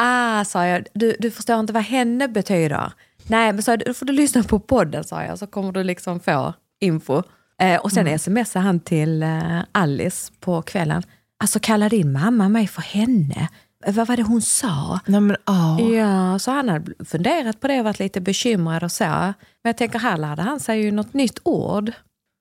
Ah, 0.00 0.44
sa 0.44 0.66
jag, 0.66 0.86
du, 0.94 1.16
du 1.18 1.30
förstår 1.30 1.60
inte 1.60 1.72
vad 1.72 1.82
henne 1.82 2.28
betyder. 2.28 2.92
Nej, 3.26 3.52
men 3.52 3.62
så 3.62 3.76
då 3.76 3.94
får 3.94 4.06
du 4.06 4.12
lyssna 4.12 4.42
på 4.42 4.58
podden 4.58 5.04
sa 5.04 5.22
jag, 5.24 5.38
så 5.38 5.46
kommer 5.46 5.72
du 5.72 5.82
liksom 5.84 6.20
få 6.20 6.54
info. 6.80 7.22
Eh, 7.62 7.80
och 7.80 7.92
sen 7.92 8.06
Mm. 8.06 8.18
smsade 8.18 8.64
han 8.64 8.80
till 8.80 9.22
eh, 9.22 9.60
Alice 9.72 10.32
på 10.40 10.62
kvällen. 10.62 11.02
Alltså 11.40 11.60
kallar 11.60 11.88
din 11.90 12.12
mamma 12.12 12.48
mig 12.48 12.66
för 12.66 12.82
henne? 12.82 13.48
Eh, 13.86 13.94
Vad 13.94 14.06
var 14.06 14.16
det 14.16 14.22
hon 14.22 14.42
sa? 14.42 15.00
Nej, 15.06 15.20
men, 15.20 15.36
åh. 15.46 15.92
Ja, 15.92 16.38
så 16.38 16.50
han 16.50 16.68
hade 16.68 17.04
funderat 17.04 17.60
på 17.60 17.68
det 17.68 17.78
och 17.78 17.84
varit 17.84 17.98
lite 17.98 18.20
bekymrad 18.20 18.82
och 18.84 18.92
så. 18.92 19.04
Men 19.04 19.34
jag 19.62 19.76
tänker, 19.76 19.98
här 19.98 20.16
lärde 20.16 20.42
han 20.42 20.60
sig 20.60 20.82
ju 20.82 20.90
något 20.90 21.14
nytt 21.14 21.38
ord. 21.42 21.92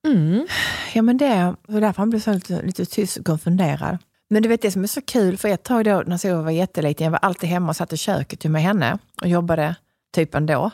Mm. 0.08 0.48
Ja, 0.94 1.02
men 1.02 1.18
det 1.18 1.56
var 1.68 1.82
därför 1.82 2.02
han 2.02 2.10
blev 2.10 2.20
så 2.20 2.34
lite, 2.34 2.62
lite 2.62 2.86
tyst 2.86 3.18
och 3.18 3.26
konfunderad. 3.26 3.98
Men 4.30 4.44
du 4.44 4.50
vet 4.50 4.62
det 4.62 4.72
som 4.72 4.84
är 4.84 4.88
så 4.88 5.02
kul, 5.02 5.38
för 5.38 5.48
ett 5.50 5.64
tag 5.64 5.86
då 5.86 6.04
när 6.08 6.18
Sova 6.18 6.42
var 6.42 6.52
jätteliten, 6.52 7.04
jag 7.04 7.12
var 7.12 7.20
alltid 7.22 7.50
hemma 7.50 7.70
och 7.70 7.76
satt 7.76 7.94
i 7.94 7.98
köket 7.98 8.44
med 8.44 8.62
henne 8.62 8.98
och 9.22 9.28
jobbade 9.28 9.76
typ 10.16 10.36
ändå. 10.36 10.72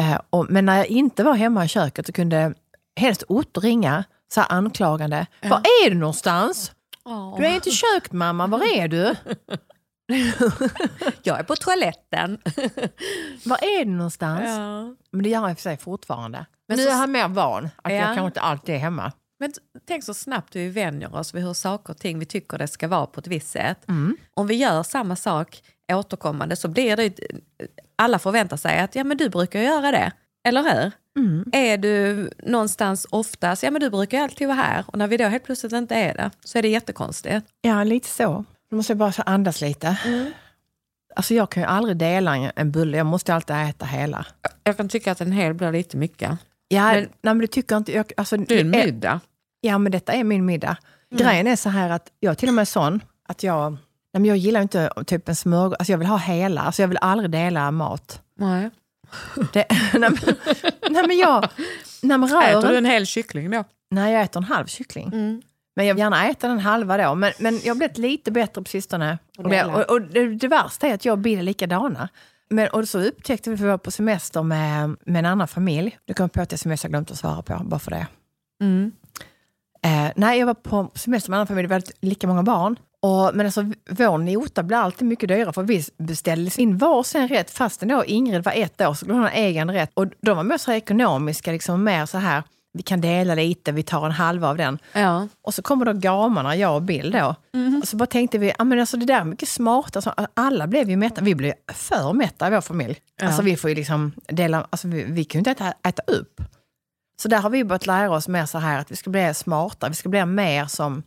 Eh, 0.00 0.18
och, 0.30 0.46
men 0.50 0.66
när 0.66 0.76
jag 0.76 0.86
inte 0.86 1.22
var 1.24 1.34
hemma 1.34 1.64
i 1.64 1.68
köket 1.68 2.06
så 2.06 2.12
kunde 2.12 2.54
helst 3.00 3.22
Otto 3.28 3.60
ringa 3.60 4.04
så 4.34 4.40
anklagande. 4.40 5.26
Var 5.42 5.58
är 5.58 5.90
du 5.90 5.96
någonstans? 5.96 6.72
Du 7.38 7.46
är 7.46 7.54
inte 7.54 7.68
i 7.68 7.72
köket 7.72 8.12
mamma, 8.12 8.46
var 8.46 8.76
är 8.76 8.88
du? 8.88 9.14
Jag 11.22 11.38
är 11.38 11.42
på 11.42 11.56
toaletten. 11.56 12.38
Var 13.44 13.58
är 13.64 13.84
du 13.84 13.90
någonstans? 13.90 14.42
Ja. 14.46 14.82
Men 15.10 15.22
det 15.22 15.28
gör 15.28 15.50
i 15.50 15.52
och 15.52 15.56
för 15.56 15.62
sig 15.62 15.76
fortfarande. 15.76 16.46
Men 16.68 16.76
nu 16.76 16.82
så- 16.82 16.90
är 16.90 16.94
han 16.94 17.12
mer 17.12 17.28
van, 17.28 17.64
att 17.64 17.92
Ja. 17.92 17.98
jag 17.98 18.04
kanske 18.06 18.26
inte 18.26 18.40
alltid 18.40 18.74
är 18.74 18.78
hemma. 18.78 19.12
Men 19.40 19.52
tänk 19.88 20.04
så 20.04 20.14
snabbt 20.14 20.56
vi 20.56 20.68
vänjer 20.68 21.14
oss 21.14 21.34
vid 21.34 21.42
hur 21.44 21.52
saker 21.54 21.92
och 21.92 21.98
ting 21.98 22.18
vi 22.18 22.26
tycker 22.26 22.58
det 22.58 22.68
ska 22.68 22.88
vara 22.88 23.06
på 23.06 23.20
ett 23.20 23.26
visst 23.26 23.50
sätt. 23.50 23.78
Om 24.34 24.46
vi 24.46 24.54
gör 24.54 24.82
samma 24.82 25.16
sak 25.16 25.62
återkommande 25.92 26.56
så 26.56 26.68
blir 26.68 26.96
det... 26.96 27.18
Alla 27.96 28.18
förväntar 28.18 28.56
sig 28.56 28.78
att 28.80 28.94
ja, 28.94 29.04
men 29.04 29.16
du 29.16 29.28
brukar 29.28 29.60
göra 29.60 29.90
det, 29.90 30.12
eller 30.48 30.62
hur? 30.62 30.92
Är 31.52 31.78
du 31.78 32.30
någonstans 32.42 33.06
oftast, 33.10 33.62
ja 33.62 33.70
men 33.70 33.80
du 33.80 33.90
brukar 33.90 34.18
ju 34.18 34.24
alltid 34.24 34.48
vara 34.48 34.56
här. 34.56 34.84
Och 34.86 34.98
när 34.98 35.06
vi 35.08 35.16
då 35.16 35.24
helt 35.24 35.44
plötsligt 35.44 35.72
inte 35.72 35.94
är 35.94 36.14
det 36.14 36.30
så 36.44 36.58
är 36.58 36.62
det 36.62 36.68
jättekonstigt. 36.68 37.46
Ja, 37.60 37.84
lite 37.84 38.08
så. 38.08 38.44
Då 38.70 38.76
måste 38.76 38.90
jag 38.92 38.98
bara 38.98 39.12
så 39.12 39.22
andas 39.22 39.60
lite. 39.60 39.98
Alltså 41.16 41.34
jag 41.34 41.50
kan 41.50 41.62
ju 41.62 41.66
aldrig 41.68 41.96
dela 41.96 42.36
en- 42.56 42.72
bulle, 42.72 42.96
jag 42.96 43.06
måste 43.06 43.34
alltid 43.34 43.56
äta 43.56 43.86
hela. 43.86 44.26
Jag 44.64 44.76
kan 44.76 44.88
tycka 44.88 45.12
att 45.12 45.20
en 45.20 45.32
hel 45.32 45.54
blir 45.54 45.72
lite 45.72 45.96
mycket. 45.96 46.30
Ja, 46.68 46.84
Men- 46.92 46.94
nej, 47.02 47.08
men 47.22 47.38
det 47.38 47.46
tycker 47.46 47.74
jag 47.74 47.80
inte. 47.80 47.92
Jag, 47.92 48.12
alltså, 48.16 48.36
Det 48.36 48.54
är 48.54 48.60
en 48.60 48.70
middag. 48.70 49.20
Ja, 49.60 49.78
men 49.78 49.92
detta 49.92 50.12
är 50.12 50.24
min 50.24 50.46
middag. 50.46 50.76
Grejen 51.14 51.46
är 51.46 51.56
så 51.56 51.68
här 51.68 51.90
att 51.90 52.08
jag 52.20 52.30
är 52.30 52.34
till 52.34 52.48
och 52.48 52.54
med 52.54 52.68
sån 52.68 53.00
att 53.28 53.42
jag, 53.42 53.72
nej, 53.72 53.78
men 54.12 54.24
jag 54.24 54.36
gillar 54.36 54.60
inte 54.62 54.90
typ 55.06 55.28
en 55.28 55.36
smörgås, 55.36 55.76
alltså 55.78 55.92
jag 55.92 55.98
vill 55.98 56.08
ha 56.08 56.16
hela, 56.18 56.60
alltså 56.60 56.82
jag 56.82 56.88
vill 56.88 56.98
aldrig 57.00 57.30
dela 57.30 57.70
mat. 57.70 58.22
Nej. 58.38 58.70
Det, 59.52 59.66
nej, 59.92 60.10
men, 60.10 60.16
nej 60.90 61.06
men 61.06 61.16
jag, 61.16 61.48
nej 62.02 62.18
men 62.18 62.28
rör 62.28 62.42
Äter 62.42 62.68
du 62.68 62.76
en 62.76 62.84
hel 62.84 63.06
kyckling 63.06 63.50
då? 63.50 63.64
Nej, 63.90 64.12
jag 64.12 64.22
äter 64.22 64.40
en 64.40 64.44
halv 64.44 64.66
kyckling. 64.66 65.10
Men 65.76 65.86
jag 65.86 65.94
vill 65.94 66.00
gärna 66.00 66.28
äta 66.28 66.48
den 66.48 66.58
halva 66.58 66.96
då. 66.96 67.14
Men, 67.14 67.32
men 67.38 67.60
jag 67.64 67.74
har 67.74 67.78
blivit 67.78 67.98
lite 67.98 68.30
bättre 68.30 68.62
på 68.62 68.68
sistone. 68.68 69.18
Och, 69.38 69.48
det, 69.48 69.64
och, 69.64 69.90
och 69.90 70.00
det, 70.02 70.34
det 70.34 70.48
värsta 70.48 70.86
är 70.86 70.94
att 70.94 71.04
jag 71.04 71.12
och 71.12 71.18
Bill 71.18 71.38
är 71.38 71.42
likadana. 71.42 72.08
Men, 72.50 72.68
och 72.68 72.88
så 72.88 73.00
upptäckte 73.00 73.50
vi 73.50 73.56
för 73.56 73.64
vi 73.64 73.70
var 73.70 73.78
på 73.78 73.90
semester 73.90 74.42
med, 74.42 74.96
med 75.06 75.18
en 75.18 75.26
annan 75.26 75.48
familj. 75.48 75.98
Nu 76.06 76.14
kom 76.14 76.28
på 76.28 76.40
att 76.40 76.52
jag 76.52 76.56
sms 76.56 76.84
jag 76.84 76.90
glömt 76.90 77.10
att 77.10 77.18
svara 77.18 77.42
på, 77.42 77.60
bara 77.64 77.80
för 77.80 77.90
det. 77.90 78.06
Eh, 79.82 80.12
nej, 80.16 80.38
jag 80.38 80.46
var 80.46 80.54
på 80.54 80.90
semester 80.94 81.30
med 81.30 81.36
en 81.36 81.38
annan 81.38 81.46
familj, 81.46 81.68
vi 81.68 81.74
hade 81.74 81.86
lika 82.00 82.26
många 82.26 82.42
barn. 82.42 82.76
Och, 83.04 83.30
men 83.34 83.46
alltså, 83.46 83.64
vår 83.90 84.18
nota 84.18 84.62
blir 84.62 84.76
alltid 84.76 85.08
mycket 85.08 85.28
dyrare 85.28 85.52
för 85.52 85.62
vi 85.62 85.84
beställde 85.98 86.60
in 86.60 86.78
varsin 86.78 87.28
rätt 87.28 87.50
fastän 87.50 87.88
då 87.88 88.04
Ingrid 88.04 88.44
var 88.44 88.52
ett 88.52 88.80
år 88.80 88.86
så 88.86 88.94
skulle 88.94 89.12
hon 89.12 89.22
ha 89.22 89.30
egen 89.30 89.70
rätt. 89.70 89.90
Och 89.94 90.06
de 90.20 90.36
var 90.36 90.44
mer 90.44 90.58
så 90.58 90.70
här 90.70 90.78
ekonomiska, 90.78 91.52
liksom 91.52 91.84
mer 91.84 92.06
så 92.06 92.18
här, 92.18 92.42
vi 92.72 92.82
kan 92.82 93.00
dela 93.00 93.34
lite, 93.34 93.72
vi 93.72 93.82
tar 93.82 94.06
en 94.06 94.12
halva 94.12 94.48
av 94.48 94.56
den. 94.56 94.78
Ja. 94.92 95.28
Och 95.42 95.54
så 95.54 95.62
kommer 95.62 95.84
då 95.84 95.92
gamarna, 95.92 96.56
jag 96.56 96.74
och 96.74 96.82
Bill 96.82 97.10
då. 97.10 97.34
Och 97.82 97.88
så 97.88 97.96
bara 97.96 98.06
tänkte 98.06 98.38
vi, 98.38 98.52
ja 98.58 98.64
men 98.64 98.80
alltså 98.80 98.96
det 98.96 99.06
där 99.06 99.20
är 99.20 99.24
mycket 99.24 99.48
smart. 99.48 99.96
Alltså, 99.96 100.14
alla 100.34 100.66
blev 100.66 100.90
ju 100.90 100.96
mätta, 100.96 101.20
vi 101.20 101.34
blev 101.34 101.54
för 101.72 102.12
mätta 102.12 102.48
i 102.48 102.50
vår 102.50 102.60
familj. 102.60 102.96
Alltså 103.22 103.42
vi 103.42 103.56
får 103.56 103.70
ju 103.70 103.76
liksom 103.76 104.12
dela, 104.28 104.66
alltså 104.70 104.88
vi, 104.88 105.04
vi 105.04 105.24
kan 105.24 105.38
ju 105.38 105.40
inte 105.40 105.50
äta, 105.50 105.74
äta 105.88 106.02
upp. 106.06 106.40
Så 107.22 107.28
där 107.28 107.38
har 107.38 107.50
vi 107.50 107.64
börjat 107.64 107.86
lära 107.86 108.10
oss 108.10 108.28
mer 108.28 108.46
så 108.46 108.58
här 108.58 108.78
att 108.78 108.90
vi 108.90 108.96
ska 108.96 109.10
bli 109.10 109.34
smarta, 109.34 109.88
vi 109.88 109.94
ska 109.94 110.08
bli 110.08 110.24
mer 110.24 110.66
som 110.66 111.02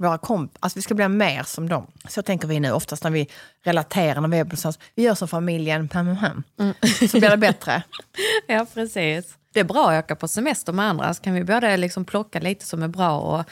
våra 0.00 0.18
komp 0.18 0.52
alltså 0.60 0.78
vi 0.78 0.82
ska 0.82 0.94
bli 0.94 1.08
mer 1.08 1.42
som 1.42 1.68
dem. 1.68 1.86
Så 2.08 2.22
tänker 2.22 2.48
vi 2.48 2.60
nu 2.60 2.72
oftast 2.72 3.04
när 3.04 3.10
vi 3.10 3.28
relaterar, 3.64 4.20
när 4.20 4.28
vi 4.28 4.38
är 4.38 4.44
någonstans. 4.44 4.78
Vi 4.94 5.02
gör 5.02 5.14
som 5.14 5.28
familjen, 5.28 5.88
pam, 5.88 6.16
pam, 6.16 6.42
pam. 6.56 6.74
så 7.08 7.18
blir 7.18 7.30
det 7.30 7.36
bättre. 7.36 7.82
Ja, 8.46 8.66
precis. 8.74 9.34
Det 9.52 9.60
är 9.60 9.64
bra 9.64 9.90
att 9.90 10.04
åka 10.04 10.16
på 10.16 10.28
semester 10.28 10.72
med 10.72 10.84
andra, 10.86 11.14
så 11.14 11.22
kan 11.22 11.34
vi 11.34 11.44
både 11.44 11.76
liksom 11.76 12.04
plocka 12.04 12.40
lite 12.40 12.66
som 12.66 12.82
är 12.82 12.88
bra 12.88 13.18
och 13.18 13.44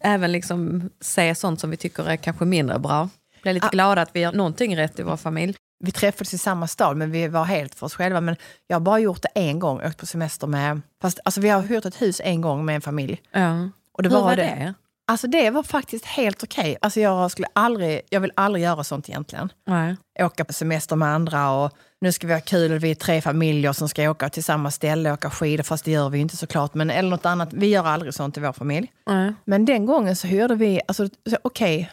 även 0.00 0.32
liksom 0.32 0.90
se 1.00 1.34
sånt 1.34 1.60
som 1.60 1.70
vi 1.70 1.76
tycker 1.76 2.08
är 2.08 2.16
kanske 2.16 2.44
mindre 2.44 2.78
bra. 2.78 3.08
Bli 3.42 3.52
lite 3.52 3.68
glada 3.72 4.02
att 4.02 4.10
vi 4.12 4.20
gör 4.20 4.32
någonting 4.32 4.76
rätt 4.76 4.98
i 4.98 5.02
vår 5.02 5.16
familj. 5.16 5.54
vi 5.84 5.92
träffades 5.92 6.34
i 6.34 6.38
samma 6.38 6.66
stad 6.66 6.96
men 6.96 7.10
vi 7.10 7.28
var 7.28 7.44
helt 7.44 7.74
för 7.74 7.86
oss 7.86 7.94
själva. 7.94 8.20
Men 8.20 8.36
jag 8.66 8.74
har 8.76 8.80
bara 8.80 8.98
gjort 8.98 9.22
det 9.22 9.28
en 9.34 9.58
gång, 9.58 9.80
åkt 9.82 9.98
på 9.98 10.06
semester 10.06 10.46
med... 10.46 10.80
Fast, 11.02 11.20
alltså, 11.24 11.40
vi 11.40 11.48
har 11.48 11.62
hyrt 11.62 11.84
ett 11.84 12.02
hus 12.02 12.20
en 12.24 12.40
gång 12.40 12.64
med 12.64 12.74
en 12.74 12.80
familj. 12.80 13.22
Ja. 13.32 13.68
Och 13.92 14.02
det 14.02 14.08
Hur 14.08 14.16
var, 14.16 14.22
var 14.22 14.36
det. 14.36 14.42
det? 14.42 14.74
Alltså 15.06 15.26
det 15.26 15.50
var 15.50 15.62
faktiskt 15.62 16.04
helt 16.04 16.42
okej. 16.42 16.76
Alltså 16.80 17.00
jag, 17.00 17.30
skulle 17.30 17.48
aldrig, 17.52 18.00
jag 18.10 18.20
vill 18.20 18.32
aldrig 18.36 18.64
göra 18.64 18.84
sånt 18.84 19.08
egentligen. 19.08 19.52
Nej. 19.66 19.96
Åka 20.20 20.44
på 20.44 20.52
semester 20.52 20.96
med 20.96 21.08
andra 21.08 21.50
och 21.50 21.70
nu 22.00 22.12
ska 22.12 22.26
vi 22.26 22.32
ha 22.32 22.40
kul 22.40 22.72
och 22.72 22.84
vi 22.84 22.90
är 22.90 22.94
tre 22.94 23.20
familjer 23.20 23.72
som 23.72 23.88
ska 23.88 24.10
åka 24.10 24.28
till 24.28 24.44
samma 24.44 24.70
ställe 24.70 25.10
och 25.10 25.14
åka 25.14 25.30
skidor. 25.30 25.62
Fast 25.64 25.84
det 25.84 25.90
gör 25.90 26.08
vi 26.08 26.18
inte 26.18 26.36
såklart. 26.36 26.74
Men, 26.74 26.90
eller 26.90 27.10
något 27.10 27.26
annat. 27.26 27.52
Vi 27.52 27.66
gör 27.66 27.84
aldrig 27.86 28.14
sånt 28.14 28.36
i 28.36 28.40
vår 28.40 28.52
familj. 28.52 28.92
Nej. 29.06 29.34
Men 29.44 29.64
den 29.64 29.86
gången 29.86 30.16
så 30.16 30.26
hyrde 30.26 30.54
vi, 30.54 30.80
alltså 30.88 31.08
så- 31.30 31.36
okej, 31.42 31.92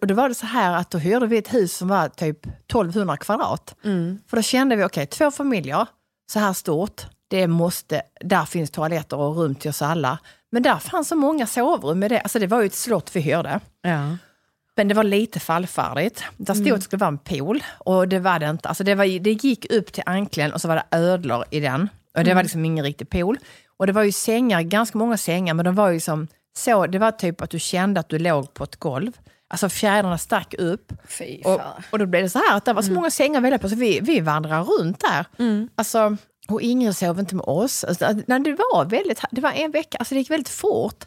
och 0.00 0.06
då 0.06 0.14
var 0.14 0.28
det 0.28 0.34
så 0.34 0.46
här 0.46 0.72
att 0.76 0.90
då 0.90 0.98
hyrde 0.98 1.26
vi 1.26 1.38
ett 1.38 1.54
hus 1.54 1.76
som 1.76 1.88
var 1.88 2.08
typ 2.08 2.46
1200 2.46 3.16
kvadrat. 3.16 3.74
För 4.30 4.36
då 4.36 4.42
kände 4.42 4.76
vi, 4.76 4.84
okej, 4.84 5.06
två 5.06 5.30
familjer, 5.30 5.86
så 6.32 6.38
här 6.38 6.52
stort, 6.52 7.06
det 7.28 7.46
måste, 7.46 8.02
där 8.20 8.44
finns 8.44 8.70
toaletter 8.70 9.16
och 9.16 9.36
rum 9.36 9.54
till 9.54 9.70
oss 9.70 9.82
alla. 9.82 10.18
Men 10.52 10.62
där 10.62 10.76
fanns 10.76 11.08
så 11.08 11.16
många 11.16 11.46
sovrum 11.46 11.98
med 11.98 12.10
det, 12.10 12.20
alltså 12.20 12.38
det 12.38 12.46
var 12.46 12.60
ju 12.60 12.66
ett 12.66 12.74
slott 12.74 13.16
vi 13.16 13.20
hyrde. 13.20 13.60
Ja. 13.82 14.16
Men 14.76 14.88
det 14.88 14.94
var 14.94 15.04
lite 15.04 15.40
fallfärdigt. 15.40 16.22
Där 16.36 16.54
stod 16.54 16.68
att 16.68 16.78
det 16.78 16.84
skulle 16.84 17.00
vara 17.00 17.08
en 17.08 17.18
pool 17.18 17.62
och 17.78 18.08
det 18.08 18.18
var 18.18 18.38
det 18.38 18.50
inte. 18.50 18.68
Alltså 18.68 18.84
det, 18.84 18.94
var, 18.94 19.20
det 19.20 19.32
gick 19.32 19.72
upp 19.72 19.92
till 19.92 20.02
anklen 20.06 20.52
och 20.52 20.60
så 20.60 20.68
var 20.68 20.74
det 20.76 20.96
ödlor 20.96 21.44
i 21.50 21.60
den. 21.60 21.88
Och 22.18 22.24
det 22.24 22.34
var 22.34 22.42
liksom 22.42 22.64
ingen 22.64 22.84
riktig 22.84 23.10
pool. 23.10 23.38
Och 23.76 23.86
det 23.86 23.92
var 23.92 24.02
ju 24.02 24.12
sängar, 24.12 24.62
ganska 24.62 24.98
många 24.98 25.16
sängar, 25.16 25.54
men 25.54 25.64
de 25.64 25.74
var 25.74 25.90
ju 25.90 26.00
som 26.00 26.28
så, 26.56 26.86
det 26.86 26.98
var 26.98 27.10
typ 27.12 27.40
att 27.40 27.50
du 27.50 27.58
kände 27.58 28.00
att 28.00 28.08
du 28.08 28.18
låg 28.18 28.54
på 28.54 28.64
ett 28.64 28.76
golv. 28.76 29.12
Alltså 29.48 29.68
fjädrarna 29.68 30.18
stack 30.18 30.54
upp. 30.58 30.92
Och, 31.44 31.60
och 31.90 31.98
då 31.98 32.06
blev 32.06 32.22
det 32.22 32.30
så 32.30 32.38
här 32.38 32.56
att 32.56 32.64
det 32.64 32.72
var 32.72 32.82
så 32.82 32.92
många 32.92 33.10
sängar 33.10 33.38
att 33.38 33.44
välja 33.44 33.58
på, 33.58 33.68
så 33.68 33.76
vi, 33.76 34.00
vi 34.00 34.20
vandrade 34.20 34.62
runt 34.62 35.00
där. 35.00 35.26
Alltså, 35.74 36.16
och 36.48 36.60
Ingrid 36.62 36.96
sov 36.96 37.18
inte 37.20 37.34
med 37.34 37.44
oss. 37.44 37.84
Alltså, 37.84 38.12
nej, 38.26 38.40
det 38.40 38.52
var 38.52 38.84
väldigt, 38.84 39.22
det 39.30 39.40
var 39.40 39.50
en 39.52 39.70
vecka, 39.70 39.98
alltså 39.98 40.14
det 40.14 40.18
gick 40.18 40.30
väldigt 40.30 40.48
fort. 40.48 41.04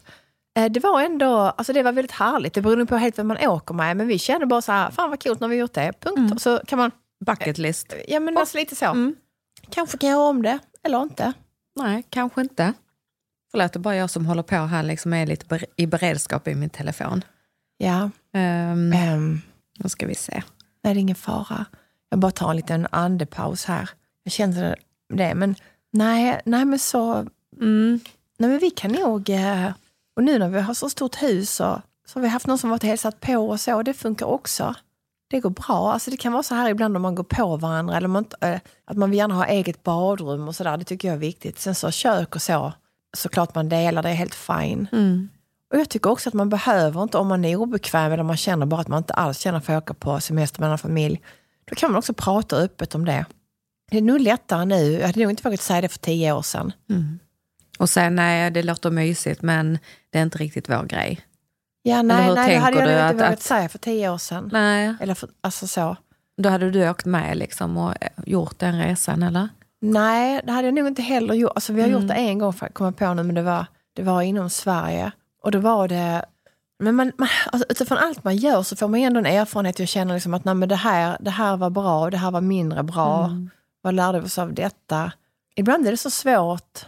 Eh, 0.58 0.64
Det 0.72 0.80
var 0.80 1.00
ändå, 1.02 1.36
alltså 1.36 1.72
det 1.72 1.82
var 1.82 1.92
väldigt 1.92 2.12
härligt. 2.12 2.54
Det 2.54 2.62
beror 2.62 2.84
på 2.84 2.96
helt 2.96 3.18
vem 3.18 3.26
man 3.28 3.36
åker 3.46 3.74
med, 3.74 3.96
men 3.96 4.06
vi 4.06 4.18
kände 4.18 4.46
bara 4.46 4.62
så 4.62 4.72
här, 4.72 4.90
fan 4.90 5.10
vad 5.10 5.22
coolt 5.22 5.40
när 5.40 5.48
vi 5.48 5.56
gjort 5.56 5.72
det, 5.74 5.92
punkt. 6.00 6.32
Och 6.34 6.40
så 6.40 6.60
kan 6.66 6.78
man, 6.78 6.90
Bucket 7.26 7.58
list. 7.58 7.94
ja 8.08 8.20
men 8.20 8.38
alltså 8.38 8.58
lite 8.58 8.76
så. 8.76 9.12
Kanske 9.70 9.98
kan 9.98 10.10
jag 10.10 10.16
göra 10.18 10.28
om 10.28 10.42
det, 10.42 10.58
eller 10.82 11.02
inte. 11.02 11.32
Nej, 11.80 12.02
kanske 12.10 12.40
inte. 12.40 12.72
Förlåt, 13.50 13.72
det 13.72 13.76
är 13.76 13.80
bara 13.80 13.96
jag 13.96 14.10
som 14.10 14.26
håller 14.26 14.42
på 14.42 14.56
här 14.56 14.82
liksom 14.82 15.12
är 15.12 15.26
lite 15.26 15.46
ber- 15.46 15.64
i 15.76 15.86
beredskap 15.86 16.48
i 16.48 16.54
min 16.54 16.70
telefon. 16.70 17.24
Ja, 17.78 18.10
Um, 18.34 18.92
ehm, 18.92 19.40
nu 19.78 19.88
ska 19.88 20.06
vi 20.06 20.14
se. 20.14 20.42
nej 20.84 20.94
det 20.94 20.98
är 20.98 21.00
ingen 21.00 21.16
fara. 21.16 21.64
Jag 22.10 22.18
bara 22.18 22.30
tar 22.32 22.50
en 22.50 22.56
liten 22.56 22.86
andepaus 22.90 23.64
här. 23.64 23.90
Jag 24.22 24.32
kände 24.32 24.76
det, 25.16 25.34
men 25.34 25.54
nej, 25.90 26.40
nej 26.44 26.64
men 26.64 26.78
så, 26.78 27.26
Mm. 27.60 28.00
Nej, 28.38 28.50
men 28.50 28.58
vi 28.58 28.70
kan 28.70 28.92
nog... 28.92 29.30
eh, 29.30 29.70
Och 30.16 30.24
nu 30.24 30.38
när 30.38 30.48
vi 30.48 30.60
har 30.60 30.74
så 30.74 30.90
stort 30.90 31.22
hus 31.22 31.50
så, 31.50 31.82
så 32.06 32.18
har 32.18 32.22
vi 32.22 32.28
haft 32.28 32.46
någon 32.46 32.58
som 32.58 32.70
varit 32.70 32.82
hälsat 32.82 33.20
på 33.20 33.36
och 33.36 33.60
så. 33.60 33.74
och 33.76 33.84
Det 33.84 33.94
funkar 33.94 34.26
också. 34.26 34.74
Det 35.30 35.40
går 35.40 35.50
bra. 35.50 35.92
Alltså 35.92 36.10
det 36.10 36.16
kan 36.16 36.32
vara 36.32 36.42
så 36.42 36.54
här 36.54 36.70
ibland 36.70 36.96
om 36.96 37.02
man 37.02 37.14
går 37.14 37.24
på 37.24 37.56
varandra 37.56 37.96
eller 37.96 38.08
man, 38.08 38.24
eh, 38.40 38.58
att 38.84 38.96
man 38.96 39.10
vill 39.10 39.18
gärna 39.18 39.34
ha 39.34 39.46
eget 39.46 39.82
badrum 39.82 40.48
och 40.48 40.54
sådär. 40.56 40.76
Det 40.76 40.84
tycker 40.84 41.08
jag 41.08 41.14
är 41.14 41.18
viktigt. 41.18 41.58
Sen 41.60 41.74
så 41.74 41.90
kök 41.90 42.34
och 42.34 42.42
så, 42.42 42.72
såklart 43.16 43.54
man 43.54 43.68
delar, 43.68 44.02
det 44.02 44.08
är 44.08 44.14
helt 44.14 44.34
fine. 44.34 44.88
Och 45.72 45.78
jag 45.78 45.88
tycker 45.88 46.10
också 46.10 46.28
att 46.28 46.34
man 46.34 46.48
behöver 46.48 47.02
inte, 47.02 47.18
om 47.18 47.28
man 47.28 47.44
är 47.44 47.56
obekväm 47.56 48.12
eller 48.12 48.22
man 48.22 48.36
känner 48.36 48.66
bara 48.66 48.80
att 48.80 48.88
man 48.88 48.98
inte 48.98 49.14
alls 49.14 49.38
känner 49.38 49.60
för 49.60 49.72
att 49.72 49.82
åka 49.82 49.94
på 49.94 50.20
semester 50.20 50.60
med 50.60 50.70
en 50.72 50.78
familj, 50.78 51.20
då 51.64 51.74
kan 51.74 51.90
man 51.90 51.98
också 51.98 52.12
prata 52.12 52.56
öppet 52.56 52.94
om 52.94 53.04
det. 53.04 53.24
Det 53.90 53.96
är 53.98 54.02
nog 54.02 54.20
lättare 54.20 54.64
nu. 54.64 54.92
Jag 54.92 55.06
hade 55.06 55.20
nog 55.20 55.30
inte 55.30 55.42
vågat 55.42 55.60
säga 55.60 55.80
det 55.80 55.88
för 55.88 55.98
tio 55.98 56.32
år 56.32 56.42
sedan. 56.42 56.72
Och 57.78 57.90
sen, 57.90 58.14
nej, 58.16 58.50
det 58.50 58.62
låter 58.62 58.90
mysigt 58.90 59.42
men 59.42 59.78
det 60.10 60.18
är 60.18 60.22
inte 60.22 60.38
riktigt 60.38 60.68
vår 60.68 60.84
grej. 60.84 61.20
Ja, 61.82 62.02
nej, 62.02 62.24
hur 62.26 62.34
nej 62.34 62.54
det 62.54 62.58
hade 62.60 62.76
jag 62.78 62.88
nog 62.88 63.10
inte 63.10 63.14
vågat 63.14 63.32
att- 63.32 63.42
säga 63.42 63.68
för 63.68 63.78
tio 63.78 64.10
år 64.10 64.18
sedan. 64.18 64.50
Nej. 64.52 64.94
Eller 65.00 65.14
för, 65.14 65.28
alltså 65.40 65.66
så. 65.66 65.96
Då 66.42 66.48
hade 66.48 66.70
du 66.70 66.90
åkt 66.90 67.06
med 67.06 67.36
liksom 67.36 67.76
och 67.76 67.94
eh, 68.00 68.08
gjort 68.26 68.58
den 68.58 68.78
resan, 68.82 69.22
eller? 69.22 69.48
Nej, 69.80 70.40
det 70.44 70.52
hade 70.52 70.68
jag 70.68 70.74
nog 70.74 70.86
inte 70.86 71.02
heller 71.02 71.34
gjort. 71.34 71.52
Alltså, 71.54 71.72
vi 71.72 71.80
har 71.80 71.88
Mm. 71.88 72.00
gjort 72.00 72.08
det 72.08 72.14
en 72.14 72.38
gång, 72.38 72.52
för 72.52 72.66
att 72.66 72.74
komma 72.74 72.92
på 72.92 73.14
nu, 73.14 73.22
men 73.22 73.34
det 73.34 73.42
var, 73.42 73.66
det 73.94 74.02
var 74.02 74.22
inom 74.22 74.50
Sverige. 74.50 75.12
Och 75.42 75.50
då 75.52 75.58
var 75.58 75.88
det... 75.88 76.24
Men 76.82 76.94
man, 76.94 77.12
man, 77.18 77.28
alltså, 77.52 77.66
utifrån 77.70 77.98
allt 77.98 78.24
man 78.24 78.36
gör 78.36 78.62
så 78.62 78.76
får 78.76 78.88
man 78.88 79.00
ändå 79.00 79.18
en 79.20 79.26
erfarenhet. 79.26 79.78
Jag 79.78 79.88
känner 79.88 80.14
liksom 80.14 80.34
att 80.34 80.44
nej, 80.44 80.54
men 80.54 80.68
det, 80.68 80.76
här, 80.76 81.16
det 81.20 81.30
här 81.30 81.56
var 81.56 81.70
bra 81.70 82.00
och 82.00 82.10
det 82.10 82.16
här 82.16 82.30
var 82.30 82.40
mindre 82.40 82.82
bra. 82.82 83.24
Mm. 83.24 83.50
Vad 83.82 83.94
lärde 83.94 84.20
vi 84.20 84.26
oss 84.26 84.38
av 84.38 84.54
detta? 84.54 85.12
Ibland 85.56 85.86
är 85.86 85.90
det 85.90 85.96
så 85.96 86.10
svårt 86.10 86.86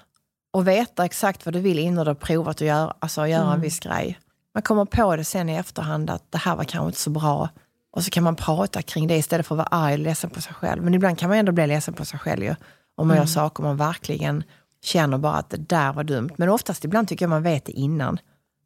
att 0.53 0.65
veta 0.65 1.05
exakt 1.05 1.45
vad 1.47 1.55
du 1.55 1.61
vill 1.61 1.79
innan 1.79 2.05
du 2.05 2.11
har 2.11 2.15
provat 2.15 2.57
att 2.57 2.61
göra, 2.61 2.95
alltså, 2.99 3.27
göra 3.27 3.43
Mm. 3.43 3.55
en 3.55 3.61
viss 3.61 3.81
grej. 3.81 4.19
Man 4.55 4.63
kommer 4.63 4.85
på 4.85 5.17
det 5.17 5.25
sen 5.25 5.49
i 5.49 5.55
efterhand 5.57 6.11
att 6.11 6.33
det 6.33 6.39
här 6.39 6.57
var 6.57 6.65
kanske 6.65 6.87
inte 6.87 6.99
så 7.01 7.11
bra. 7.11 7.49
Och 7.93 8.05
så 8.05 8.11
kan 8.11 8.23
man 8.25 8.37
prata 8.37 8.83
kring 8.83 9.07
det 9.07 9.17
istället 9.17 9.47
för 9.47 9.55
att 9.55 9.59
vara 9.73 9.83
arg 9.85 9.93
och 9.93 9.99
ledsen 9.99 10.31
på 10.31 10.41
sig 10.41 10.55
själv. 10.55 10.83
Men 10.83 10.95
ibland 10.95 11.19
kan 11.19 11.29
man 11.29 11.39
ändå 11.39 11.53
bli 11.53 11.67
ledsen 11.67 11.95
på 11.95 12.05
sig 12.05 12.19
själv 12.19 12.43
ju. 12.45 12.55
Om 12.95 13.09
man 13.09 13.17
gör 13.17 13.27
saker 13.27 13.63
man 13.63 13.77
verkligen 13.77 14.45
känner 14.85 15.19
bara 15.19 15.33
att 15.35 15.51
det 15.51 15.57
där 15.57 15.93
var 15.93 16.05
dumt. 16.05 16.31
Men 16.37 16.49
oftast 16.49 16.85
ibland 16.85 17.09
tycker 17.09 17.23
jag 17.25 17.31
man 17.31 17.43
vet 17.43 17.65
det 17.65 17.73
innan. 17.73 18.19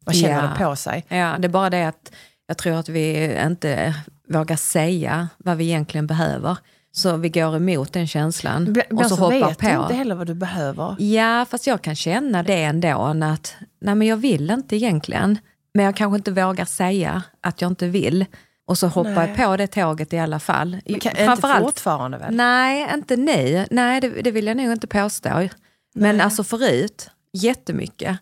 Man 0.05 0.15
känner 0.15 0.43
Ja. 0.43 0.49
det 0.59 0.63
på 0.65 0.75
sig. 0.75 1.05
Ja, 1.07 1.35
det 1.39 1.47
är 1.47 1.49
bara 1.49 1.69
det 1.69 1.83
att 1.87 2.11
jag 2.47 2.57
tror 2.57 2.73
att 2.75 2.89
vi 2.89 3.35
inte 3.41 3.95
vågar 4.29 4.55
säga 4.55 5.27
vad 5.37 5.57
vi 5.57 5.65
egentligen 5.65 6.07
behöver. 6.07 6.57
Så 6.97 7.17
vi 7.17 7.29
går 7.29 7.55
emot 7.55 7.93
den 7.93 8.07
känslan 8.07 8.67
Ibland 8.67 8.91
och 8.91 9.05
så 9.05 9.15
så 9.15 9.21
hoppar 9.23 9.47
vet 9.47 9.59
du 9.59 9.67
inte 9.69 9.87
på. 9.87 9.93
heller 9.93 10.15
vad 10.15 10.27
du 10.27 10.33
behöver. 10.33 10.95
Ja, 10.99 11.45
fast 11.49 11.67
jag 11.67 11.81
kan 11.81 11.95
känna 11.95 12.43
det 12.43 12.63
ändå. 12.63 13.01
Att, 13.23 13.55
nej, 13.81 13.95
men 13.95 14.07
jag 14.07 14.17
vill 14.17 14.49
inte 14.51 14.75
egentligen. 14.75 15.39
Men 15.73 15.85
jag 15.85 15.95
kanske 15.95 16.15
inte 16.17 16.31
vågar 16.31 16.65
säga 16.65 17.23
att 17.41 17.61
jag 17.61 17.71
inte 17.71 17.87
vill. 17.87 18.25
Och 18.67 18.77
så 18.77 18.87
hoppar 18.87 19.11
Nej. 19.11 19.33
jag 19.37 19.37
på 19.37 19.57
det 19.57 19.67
tåget 19.67 20.13
i 20.13 20.17
alla 20.19 20.39
fall. 20.39 20.77
Men 20.85 20.99
kan, 20.99 21.17
inte 21.31 21.59
fortfarande 21.61 22.17
väl? 22.17 22.35
Nej, 22.35 22.87
inte 22.93 23.15
nu. 23.17 23.65
Nej, 23.71 24.01
det, 24.01 24.09
det 24.09 24.31
vill 24.31 24.47
jag 24.47 24.57
nog 24.57 24.71
inte 24.71 24.87
påstå. 24.87 25.47
Men 25.95 26.21
alltså 26.21 26.43
förut, 26.43 27.09
jättemycket. 27.33 28.17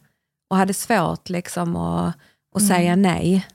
Och 0.50 0.58
hade 0.58 0.74
svårt 0.74 1.30
liksom 1.30 1.76
att, 1.76 2.16
att 2.56 2.68
säga 2.68 2.96
nej. 2.96 3.48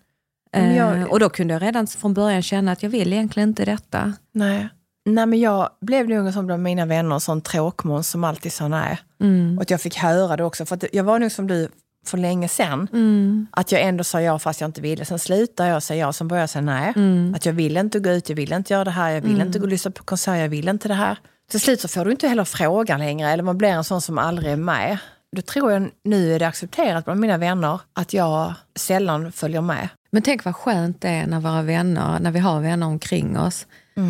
Mm. 0.53 0.77
Jag- 0.77 0.99
Eh, 0.99 1.05
och 1.05 1.21
då 1.21 1.29
kunde 1.31 1.55
jag 1.55 1.63
redan 1.63 1.87
från 1.87 2.15
början 2.15 2.43
känna 2.43 2.73
att 2.73 2.83
jag 2.83 2.91
vill 2.91 3.13
egentligen 3.13 3.49
inte 3.49 3.65
detta. 3.65 4.13
Nej. 4.33 4.69
Nej, 5.05 5.27
men 5.27 5.41
jag 5.41 5.71
blev 5.81 6.09
nog 6.09 6.27
en 6.27 6.33
sån 6.33 6.47
bland 6.47 6.63
mina 6.63 6.87
vänner, 6.87 7.15
en 7.15 7.21
sån 7.21 7.41
tråkmåns 7.41 8.11
som 8.11 8.25
alltid 8.25 8.53
sa 8.53 8.69
nej. 8.69 8.99
Mm. 9.21 9.57
Och 9.59 9.63
att 9.63 9.71
jag 9.71 9.81
fick 9.81 9.97
höra 9.97 10.37
det 10.37 10.45
också. 10.45 10.67
För 10.67 10.79
jag 10.93 11.05
var 11.05 11.19
nog 11.19 11.33
som 11.33 11.47
du 11.47 11.69
för 12.07 12.19
länge 12.19 12.49
sedan. 12.49 12.89
Mm. 12.93 13.47
Att 13.51 13.73
jag 13.73 13.83
ändå 13.83 14.05
sa 14.05 14.21
ja 14.21 14.39
fast 14.39 14.61
jag 14.61 14.69
inte 14.69 14.81
ville. 14.81 15.05
Sen 15.05 15.19
slutade 15.19 15.69
jag 15.69 15.83
säga 15.83 16.07
ja, 16.07 16.13
sen 16.13 16.29
började 16.29 16.43
jag 16.43 16.51
säga 16.51 16.63
nej. 16.63 16.93
Mm. 16.97 17.35
Att 17.35 17.47
jag 17.47 17.53
vill 17.53 17.77
inte 17.77 18.01
gå 18.01 18.11
ut, 18.11 18.29
jag 18.29 18.37
vill 18.37 18.53
inte 18.53 18.73
göra 18.73 18.85
det 18.85 18.91
här, 18.91 19.11
jag 19.11 19.21
vill 19.21 19.41
inte 19.41 19.59
gå 19.59 19.65
och 19.65 19.71
lyssna 19.71 19.91
på 19.91 20.05
konsert, 20.05 20.39
jag 20.39 20.49
vill 20.49 20.69
inte 20.69 20.89
det 20.89 20.95
här. 20.95 21.19
Till 21.51 21.61
slut 21.61 21.81
så 21.81 21.89
får 21.89 22.05
du 22.05 22.11
inte 22.11 22.29
heller 22.29 22.45
frågan 22.45 23.01
längre, 23.01 23.31
eller 23.31 23.43
man 23.43 23.59
blir 23.59 23.69
en 23.69 23.85
sån 23.85 24.01
som 24.01 24.19
aldrig 24.19 24.53
är 24.53 24.57
med. 24.57 24.99
Då 25.37 25.43
tror 25.43 25.73
jag 25.73 25.91
nu 26.05 26.35
är 26.35 26.39
det 26.39 26.47
accepterat 26.47 27.05
bland 27.05 27.21
mina 27.21 27.39
vänner 27.39 27.81
att 27.93 28.13
jag 28.13 28.55
sällan 28.77 29.33
följer 29.33 29.61
med. 29.61 29.89
Men 30.13 30.23
tänk 30.23 30.45
vad 30.45 30.57
skönt 30.57 31.01
det 31.01 31.09
är 31.09 31.27
när 31.27 31.41
våra 31.41 31.63
vänner, 31.63 32.21
när 32.21 32.31
vi 32.31 32.39
har 32.39 32.61
vänner 32.61 32.87
omkring 32.87 33.39
oss 33.39 33.67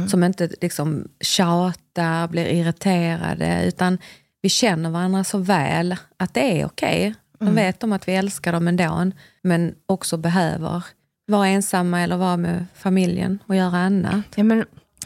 som 0.09 0.24
inte 0.24 0.51
liksom 0.61 1.09
tjatar, 1.20 2.28
blir 2.28 2.47
irriterade, 2.47 3.64
utan 3.66 3.99
vi 4.43 4.49
känner 4.49 4.91
varandra 4.91 5.24
så 5.24 5.38
väl 5.38 5.97
att 6.16 6.34
det 6.34 6.61
är 6.61 6.66
okej. 6.66 7.14
De 7.38 7.55
vet 7.55 7.82
om 7.82 7.93
att 7.93 8.09
vi 8.09 8.12
älskar 8.14 8.53
dem 8.53 8.68
ändå, 8.68 9.11
men 9.43 9.74
också 9.86 10.16
behöver 10.16 10.82
vara 11.26 11.49
ensamma 11.49 12.01
eller 12.01 12.16
vara 12.16 12.36
med 12.36 12.66
familjen 12.74 13.38
och 13.47 13.57
göra 13.57 13.76
annat. 13.76 14.24
Ja, 14.34 14.43
men, 14.43 14.64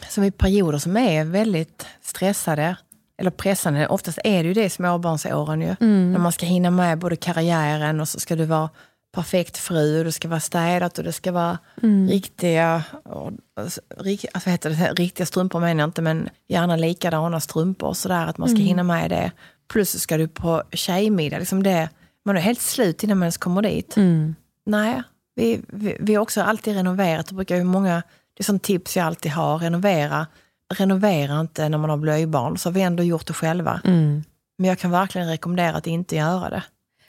som 0.09 0.23
i 0.23 0.31
perioder 0.31 0.77
som 0.77 0.97
är 0.97 1.25
väldigt 1.25 1.85
stressade 2.01 2.75
eller 3.17 3.31
pressande. 3.31 3.87
Oftast 3.87 4.19
är 4.23 4.43
det 4.43 4.47
ju 4.47 4.53
det 4.53 4.65
i 4.65 4.69
småbarnsåren 4.69 5.61
ju. 5.61 5.75
När 5.79 6.19
man 6.19 6.31
ska 6.31 6.45
hinna 6.45 6.71
med 6.71 6.97
både 6.97 7.15
karriären 7.15 8.01
och 8.01 8.07
så 8.07 8.19
ska 8.19 8.35
du 8.35 8.45
vara 8.45 8.69
perfekt 9.15 9.57
fru 9.57 9.99
och 9.99 10.05
det 10.05 10.11
ska 10.11 10.27
vara 10.27 10.39
städat 10.39 10.97
och 10.97 11.03
det 11.03 11.11
ska 11.11 11.31
vara 11.31 11.57
riktiga, 12.09 12.83
och, 13.03 13.31
alltså, 13.59 13.81
rik, 13.97 14.25
alltså, 14.33 14.49
heter 14.49 14.69
det, 14.69 14.93
riktiga 14.93 15.25
strumpor 15.25 15.59
menar 15.59 15.81
jag 15.81 15.87
inte 15.87 16.01
men 16.01 16.29
gärna 16.47 16.75
likadana 16.75 17.39
strumpor 17.39 17.87
och 17.89 17.97
sådär 17.97 18.27
att 18.27 18.37
man 18.37 18.49
ska 18.49 18.57
hinna 18.63 18.83
med 18.83 19.09
det. 19.09 19.31
Plus 19.67 19.89
så 19.91 19.99
ska 19.99 20.17
du 20.17 20.27
på 20.27 20.63
tjejmiddag, 20.71 21.39
liksom 21.39 21.63
det, 21.63 21.89
man 22.25 22.37
är 22.37 22.41
helt 22.41 22.61
slut 22.61 23.03
innan 23.03 23.17
man 23.17 23.25
ens 23.25 23.37
kommer 23.37 23.61
dit. 23.61 23.95
Nej, 24.65 25.03
vi, 25.35 25.61
vi, 25.67 25.97
vi 25.99 26.15
har 26.15 26.21
också 26.21 26.41
alltid 26.41 26.75
renoverat. 26.75 27.27
Det 27.27 27.35
brukar 27.35 27.55
ju 27.55 27.63
många, 27.63 28.03
det 28.33 28.41
är 28.41 28.43
sånt 28.43 28.63
tips 28.63 28.97
jag 28.97 29.05
alltid 29.05 29.31
har, 29.31 29.57
renovera. 29.57 30.27
Renovera 30.73 31.39
inte 31.39 31.69
när 31.69 31.77
man 31.77 31.89
har 31.89 31.97
blöjbarn, 31.97 32.57
så 32.57 32.69
har 32.69 32.73
vi 32.73 32.81
ändå 32.81 33.03
gjort 33.03 33.27
det 33.27 33.33
själva. 33.33 33.81
Men 34.57 34.69
jag 34.69 34.79
kan 34.79 34.91
verkligen 34.91 35.27
rekommendera 35.27 35.75
att 35.75 35.87
inte 35.87 36.15
göra 36.15 36.49
det. 36.49 36.63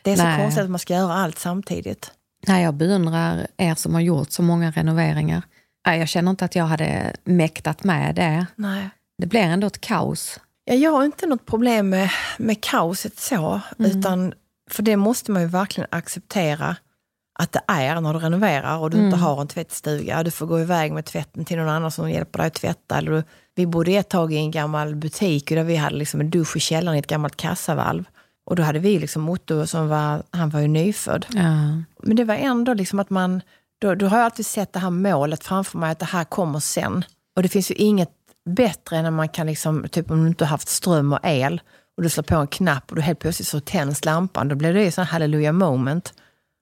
Det 0.07 0.13
är 0.13 0.17
så 0.17 0.23
Nej. 0.23 0.39
konstigt 0.39 0.65
att 0.65 0.71
man 0.71 0.79
ska 0.79 0.95
göra 0.95 1.15
allt 1.15 1.39
samtidigt. 1.39 2.11
Nej, 2.47 2.65
jag 2.65 2.75
beundrar 2.75 3.47
er 3.57 3.75
som 3.75 3.95
har 3.95 4.01
gjort 4.01 4.31
så 4.31 4.43
många 4.43 4.71
renoveringar. 4.71 5.43
Nej, 5.87 5.99
Jag 5.99 6.09
känner 6.09 6.31
inte 6.31 6.45
att 6.45 6.55
jag 6.55 6.65
hade 6.65 7.17
mäktat 7.25 7.85
med 7.85 8.15
det. 8.15 8.47
Nej. 8.57 8.91
Det 9.19 9.27
blir 9.27 9.41
ändå 9.41 9.67
ett 9.67 9.81
kaos. 9.81 10.41
Ja, 10.65 10.75
jag 10.75 10.91
har 10.91 11.05
inte 11.05 11.27
något 11.27 11.47
problem 11.47 11.89
med, 11.89 12.11
med 12.39 12.61
kaoset 12.61 13.19
så, 13.19 13.61
utan 13.79 14.35
för 14.71 14.83
det 14.83 14.97
måste 14.97 15.31
man 15.31 15.43
ju 15.43 15.49
verkligen 15.49 15.89
acceptera 15.91 16.77
att 17.39 17.53
det 17.53 17.61
är 17.67 18.01
när 18.01 18.13
du 18.13 18.19
renoverar 18.19 18.79
och 18.79 18.91
du 18.91 18.99
inte 18.99 19.17
har 19.17 19.41
en 19.41 19.49
tvättstuga. 19.49 20.23
Du 20.23 20.31
får 20.31 20.47
gå 20.47 20.61
iväg 20.61 20.93
med 20.93 21.05
tvätten 21.05 21.45
till 21.45 21.57
någon 21.57 21.69
annan 21.69 21.91
som 21.91 22.11
hjälper 22.11 22.39
dig 22.39 22.47
att 22.47 22.55
tvätta. 22.55 22.99
Eller 22.99 23.11
du, 23.11 23.23
vi 23.55 23.67
bodde 23.67 23.93
ett 23.93 24.09
tag 24.09 24.33
i 24.33 24.37
en 24.37 24.51
gammal 24.51 24.95
butik 24.95 25.49
där 25.49 25.65
vi 25.65 25.77
hade 25.77 25.97
liksom 25.97 26.21
en 26.21 26.31
dusch 26.31 26.57
i 26.57 26.61
källaren 26.61 26.97
i 26.97 26.99
ett 26.99 27.07
gammalt 27.07 27.37
kassavalv. 27.37 28.05
Och 28.47 28.57
då 28.57 28.63
hade 28.63 28.79
vi 28.79 28.99
liksom 28.99 29.29
Otto, 29.29 29.67
som 29.67 29.89
var, 29.89 30.23
han 30.31 30.51
var 30.51 30.61
ju 30.61 30.69
nyfödd. 30.69 31.27
Ja. 31.29 31.83
Men 32.03 32.17
det 32.17 32.25
var 32.25 32.35
ändå 32.35 32.75
liksom 32.75 33.01
att 33.01 33.11
man, 33.11 33.41
då, 33.81 33.95
då 33.95 34.07
har 34.07 34.17
jag 34.17 34.25
alltid 34.25 34.47
sett 34.47 34.73
det 34.73 34.79
här 34.79 34.91
målet 34.91 35.45
framför 35.45 35.79
mig, 35.79 35.91
att 35.91 35.99
det 35.99 36.07
här 36.07 36.25
kommer 36.25 36.61
sen. 36.61 37.05
Och 37.37 37.43
det 37.43 37.49
finns 37.49 37.71
ju 37.71 37.75
inget 37.75 38.11
bättre 38.57 38.97
än 38.97 39.05
när 39.05 39.11
man 39.11 39.29
kan, 39.29 39.47
liksom, 39.47 39.87
typ 39.91 40.11
om 40.11 40.23
du 40.23 40.29
inte 40.29 40.45
har 40.45 40.51
haft 40.51 40.69
ström 40.69 41.13
och 41.13 41.21
el 41.23 41.61
och 41.97 42.03
du 42.03 42.09
slår 42.09 42.23
på 42.23 42.37
en 42.37 42.47
knapp 42.47 42.91
och 42.91 42.97
du 42.97 43.03
helt 43.03 43.19
plötsligt 43.19 43.49
så 43.49 43.61
tänds 43.61 44.05
lampan. 44.05 44.49
Då 44.49 44.55
blir 44.55 44.75
det 44.75 44.85
ju 44.85 44.91
sån 44.91 45.05
halleluja 45.05 45.53
moment. 45.53 46.15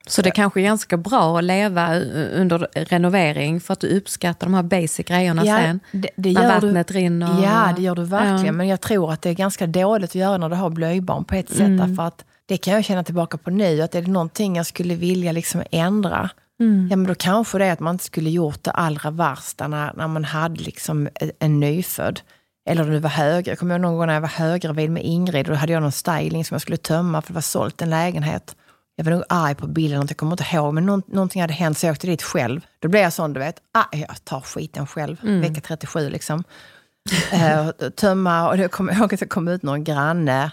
Så 0.06 0.22
det 0.22 0.30
kanske 0.30 0.60
är 0.60 0.64
ganska 0.64 0.96
bra 0.96 1.38
att 1.38 1.44
leva 1.44 1.98
under 2.34 2.68
renovering 2.74 3.60
för 3.60 3.72
att 3.72 3.80
du 3.80 3.88
uppskattar 3.96 4.46
de 4.46 4.54
här 4.54 4.62
basic 4.62 5.06
grejerna 5.06 5.44
sen. 5.44 5.80
det, 5.92 6.10
det 6.16 6.32
när 6.32 6.42
gör 6.42 6.48
vattnet 6.48 6.88
du, 6.88 6.94
rinner. 6.94 7.42
Ja, 7.42 7.72
det 7.76 7.82
gör 7.82 7.94
du 7.94 8.04
verkligen. 8.04 8.46
Ja. 8.46 8.52
Men 8.52 8.68
jag 8.68 8.80
tror 8.80 9.12
att 9.12 9.22
det 9.22 9.30
är 9.30 9.34
ganska 9.34 9.66
dåligt 9.66 10.10
att 10.10 10.14
göra 10.14 10.36
när 10.36 10.48
du 10.48 10.56
har 10.56 10.70
blöjbarn 10.70 11.24
på 11.24 11.34
ett 11.34 11.48
sätt. 11.48 11.60
Mm. 11.60 11.88
Därför 11.88 12.02
att 12.02 12.24
det 12.46 12.56
kan 12.56 12.74
jag 12.74 12.84
känna 12.84 13.04
tillbaka 13.04 13.38
på 13.38 13.50
nu, 13.50 13.82
att 13.82 13.94
är 13.94 14.02
det 14.02 14.10
någonting 14.10 14.56
jag 14.56 14.66
skulle 14.66 14.94
vilja 14.94 15.32
liksom 15.32 15.62
ändra, 15.70 16.30
Mm. 16.60 16.88
ja 16.90 16.96
men 16.96 17.06
då 17.06 17.14
kanske 17.14 17.58
det 17.58 17.64
är 17.64 17.72
att 17.72 17.80
man 17.80 17.94
inte 17.94 18.04
skulle 18.04 18.30
gjort 18.30 18.64
det 18.64 18.70
allra 18.70 19.10
värsta 19.10 19.68
när, 19.68 19.92
när 19.96 20.08
man 20.08 20.24
hade 20.24 20.62
liksom 20.62 21.08
en, 21.14 21.30
en 21.38 21.60
nyfödd. 21.60 22.20
Eller 22.70 22.82
om 22.82 22.90
du 22.90 22.98
var 22.98 23.10
hög. 23.10 23.48
Jag 23.48 23.58
kommer 23.58 23.74
ihåg 23.74 23.80
någon 23.82 23.96
gång 23.96 24.06
när 24.06 24.14
jag 24.14 24.20
var 24.20 24.28
höggravid 24.28 24.90
med 24.90 25.02
Ingrid 25.04 25.46
och 25.48 25.54
då 25.54 25.58
hade 25.60 25.72
jag 25.72 25.82
någon 25.82 25.92
styling 25.92 26.44
som 26.44 26.54
jag 26.54 26.62
skulle 26.62 26.76
tömma 26.76 27.22
för 27.22 27.28
det 27.28 27.34
var 27.34 27.40
sålt 27.40 27.82
en 27.82 27.90
lägenhet. 27.90 28.56
Jag 28.96 29.04
var 29.04 29.12
nog 29.12 29.22
arg 29.28 29.54
på 29.54 29.66
bilden, 29.66 30.06
jag 30.08 30.16
kommer 30.16 30.32
inte 30.32 30.56
ihåg, 30.56 30.74
men 30.74 30.86
någon, 30.86 31.02
någonting 31.06 31.40
hade 31.42 31.54
hänt 31.54 31.78
så 31.78 31.86
jag 31.86 31.92
åkte 31.92 32.06
dit 32.06 32.22
själv. 32.22 32.66
Då 32.78 32.88
blev 32.88 33.02
jag 33.02 33.12
sån, 33.12 33.32
du 33.32 33.40
vet, 33.40 33.56
ah, 33.72 33.84
jag 33.92 34.24
tar 34.24 34.40
skiten 34.40 34.86
själv, 34.86 35.16
vecka 35.22 35.60
37 35.60 36.10
liksom. 36.10 36.44
Och 37.80 37.96
tömma, 37.96 38.48
och 38.48 38.58
då 38.58 38.68
kommer 38.68 38.92
jag 38.92 39.00
ihåg 39.00 39.14
att 39.14 39.20
det 39.20 39.26
kom 39.26 39.48
ut 39.48 39.62
någon 39.62 39.84
granne 39.84 40.50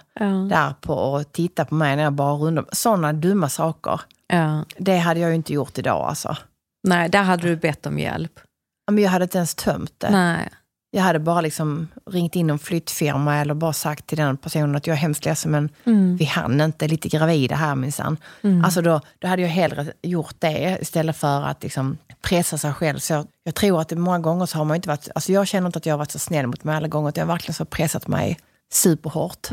där 0.49 0.73
på 0.81 0.93
och 0.93 1.31
titta 1.31 1.65
på 1.65 1.75
mig 1.75 1.95
när 1.95 2.03
jag 2.03 2.13
bara 2.13 2.33
rundade. 2.33 2.67
Sådana 2.71 3.13
dumma 3.13 3.49
saker. 3.49 4.01
Ja. 4.27 4.65
Det 4.77 4.97
hade 4.97 5.19
jag 5.19 5.29
ju 5.29 5.35
inte 5.35 5.53
gjort 5.53 5.77
idag 5.77 6.07
alltså. 6.07 6.37
Nej, 6.87 7.09
där 7.09 7.23
hade 7.23 7.47
du 7.47 7.55
bett 7.55 7.85
om 7.85 7.99
hjälp. 7.99 8.31
Ja, 8.85 8.91
Men 8.91 9.03
jag 9.03 9.11
hade 9.11 9.23
inte 9.23 9.37
ens 9.37 9.55
tömt 9.55 9.93
det. 9.97 10.09
Nej. 10.11 10.49
Jag 10.93 11.01
hade 11.01 11.19
bara 11.19 11.41
liksom 11.41 11.87
ringt 12.05 12.35
in 12.35 12.49
en 12.49 12.59
flyttfirma 12.59 13.37
eller 13.37 13.53
bara 13.53 13.73
sagt 13.73 14.07
till 14.07 14.17
den 14.17 14.37
personen 14.37 14.75
att 14.75 14.87
jag 14.87 14.93
är 14.93 14.97
hemskt 14.99 15.25
ledsen 15.25 15.51
men 15.51 15.69
Mm. 15.83 16.17
vi 16.17 16.25
hann 16.25 16.61
inte, 16.61 16.87
lite 16.87 17.09
gravida 17.09 17.55
här 17.55 17.75
minsann. 17.75 18.17
Alltså 18.63 18.81
då, 18.81 19.01
då 19.19 19.27
hade 19.27 19.41
jag 19.41 19.49
hellre 19.49 19.93
gjort 20.01 20.35
det 20.39 20.77
istället 20.81 21.17
för 21.17 21.41
att 21.41 21.63
liksom 21.63 21.97
pressa 22.21 22.57
sig 22.57 22.73
själv. 22.73 22.99
Så 22.99 23.13
jag, 23.13 23.27
jag 23.43 23.55
tror 23.55 23.81
att 23.81 23.89
det 23.89 23.95
många 23.95 24.19
gånger 24.19 24.45
så 24.45 24.57
har 24.57 24.65
man 24.65 24.75
inte 24.75 24.87
varit, 24.89 25.09
alltså 25.15 25.31
jag 25.31 25.47
känner 25.47 25.67
inte 25.67 25.77
att 25.77 25.85
jag 25.85 25.93
har 25.93 25.97
varit 25.99 26.11
så 26.11 26.19
snäll 26.19 26.47
mot 26.47 26.63
mig 26.63 26.75
alla 26.75 26.87
gånger, 26.87 27.11
jag 27.15 27.21
har 27.25 27.33
verkligen 27.33 27.53
så 27.53 27.65
pressat 27.65 28.07
mig 28.07 28.39
superhårt. 28.73 29.47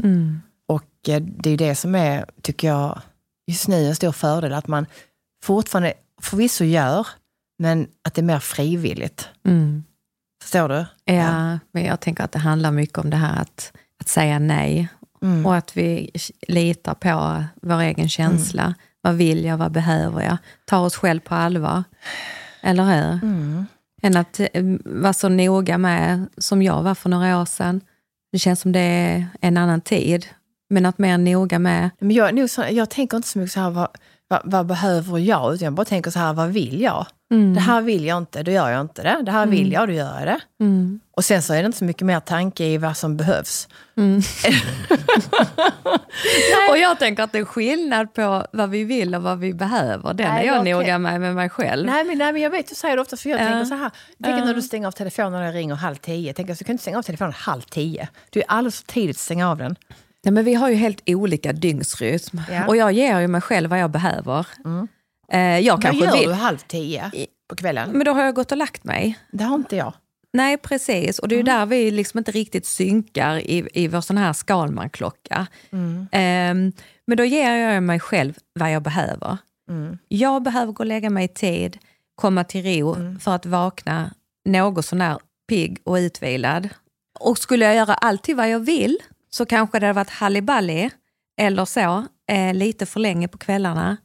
Och 0.68 1.08
eh, 1.08 1.20
det 1.22 1.50
är 1.50 1.56
det 1.56 1.74
som 1.74 1.94
är, 1.94 2.24
tycker 2.42 2.68
jag, 2.68 3.00
just 3.50 3.68
nu 3.68 3.86
en 3.86 3.96
stor 3.96 4.12
fördel, 4.12 4.52
att 4.52 4.68
man 4.68 4.86
fortfarande 5.44 5.92
förvisso 6.22 6.64
gör, 6.64 7.06
men 7.58 7.88
att 8.04 8.14
det 8.14 8.20
är 8.20 8.24
mer 8.24 8.38
frivilligt. 8.38 9.28
Mm. 9.46 9.84
Förstår 10.42 10.68
du? 10.68 10.84
Ja, 11.04 11.58
men 11.72 11.84
jag 11.84 12.00
tänker 12.00 12.24
att 12.24 12.32
det 12.32 12.38
handlar 12.38 12.70
mycket 12.70 12.98
om 12.98 13.10
det 13.10 13.16
här 13.16 13.42
att, 13.42 13.72
att 14.00 14.08
säga 14.08 14.38
nej. 14.38 14.88
Mm. 15.22 15.46
Och 15.46 15.56
att 15.56 15.76
vi 15.76 16.10
litar 16.48 16.94
på 16.94 17.44
vår 17.62 17.80
egen 17.80 18.08
känsla. 18.08 18.74
Vad 19.00 19.14
vill 19.14 19.44
jag, 19.44 19.56
vad 19.56 19.72
behöver 19.72 20.22
jag? 20.22 20.36
Ta 20.64 20.78
oss 20.78 20.96
själv 20.96 21.20
på 21.20 21.34
allvar. 21.34 21.84
Eller 22.62 22.84
hur? 22.84 23.12
Mm. 23.12 23.66
Än 24.02 24.16
att 24.16 24.40
eh, 24.40 24.64
vara 24.84 25.12
så 25.12 25.28
noga 25.28 25.78
med, 25.78 26.26
som 26.38 26.62
jag 26.62 26.82
var 26.82 26.94
för 26.94 27.08
några 27.08 27.40
år 27.40 27.44
sedan, 27.44 27.80
Det 28.32 28.38
känns 28.38 28.60
som 28.60 28.72
det 28.72 28.80
är 28.80 29.26
en 29.40 29.56
annan 29.56 29.80
tid. 29.80 30.26
Men 30.70 30.86
att 30.86 30.98
mer 30.98 31.18
noga 31.18 31.58
med, 31.58 31.90
Men 31.98 32.10
jag, 32.10 32.50
så, 32.50 32.64
jag 32.70 32.90
tänker 32.90 33.16
inte 33.16 33.28
så 33.28 33.38
mycket 33.38 33.52
så 33.52 33.60
här, 33.60 33.70
vad, 33.70 33.88
vad, 34.28 34.40
vad 34.44 34.66
behöver 34.66 35.18
jag? 35.18 35.54
Utan 35.54 35.64
jag 35.64 35.72
bara 35.72 35.84
tänker 35.84 36.10
så 36.10 36.18
här, 36.18 36.32
vad 36.32 36.48
vill 36.48 36.80
jag? 36.80 37.06
Det 37.54 37.60
här 37.60 37.80
vill 37.82 38.04
jag 38.04 38.18
inte, 38.18 38.42
då 38.42 38.50
gör 38.50 38.70
jag 38.70 38.80
inte 38.80 39.02
det. 39.02 39.18
Det 39.22 39.30
här 39.32 39.46
vill 39.46 39.72
jag, 39.72 39.88
då 39.88 39.92
gör 39.94 40.18
jag 40.18 40.26
det. 40.26 40.40
Och 41.16 41.24
sen 41.24 41.42
så 41.42 41.54
är 41.54 41.62
det 41.62 41.66
inte 41.66 41.78
så 41.78 41.84
mycket 41.84 42.06
mer 42.06 42.20
tanke 42.20 42.64
i 42.64 42.78
vad 42.78 42.96
som 42.96 43.16
behövs. 43.16 43.68
Och 46.70 46.78
jag 46.78 46.98
tänker 46.98 47.22
att 47.22 47.32
det 47.32 47.38
är 47.38 47.44
skillnad 47.44 48.14
på 48.14 48.46
vad 48.52 48.70
vi 48.70 48.84
vill 48.84 49.14
och 49.14 49.22
vad 49.22 49.38
vi 49.38 49.54
behöver. 49.54 50.14
Den 50.14 50.34
Nej, 50.34 50.42
är 50.42 50.52
jag 50.52 50.60
okej. 50.60 50.72
noga 50.72 50.98
med 50.98 51.20
med 51.20 51.34
mig 51.34 51.48
själv. 51.48 51.86
Nej 51.86 52.04
men, 52.04 52.18
nej, 52.18 52.32
men 52.32 52.42
jag 52.42 52.50
vet, 52.50 52.68
du 52.68 52.74
säger 52.74 52.96
det 52.96 53.02
ofta, 53.02 53.16
för 53.16 53.30
jag 53.30 53.40
Ja. 53.40 53.44
tänker 53.46 53.64
så 53.64 53.74
här. 53.74 53.90
Tänk 54.24 54.44
när 54.44 54.54
du 54.54 54.62
stänger 54.62 54.86
av 54.88 54.92
telefonen 54.92 55.32
när 55.32 55.52
det 55.52 55.58
ringer 55.58 55.74
halv 55.74 55.94
tio. 55.96 56.32
Tänk 56.32 56.48
du 56.58 56.64
kan 56.64 56.72
inte 56.72 56.82
stänga 56.82 56.98
av 56.98 57.02
telefonen 57.02 57.32
halv 57.32 57.60
tio. 57.62 58.08
Det 58.30 58.40
är 58.40 58.44
alldeles 58.48 58.80
för 58.80 58.86
tidigt 58.92 59.16
att 59.16 59.20
stänga 59.20 59.50
av 59.50 59.56
den. 59.58 59.76
Nej, 60.24 60.32
men 60.32 60.44
vi 60.44 60.54
har 60.54 60.68
ju 60.68 60.74
helt 60.74 61.02
olika 61.06 61.52
dygnsrytm. 61.52 62.40
Ja. 62.50 62.66
Och 62.66 62.76
jag 62.76 62.92
ger 62.92 63.20
ju 63.20 63.28
mig 63.28 63.40
själv 63.40 63.70
vad 63.70 63.78
jag 63.78 63.90
behöver. 63.90 64.46
Eh, 65.32 65.58
jag 65.58 65.74
Vad 65.74 65.82
kanske 65.82 66.04
gör 66.04 66.12
vill, 66.12 66.28
du 66.28 66.34
halv 66.34 66.58
tio 66.58 67.10
på 67.48 67.56
kvällen? 67.56 67.90
Men 67.90 68.04
då 68.04 68.12
har 68.12 68.24
jag 68.24 68.34
gått 68.34 68.52
och 68.52 68.58
lagt 68.58 68.84
mig. 68.84 69.18
Det 69.32 69.44
har 69.44 69.54
inte 69.54 69.76
jag. 69.76 69.94
Nej, 70.32 70.56
precis. 70.56 71.18
Och 71.18 71.28
det 71.28 71.34
är 71.34 71.36
ju 71.36 71.42
där 71.42 71.66
vi 71.66 71.90
liksom 71.90 72.18
inte 72.18 72.30
riktigt 72.30 72.66
synkar 72.66 73.36
i, 73.36 73.68
i 73.74 73.88
vår 73.88 74.00
sån 74.00 74.18
här 74.18 74.32
Skalman-klocka. 74.32 75.46
Ehm, 76.12 76.72
men 77.06 77.16
då 77.16 77.24
ger 77.24 77.54
jag 77.54 77.82
mig 77.82 78.00
själv 78.00 78.38
vad 78.52 78.72
jag 78.72 78.82
behöver. 78.82 79.38
Jag 80.08 80.42
behöver 80.42 80.72
gå 80.72 80.82
och 80.82 80.86
lägga 80.86 81.10
mig 81.10 81.24
i 81.24 81.28
tid, 81.28 81.78
komma 82.14 82.44
till 82.44 82.64
ro 82.64 82.96
för 83.20 83.34
att 83.34 83.46
vakna 83.46 84.10
något 84.44 84.84
sånär 84.84 85.18
pigg 85.48 85.78
och 85.84 85.94
utvilad. 85.94 86.68
Och 87.20 87.38
skulle 87.38 87.64
jag 87.64 87.74
göra 87.74 87.94
alltid 87.94 88.36
vad 88.36 88.50
jag 88.50 88.60
vill 88.60 88.98
så 89.30 89.46
kanske 89.46 89.78
det 89.78 89.86
hade 89.86 89.96
varit 89.96 90.10
halliballi 90.10 90.90
eller 91.38 91.64
så, 91.64 92.06
eh, 92.28 92.54
lite 92.54 92.86
för 92.86 93.00
länge 93.00 93.28
på 93.28 93.38
kvällarna. 93.38 93.96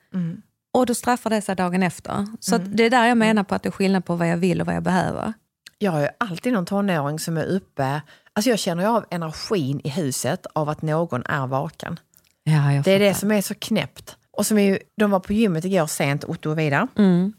Och 0.74 0.86
då 0.86 0.94
straffar 0.94 1.30
det 1.30 1.42
sig 1.42 1.56
dagen 1.56 1.84
efter. 1.84 2.28
Så 2.40 2.56
att 2.56 2.78
det 2.78 2.84
är 2.84 2.90
där 2.90 3.06
jag 3.08 3.18
menar 3.18 3.44
på 3.44 3.56
att 3.56 3.64
det 3.64 3.70
är 3.70 3.72
skillnad 3.72 4.06
på 4.06 4.16
vad 4.16 4.28
jag 4.30 4.38
vill 4.38 4.62
och 4.62 4.68
vad 4.68 4.76
jag 4.76 4.84
behöver. 4.84 5.34
Jag 5.78 5.92
har 5.92 6.00
ju 6.02 6.08
alltid 6.18 6.54
någon 6.54 6.66
tonåring 6.66 7.20
som 7.20 7.38
är 7.38 7.46
uppe. 7.46 8.02
Alltså 8.34 8.50
jag 8.50 8.60
känner 8.60 8.84
ju 8.84 8.90
av 8.90 9.06
energin 9.12 9.82
i 9.84 9.90
huset 9.90 10.46
av 10.54 10.70
att 10.70 10.82
någon 10.82 11.24
är 11.26 11.48
vaken. 11.48 12.00
Ja, 12.44 12.82
Det 12.86 12.92
är 12.92 13.00
det 13.00 13.14
som 13.14 13.32
är 13.32 13.42
så 13.42 13.54
knäppt. 13.54 14.18
Och 14.32 14.46
som 14.46 14.58
är 14.58 14.80
de 14.98 15.12
var 15.12 15.20
på 15.20 15.34
gymmet 15.34 15.66
igår 15.66 15.88
sent, 15.88 16.24
Otto 16.24 16.50
och 16.50 16.60
Vida. 16.60 16.88
Mm. 16.98 17.34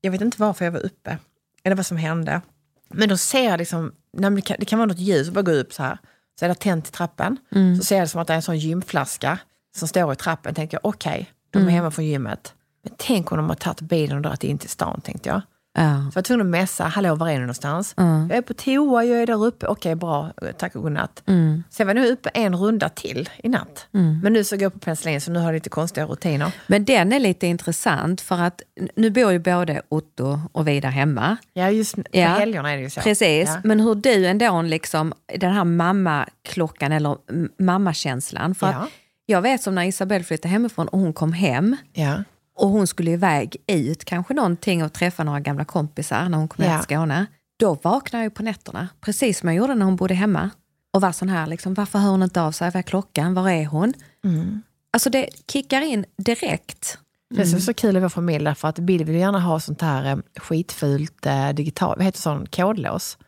Jag 0.00 0.10
vet 0.10 0.20
inte 0.20 0.40
varför 0.40 0.64
jag 0.64 0.72
var 0.72 0.86
uppe, 0.86 1.18
eller 1.64 1.76
vad 1.76 1.86
som 1.86 1.96
hände. 1.96 2.40
Men 2.88 3.08
då 3.08 3.16
ser 3.16 3.44
jag 3.44 3.58
liksom, 3.58 3.92
det, 4.12 4.42
kan, 4.42 4.56
det 4.58 4.64
kan 4.64 4.78
vara 4.78 4.86
något 4.86 4.98
ljus, 4.98 5.28
och 5.28 5.34
bara 5.34 5.42
gå 5.42 5.52
upp 5.52 5.72
så 5.72 5.82
här. 5.82 5.98
Så 6.38 6.44
är 6.44 6.48
det 6.48 6.54
tänt 6.54 6.88
i 6.88 6.90
trappen. 6.90 7.36
Så 7.78 7.84
ser 7.84 7.96
jag 7.96 8.04
det 8.04 8.08
som 8.08 8.20
att 8.20 8.26
det 8.26 8.32
är 8.32 8.36
en 8.36 8.42
sån 8.42 8.58
gymflaska 8.58 9.38
som 9.76 9.88
står 9.88 10.12
i 10.12 10.16
trappen. 10.16 10.54
Tänkte 10.54 10.74
jag, 10.74 10.86
okej, 10.86 11.30
de 11.50 11.58
är 11.58 11.70
hemma 11.70 11.90
från 11.90 12.04
gymmet. 12.04 12.54
Men 12.84 12.92
tänk 12.98 13.32
om 13.32 13.38
de 13.38 13.48
har 13.48 13.56
tagit 13.56 13.80
bilen 13.80 14.16
och 14.16 14.22
dragit 14.22 14.44
in 14.44 14.58
till 14.58 14.68
stan, 14.70 15.00
tänkte 15.00 15.28
jag. 15.28 15.40
Ja. 15.80 15.94
Så 16.00 16.06
jag 16.06 16.14
var 16.14 16.22
tvungen 16.22 16.46
att 16.46 16.50
messa, 16.50 16.84
hallå 16.84 17.14
var 17.14 17.28
är 17.28 17.34
du 17.34 17.40
någonstans? 17.40 17.94
Jag 17.96 18.30
är 18.32 18.42
på 18.42 18.54
toa, 18.54 19.04
jag 19.04 19.22
är 19.22 19.26
där 19.26 19.44
uppe. 19.44 19.66
Okej, 19.66 19.94
bra, 19.94 20.30
tack 20.58 20.76
och 20.76 20.82
godnatt. 20.82 21.22
Sen 21.70 21.86
var 21.86 21.94
jag 21.94 22.02
nu 22.02 22.08
uppe 22.12 22.28
en 22.28 22.56
runda 22.56 22.88
till 22.88 23.28
i 23.42 23.48
natt. 23.48 23.86
Men 24.22 24.32
nu 24.32 24.44
så 24.44 24.56
går 24.56 24.62
jag 24.62 24.72
på 24.72 24.78
penicillin, 24.78 25.20
så 25.20 25.30
nu 25.30 25.38
har 25.38 25.46
jag 25.46 25.54
lite 25.54 25.68
konstiga 25.70 26.06
rutiner. 26.06 26.52
Men 26.66 26.84
den 26.84 27.12
är 27.12 27.20
lite 27.20 27.46
intressant 27.46 28.20
för 28.20 28.38
att 28.40 28.62
nu 28.96 29.10
bor 29.10 29.32
ju 29.32 29.38
både 29.38 29.82
Otto 29.88 30.40
och 30.52 30.68
Vida 30.68 30.88
hemma. 30.88 31.36
Ja, 31.52 31.70
just 31.70 31.96
på 31.96 32.02
Ja, 32.12 32.28
helgerna 32.28 32.72
är 32.72 32.76
det 32.76 32.82
ju 32.82 32.90
så. 32.90 33.00
Precis, 33.00 33.48
Ja. 33.48 33.60
men 33.64 33.80
hur 33.80 33.94
du 33.94 34.26
ändå, 34.26 34.62
liksom, 34.62 35.12
den 35.38 35.52
här 35.52 35.64
mammaklockan 35.64 36.92
eller 36.92 37.16
mammakänslan. 37.62 38.54
För 38.54 38.66
Ja. 38.66 38.72
att 38.78 38.88
jag 39.26 39.42
vet 39.42 39.62
som 39.62 39.74
när 39.74 39.84
Isabelle 39.84 40.24
flyttade 40.24 40.52
hemifrån 40.52 40.88
och 40.88 40.98
hon 40.98 41.12
kom 41.12 41.32
hem 41.32 41.76
Ja. 41.92 42.24
Och 42.58 42.68
hon 42.68 42.86
skulle 42.86 43.10
iväg 43.10 43.56
ut, 43.66 44.04
kanske 44.04 44.34
någonting 44.34 44.84
och 44.84 44.92
träffa 44.92 45.24
några 45.24 45.40
gamla 45.40 45.64
kompisar 45.64 46.28
när 46.28 46.38
hon 46.38 46.48
kom 46.48 46.64
Ja. 46.64 46.70
ner 46.70 46.78
till 46.78 46.84
Skåne. 46.96 47.26
Då 47.58 47.74
vaknade 47.82 48.24
jag 48.24 48.34
på 48.34 48.42
nätterna, 48.42 48.88
precis 49.00 49.38
som 49.38 49.48
jag 49.48 49.56
gjorde 49.56 49.74
när 49.74 49.84
hon 49.84 49.96
bodde 49.96 50.14
hemma. 50.14 50.50
Och 50.92 51.00
var 51.00 51.12
sån 51.12 51.28
här, 51.28 51.46
liksom, 51.46 51.74
varför 51.74 51.98
hör 51.98 52.10
hon 52.10 52.22
inte 52.22 52.42
av 52.42 52.52
sig? 52.52 52.66
Vad 52.70 52.76
är 52.76 52.82
klockan? 52.82 53.34
Var 53.34 53.50
är 53.50 53.66
hon? 53.66 53.94
Mm. 54.24 54.62
Alltså 54.92 55.10
det 55.10 55.28
kickar 55.52 55.80
in 55.80 56.04
direkt. 56.16 56.98
Det 57.34 57.46
som 57.46 57.56
är 57.56 57.60
så 57.60 57.74
kul 57.74 57.96
i 57.96 58.00
vår 58.00 58.08
familj 58.08 58.44
därför 58.44 58.68
att 58.68 58.78
Bill 58.78 59.04
vill 59.04 59.16
gärna 59.16 59.40
ha 59.40 59.60
sånt 59.60 59.82
här 59.82 60.04
eh, 60.12 60.16
skitfult 60.36 61.26
eh, 61.26 61.48
digitalt, 61.48 61.96
vad 61.96 62.04
heter 62.06 62.18
sån 62.20 62.46
kodlås? 62.46 63.18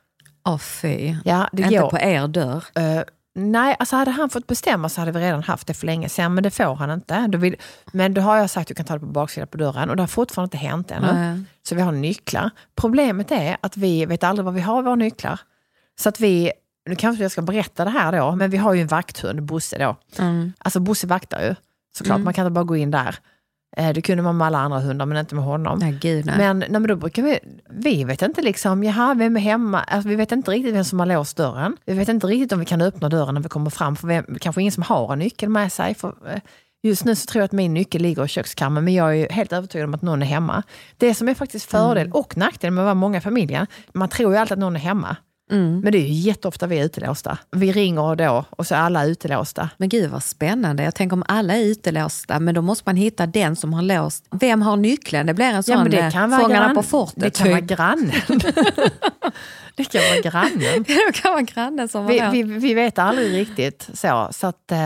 Åh 0.48 0.58
fy. 0.58 1.14
Ja, 1.24 1.48
det 1.52 1.62
Inte 1.62 1.78
går. 1.78 1.90
på 1.90 1.98
er 1.98 2.28
dörr. 2.28 2.64
Eh, 2.74 3.02
nej, 3.34 3.76
alltså 3.78 3.96
hade 3.96 4.10
han 4.10 4.30
fått 4.30 4.46
bestämma 4.46 4.88
så 4.88 5.00
hade 5.00 5.12
vi 5.12 5.20
redan 5.20 5.42
haft 5.42 5.66
det 5.66 5.74
för 5.74 5.86
länge 5.86 6.08
sedan, 6.08 6.34
men 6.34 6.42
det 6.42 6.50
får 6.50 6.74
han 6.74 6.90
inte. 6.90 7.26
Då 7.26 7.38
vill, 7.38 7.56
men 7.92 8.14
då 8.14 8.20
har 8.20 8.36
jag 8.36 8.50
sagt 8.50 8.62
att 8.62 8.68
du 8.68 8.74
kan 8.74 8.86
ta 8.86 8.94
det 8.94 9.00
på 9.00 9.06
baksidan 9.06 9.48
på 9.48 9.56
dörren 9.56 9.90
och 9.90 9.96
det 9.96 10.02
har 10.02 10.08
fortfarande 10.08 10.46
inte 10.46 10.66
hänt 10.66 10.90
ännu. 10.90 11.12
Nej. 11.12 11.42
Så 11.62 11.74
vi 11.74 11.80
har 11.80 11.92
nycklar. 11.92 12.50
Problemet 12.76 13.30
är 13.30 13.56
att 13.60 13.76
vi 13.76 14.06
vet 14.06 14.24
aldrig 14.24 14.44
var 14.44 14.52
vi 14.52 14.60
har 14.60 14.82
våra 14.82 14.94
nycklar. 14.94 15.40
Så 16.00 16.08
att 16.08 16.20
vi, 16.20 16.52
nu 16.88 16.96
kanske 16.96 17.24
jag 17.24 17.32
ska 17.32 17.42
berätta 17.42 17.84
det 17.84 17.90
här 17.90 18.12
då, 18.12 18.36
men 18.36 18.50
vi 18.50 18.56
har 18.56 18.74
ju 18.74 18.80
en 18.80 18.86
vakthund, 18.86 19.42
Bosse 19.42 19.78
då. 19.78 19.96
Mm. 20.18 20.52
Alltså 20.58 20.80
Bosse 20.80 21.06
vaktar 21.06 21.42
ju, 21.42 21.54
såklart. 21.96 22.20
Man 22.20 22.34
kan 22.34 22.46
inte 22.46 22.54
bara 22.54 22.64
gå 22.64 22.76
in 22.76 22.90
där. 22.90 23.16
Eh, 23.76 23.92
Det 23.92 24.02
kunde 24.02 24.22
man 24.22 24.36
med 24.36 24.46
alla 24.46 24.58
andra 24.58 24.80
hundar, 24.80 25.06
men 25.06 25.16
inte 25.18 25.34
med 25.34 25.44
honom. 25.44 25.78
Nej, 25.78 25.98
gud 26.00 26.26
nej. 26.26 26.38
Men, 26.38 26.58
nej, 26.58 26.70
men 26.70 26.86
då 26.86 26.96
brukar 26.96 27.22
vi, 27.22 27.38
vi 27.70 28.04
vet 28.04 28.22
inte 28.22 28.42
liksom, 28.42 28.84
jaha, 28.84 29.14
vem 29.14 29.36
är 29.36 29.40
hemma? 29.40 29.80
Alltså, 29.80 30.08
vi 30.08 30.16
vet 30.16 30.32
inte 30.32 30.50
riktigt 30.50 30.74
vem 30.74 30.84
som 30.84 30.98
har 30.98 31.06
låst 31.06 31.36
dörren. 31.36 31.76
Vi 31.86 31.94
vet 31.94 32.08
inte 32.08 32.26
riktigt 32.26 32.52
om 32.52 32.58
vi 32.58 32.64
kan 32.64 32.80
öppna 32.80 33.08
dörren 33.08 33.34
när 33.34 33.42
vi 33.42 33.48
kommer 33.48 33.70
fram, 33.70 33.96
för 33.96 34.06
vem, 34.08 34.24
kanske 34.40 34.60
ingen 34.60 34.72
som 34.72 34.82
har 34.82 35.12
en 35.12 35.18
nyckel 35.18 35.48
med 35.48 35.72
sig. 35.72 35.94
För, 35.94 36.14
eh, 36.34 36.40
just 36.82 37.04
nu 37.04 37.14
så 37.16 37.26
tror 37.26 37.40
jag 37.40 37.44
att 37.44 37.52
min 37.52 37.74
nyckel 37.74 38.02
ligger 38.02 38.24
i 38.24 38.28
kökskammaren, 38.28 38.84
men 38.84 38.94
jag 38.94 39.16
är 39.16 39.30
helt 39.30 39.52
övertygad 39.52 39.88
om 39.88 39.94
att 39.94 40.02
någon 40.02 40.22
är 40.22 40.26
hemma. 40.26 40.62
Det 40.96 41.14
som 41.14 41.28
är 41.28 41.34
faktiskt 41.34 41.70
fördel 41.70 42.10
och 42.12 42.36
nackdel 42.36 42.70
med 42.70 42.82
att 42.82 42.86
vara 42.86 42.94
många 42.94 43.18
i 43.18 43.20
familjen, 43.20 43.66
man 43.92 44.08
tror 44.08 44.32
ju 44.32 44.38
alltid 44.38 44.52
att 44.52 44.58
någon 44.58 44.76
är 44.76 44.80
hemma. 44.80 45.16
Men 45.56 45.92
det 45.92 45.98
är 45.98 46.06
ju 46.06 46.12
jätteofta 46.12 46.66
vi 46.66 46.78
är 46.78 46.84
utelåsta. 46.84 47.38
Vi 47.50 47.72
ringer 47.72 48.16
då 48.16 48.44
och 48.50 48.66
så 48.66 48.74
är 48.74 48.78
alla 48.78 49.04
utelåsta. 49.04 49.70
Men 49.76 49.88
gud 49.88 50.10
vad 50.10 50.22
spännande. 50.22 50.82
Jag 50.82 50.94
tänker 50.94 51.14
om 51.16 51.24
alla 51.28 51.56
är 51.56 51.64
utelåsta, 51.64 52.40
men 52.40 52.54
då 52.54 52.62
måste 52.62 52.82
man 52.86 52.96
hitta 52.96 53.26
den 53.26 53.56
som 53.56 53.72
har 53.74 53.82
låst. 53.82 54.24
Vem 54.30 54.62
har 54.62 54.76
nyckeln? 54.76 55.26
Det 55.26 55.34
blir 55.34 55.46
en 55.46 55.62
sån 55.62 55.72
Ja, 55.72 55.82
men 55.82 55.90
det 55.90 55.98
eh, 56.00 56.10
kan 56.10 56.30
vara 56.30 56.40
Fångarna 56.40 56.66
grann- 56.66 56.74
på 56.76 56.82
fortet. 56.82 57.22
Det 57.22 57.30
kan 57.30 57.48
vara 57.50 57.60
typ. 57.60 57.68
grannen. 57.68 58.12
det 59.82 59.92
kan 59.92 60.00
vara 60.10 60.20
grannen. 60.20 60.82
det 60.86 61.12
kan 61.14 61.32
vara 61.32 61.42
grannen 61.42 61.88
som 61.88 62.06
Vi, 62.06 62.18
har 62.18 62.32
vi, 62.32 62.42
vi 62.42 62.74
vet 62.74 62.98
aldrig 62.98 63.32
riktigt 63.34 63.88
så. 63.94 64.28
så 64.30 64.46
att, 64.46 64.72
eh, 64.72 64.78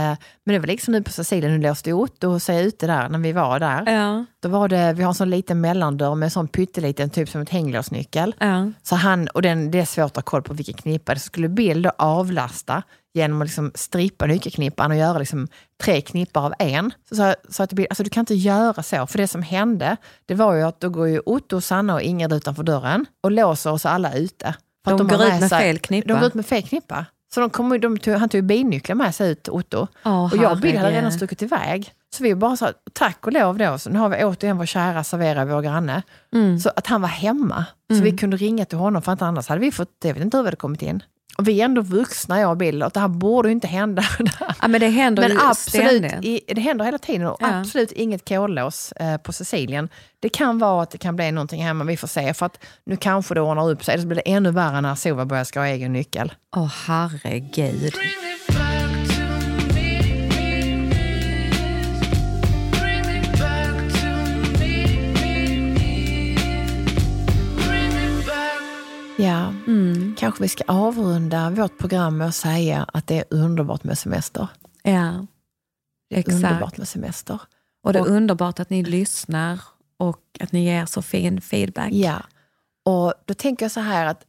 men 0.44 0.52
det 0.54 0.58
var 0.58 0.66
liksom 0.66 0.92
nu 0.92 1.02
på 1.02 1.10
Cecilia, 1.10 1.50
nu 1.50 1.58
låste 1.58 1.92
Otto 1.92 2.40
sig 2.40 2.66
ute 2.66 2.86
där 2.86 3.08
när 3.08 3.18
vi 3.18 3.32
var 3.32 3.60
där. 3.60 3.92
Ja, 3.92 4.24
Då 4.42 4.48
var 4.48 4.68
det, 4.68 4.92
vi 4.92 5.02
har 5.02 5.08
en 5.08 5.14
sån 5.14 5.30
liten 5.30 5.60
mellandörr 5.60 6.14
med 6.14 6.26
en 6.26 6.30
sån 6.30 6.48
pytteliten, 6.48 7.10
typ 7.10 7.28
som 7.28 7.40
ett 7.40 7.50
hänglåsnyckel. 7.50 8.34
ja. 8.38 8.70
Så 8.82 8.96
han, 8.96 9.28
och 9.28 9.42
den, 9.42 9.70
det 9.70 9.80
är 9.80 9.84
svårt 9.84 10.04
att 10.04 10.16
ha 10.16 10.22
koll 10.22 10.42
på 10.42 10.54
vilken 10.54 10.74
knippa. 10.74 11.14
Det 11.14 11.20
skulle 11.20 11.48
Bill 11.48 11.82
då 11.82 11.90
avlasta 11.98 12.82
genom 13.14 13.42
att 13.42 13.46
liksom 13.48 13.72
strippa 13.74 14.26
nyckelknippan 14.26 14.90
och 14.90 14.96
göra 14.96 15.18
liksom 15.18 15.48
tre 15.82 16.00
knippar 16.00 16.44
av 16.46 16.54
en. 16.58 16.90
Så, 17.08 17.16
så, 17.16 17.34
så 17.48 17.62
att 17.62 17.70
det 17.70 17.76
blir, 17.76 17.86
alltså 17.90 18.02
du 18.02 18.10
kan 18.10 18.20
inte 18.22 18.34
göra 18.34 18.82
så, 18.82 19.06
för 19.06 19.18
det 19.18 19.28
som 19.28 19.42
hände, 19.42 19.96
det 20.26 20.34
var 20.34 20.54
ju 20.54 20.62
att 20.62 20.80
då 20.80 20.88
går 20.88 21.08
ju 21.08 21.20
Otto, 21.26 21.60
Sanna 21.60 21.94
och 21.94 22.02
Ingrid 22.02 22.32
utanför 22.32 22.62
dörren 22.62 23.06
och 23.22 23.30
låser 23.32 23.72
oss 23.72 23.86
alla 23.86 24.14
ute. 24.14 24.54
De 24.84 24.90
har 25.10 25.18
går 25.18 25.26
ut 25.26 25.40
med 25.40 25.48
sig- 25.48 25.58
fel 25.60 25.78
knippa. 25.78 26.08
De 26.08 26.14
går 26.18 26.26
ut 26.26 26.34
med 26.34 26.46
fel 26.46 26.62
knippa. 26.62 27.06
Så 27.34 27.40
de 27.40 27.50
kom, 27.50 27.80
de 27.80 27.98
tog, 27.98 28.14
han 28.14 28.28
tog 28.28 28.44
bilnyckeln 28.44 28.98
med 28.98 29.14
sig 29.14 29.30
ut, 29.30 29.48
Otto. 29.48 29.86
Åh, 30.04 30.24
och 30.24 30.36
jag 30.36 30.52
och 30.52 30.58
Bill 30.58 30.78
hade 30.78 30.90
redan 30.96 31.12
stuckit 31.12 31.42
iväg. 31.42 31.92
Så 32.16 32.22
vi 32.22 32.34
bara 32.34 32.56
sa 32.56 32.72
tack 32.92 33.26
och 33.26 33.32
lov 33.32 33.58
då, 33.58 33.78
så 33.78 33.90
nu 33.90 33.98
har 33.98 34.08
vi 34.08 34.24
återigen 34.24 34.58
vår 34.58 34.66
kära 34.66 35.04
servera 35.04 35.44
vår 35.44 35.62
granne. 35.62 36.02
Mm. 36.34 36.58
Så 36.58 36.70
att 36.76 36.86
han 36.86 37.00
var 37.02 37.08
hemma. 37.08 37.64
Så 37.92 38.02
vi 38.02 38.16
kunde 38.16 38.36
ringa 38.36 38.64
till 38.64 38.78
honom 38.78 39.02
för 39.02 39.12
att 39.12 39.22
annars 39.22 39.48
hade 39.48 39.60
vi 39.60 39.70
fått, 39.72 39.90
jag 40.04 40.14
vet 40.14 40.22
inte 40.22 40.36
hur 40.36 40.42
vi 40.44 40.46
hade 40.46 40.56
kommit 40.56 40.82
in. 40.82 41.02
Vi 41.38 41.60
är 41.60 41.64
ändå 41.64 41.82
vuxna 41.82 42.40
jag 42.40 42.50
och 42.50 42.56
Bill, 42.56 42.82
och 42.82 42.90
det 42.90 43.00
här 43.00 43.08
borde 43.08 43.48
ju 43.48 43.52
inte 43.52 43.66
hända. 43.66 44.04
ja, 44.60 44.68
men 44.68 44.80
det 44.80 44.88
händer 44.88 45.22
Men 45.22 45.30
ju 45.30 45.38
absolut, 45.42 46.24
i, 46.24 46.40
det 46.46 46.60
händer 46.60 46.84
hela 46.84 46.98
tiden 46.98 47.26
och 47.26 47.36
Ja. 47.40 47.60
absolut 47.60 47.92
inget 47.92 48.28
kodlås 48.28 48.92
eh, 48.92 49.16
på 49.16 49.32
Sicilien. 49.32 49.88
Det 50.20 50.28
kan 50.28 50.58
vara 50.58 50.82
att 50.82 50.90
det 50.90 50.98
kan 50.98 51.16
bli 51.16 51.32
någonting 51.32 51.62
hemma, 51.62 51.84
vi 51.84 51.96
får 51.96 52.08
se. 52.08 52.34
För 52.34 52.46
att 52.46 52.64
nu 52.86 52.96
kanske 52.96 53.34
det 53.34 53.40
ordnar 53.40 53.70
upp 53.70 53.84
sig, 53.84 53.94
eller 53.94 54.02
så 54.02 54.08
blir 54.08 54.22
det 54.24 54.30
ännu 54.32 54.50
värre 54.50 54.80
när 54.80 54.94
Sova 54.94 55.24
börjar 55.24 55.44
ska 55.44 55.60
ha 55.60 55.66
egen 55.66 55.92
nyckel. 55.92 56.32
Åh 56.56 56.72
herregud. 56.86 57.94
Kanske 70.34 70.42
vi 70.42 70.48
ska 70.48 70.64
avrunda 70.66 71.50
vårt 71.50 71.78
program 71.78 72.16
med 72.18 72.28
att 72.28 72.34
säga 72.34 72.86
att 72.92 73.06
det 73.06 73.18
är 73.18 73.24
underbart 73.30 73.84
med 73.84 73.98
semester. 73.98 74.48
Ja, 74.82 75.26
exakt. 76.14 76.34
Underbart 76.34 76.76
med 76.76 76.88
semester. 76.88 77.40
Och 77.84 77.92
det 77.92 77.98
är 77.98 78.02
Och- 78.02 78.08
underbart 78.08 78.60
att 78.60 78.70
ni 78.70 78.82
lyssnar 78.84 79.60
och 79.98 80.20
att 80.40 80.52
ni 80.52 80.64
ger 80.64 80.86
så 80.86 81.02
fin 81.02 81.40
feedback. 81.40 81.92
Ja, 81.92 82.22
och 82.84 83.14
då 83.24 83.34
tänker 83.34 83.64
jag 83.64 83.70
så 83.72 83.80
här 83.80 84.06
att 84.06 84.24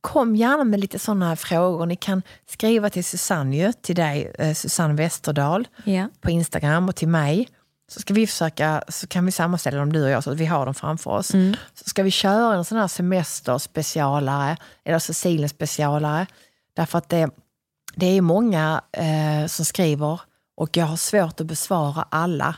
kom 0.00 0.36
gärna 0.36 0.64
med 0.64 0.80
lite 0.80 0.98
sådana 0.98 1.36
frågor. 1.36 1.86
Ni 1.86 1.96
kan 1.96 2.22
skriva 2.46 2.90
till 2.90 3.04
Susanne, 3.04 3.72
till 3.72 3.96
dig, 3.96 4.32
eh, 4.38 4.54
Susanne 4.54 4.94
Westerdahl, 4.94 5.68
Ja. 5.84 6.08
på 6.20 6.30
Instagram 6.30 6.88
och 6.88 6.96
till 6.96 7.08
mig. 7.08 7.48
Så 7.90 8.00
ska 8.00 8.14
vi 8.14 8.26
försöka, 8.26 8.82
så 8.88 9.06
kan 9.06 9.26
vi 9.26 9.32
sammanställa 9.32 9.78
dem 9.78 9.92
du 9.92 10.04
och 10.04 10.10
jag 10.10 10.24
så 10.24 10.30
att 10.30 10.36
vi 10.36 10.46
har 10.46 10.64
dem 10.64 10.74
framför 10.74 11.10
oss. 11.10 11.26
Så 11.74 11.84
ska 11.84 12.02
vi 12.02 12.10
köra 12.10 12.54
en 12.54 12.64
sån 12.64 12.78
här 12.78 12.88
semesterspecialare, 12.88 14.56
eller 14.84 14.98
Cecilien 14.98 15.48
specialare. 15.48 16.26
Därför 16.74 16.98
att 16.98 17.08
det, 17.08 17.30
det 17.94 18.06
är 18.06 18.20
många 18.20 18.82
eh, 18.92 19.46
som 19.46 19.64
skriver 19.64 20.20
och 20.56 20.76
jag 20.76 20.86
har 20.86 20.96
svårt 20.96 21.40
att 21.40 21.46
besvara 21.46 22.06
alla. 22.10 22.56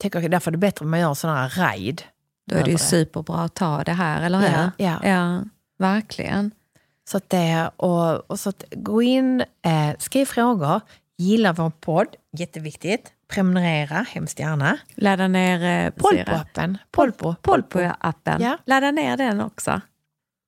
Tänker, 0.00 0.28
därför 0.28 0.50
är 0.50 0.52
det 0.52 0.58
bättre 0.58 0.84
om 0.84 0.90
man 0.90 1.00
gör 1.00 1.08
en 1.08 1.16
sån 1.16 1.30
här 1.30 1.48
raid. 1.48 2.02
Då 2.46 2.56
är 2.56 2.64
det 2.64 2.70
ju 2.70 2.78
superbra 2.78 3.36
att 3.36 3.54
ta 3.54 3.84
det 3.84 3.92
här, 3.92 4.22
eller 4.22 4.38
hur? 4.38 4.48
Ja, 4.48 4.70
ja. 4.76 5.08
ja 5.08 5.44
verkligen. 5.78 6.50
Så 7.08 7.16
att 7.16 7.30
det, 7.30 7.70
och, 7.76 8.30
och 8.30 8.40
så 8.40 8.48
att 8.48 8.64
gå 8.70 9.02
in, 9.02 9.40
eh, 9.40 9.98
skriv 9.98 10.26
frågor, 10.26 10.80
gilla 11.18 11.52
vår 11.52 11.70
podd, 11.70 12.06
jätteviktigt. 12.32 13.12
Prenumerera, 13.34 14.06
hemskt 14.10 14.38
gärna. 14.38 14.78
Ladda 14.94 15.28
ner 15.28 15.86
eh. 15.86 15.90
Polpo-appen. 15.90 16.78
Polpo. 16.90 17.34
Polpo-appen. 17.42 18.42
Ja. 18.42 18.58
Ladda 18.66 18.90
ner 18.90 19.16
den 19.16 19.40
också. 19.40 19.80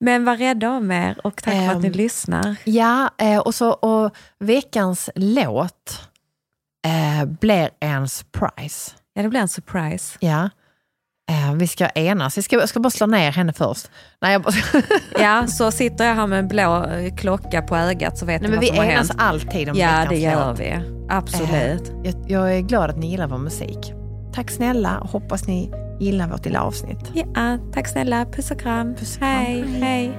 Men 0.00 0.24
var 0.24 0.36
rädda 0.36 0.70
om 0.70 0.90
er 0.90 1.20
och 1.26 1.42
tack 1.42 1.54
för 1.54 1.68
att 1.76 1.80
ni 1.82 1.86
Ehm, 1.88 1.92
lyssnar. 1.94 2.56
Ja, 2.64 3.10
eh, 3.18 3.38
och, 3.38 3.54
så, 3.54 3.70
och 3.72 4.16
veckans 4.38 5.10
låt 5.14 6.08
eh, 6.86 7.24
blir 7.24 7.70
en 7.80 8.08
surprise. 8.08 8.90
Ja, 9.14 9.22
det 9.22 9.28
blir 9.28 9.40
en 9.40 9.48
surprise. 9.48 10.18
Ja. 10.20 10.50
Eh, 11.30 11.54
vi 11.54 11.66
ska 11.66 11.88
enas. 11.88 12.36
Jag 12.36 12.44
ska, 12.44 12.56
jag 12.56 12.68
ska 12.68 12.80
bara 12.80 12.90
slå 12.90 13.06
ner 13.06 13.32
henne 13.32 13.52
först. 13.52 13.90
Nej, 14.22 14.38
bara, 14.38 14.54
Ja, 15.22 15.46
så 15.46 15.70
sitter 15.70 16.04
jag 16.06 16.14
här 16.14 16.26
med 16.26 16.38
en 16.38 16.48
blå 16.48 16.84
eh, 16.86 17.14
klocka 17.16 17.62
på 17.62 17.76
ögat 17.76 18.18
så 18.18 18.26
vet 18.26 18.42
Nej 18.42 18.50
ni 18.50 18.56
men 18.56 18.56
vad 18.56 18.60
vi 18.60 18.66
som 18.68 18.76
har 18.78 18.84
enas 18.92 19.08
hänt. 19.08 19.20
alltid 19.22 19.68
om 19.70 19.76
Ja, 19.76 20.06
det 20.08 20.16
gör 20.16 20.48
låt. 20.50 20.60
vi. 20.60 20.74
Absolut. 21.10 21.88
Eh, 21.88 21.94
jag, 22.04 22.14
jag 22.28 22.56
är 22.56 22.60
glad 22.60 22.90
att 22.90 22.96
ni 22.98 23.10
gillar 23.10 23.26
vår 23.26 23.38
musik. 23.38 23.92
Tack 24.34 24.50
snälla 24.50 24.98
och 24.98 25.08
hoppas 25.10 25.46
ni 25.46 25.70
gillar 26.00 26.28
vårt 26.28 26.44
lilla 26.44 26.62
avsnitt. 26.62 27.10
Ja, 27.14 27.58
tack 27.74 27.88
snälla. 27.88 28.24
Puss 28.32 28.50
och 28.50 28.60
kram. 28.60 28.94
Puss 28.94 29.12
och 29.14 29.18
kram. 29.18 29.30
Hej, 29.30 29.64
hej. 29.80 30.18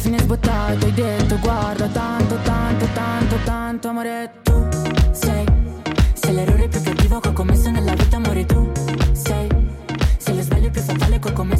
fine 0.00 0.18
sbottato 0.18 0.86
hai 0.86 0.92
detto 0.94 1.38
guarda 1.40 1.86
tanto, 1.88 2.34
tanto, 2.42 2.86
tanto, 2.94 3.36
tanto 3.44 3.88
amore 3.88 4.32
tu 4.42 4.66
sei 5.12 5.44
Sei 6.14 6.34
l'errore 6.34 6.68
più 6.68 6.82
cattivo 6.82 7.20
che 7.20 7.28
ho 7.28 7.32
commesso 7.32 7.70
nella 7.70 7.94
vita 7.94 8.16
amore 8.16 8.46
tu 8.46 8.72
sei 9.12 9.48
Sei 10.16 10.36
lo 10.36 10.42
sbaglio 10.42 10.70
più 10.70 10.80
fatale 10.80 11.18
che 11.18 11.28
ho 11.28 11.32
commesso 11.32 11.59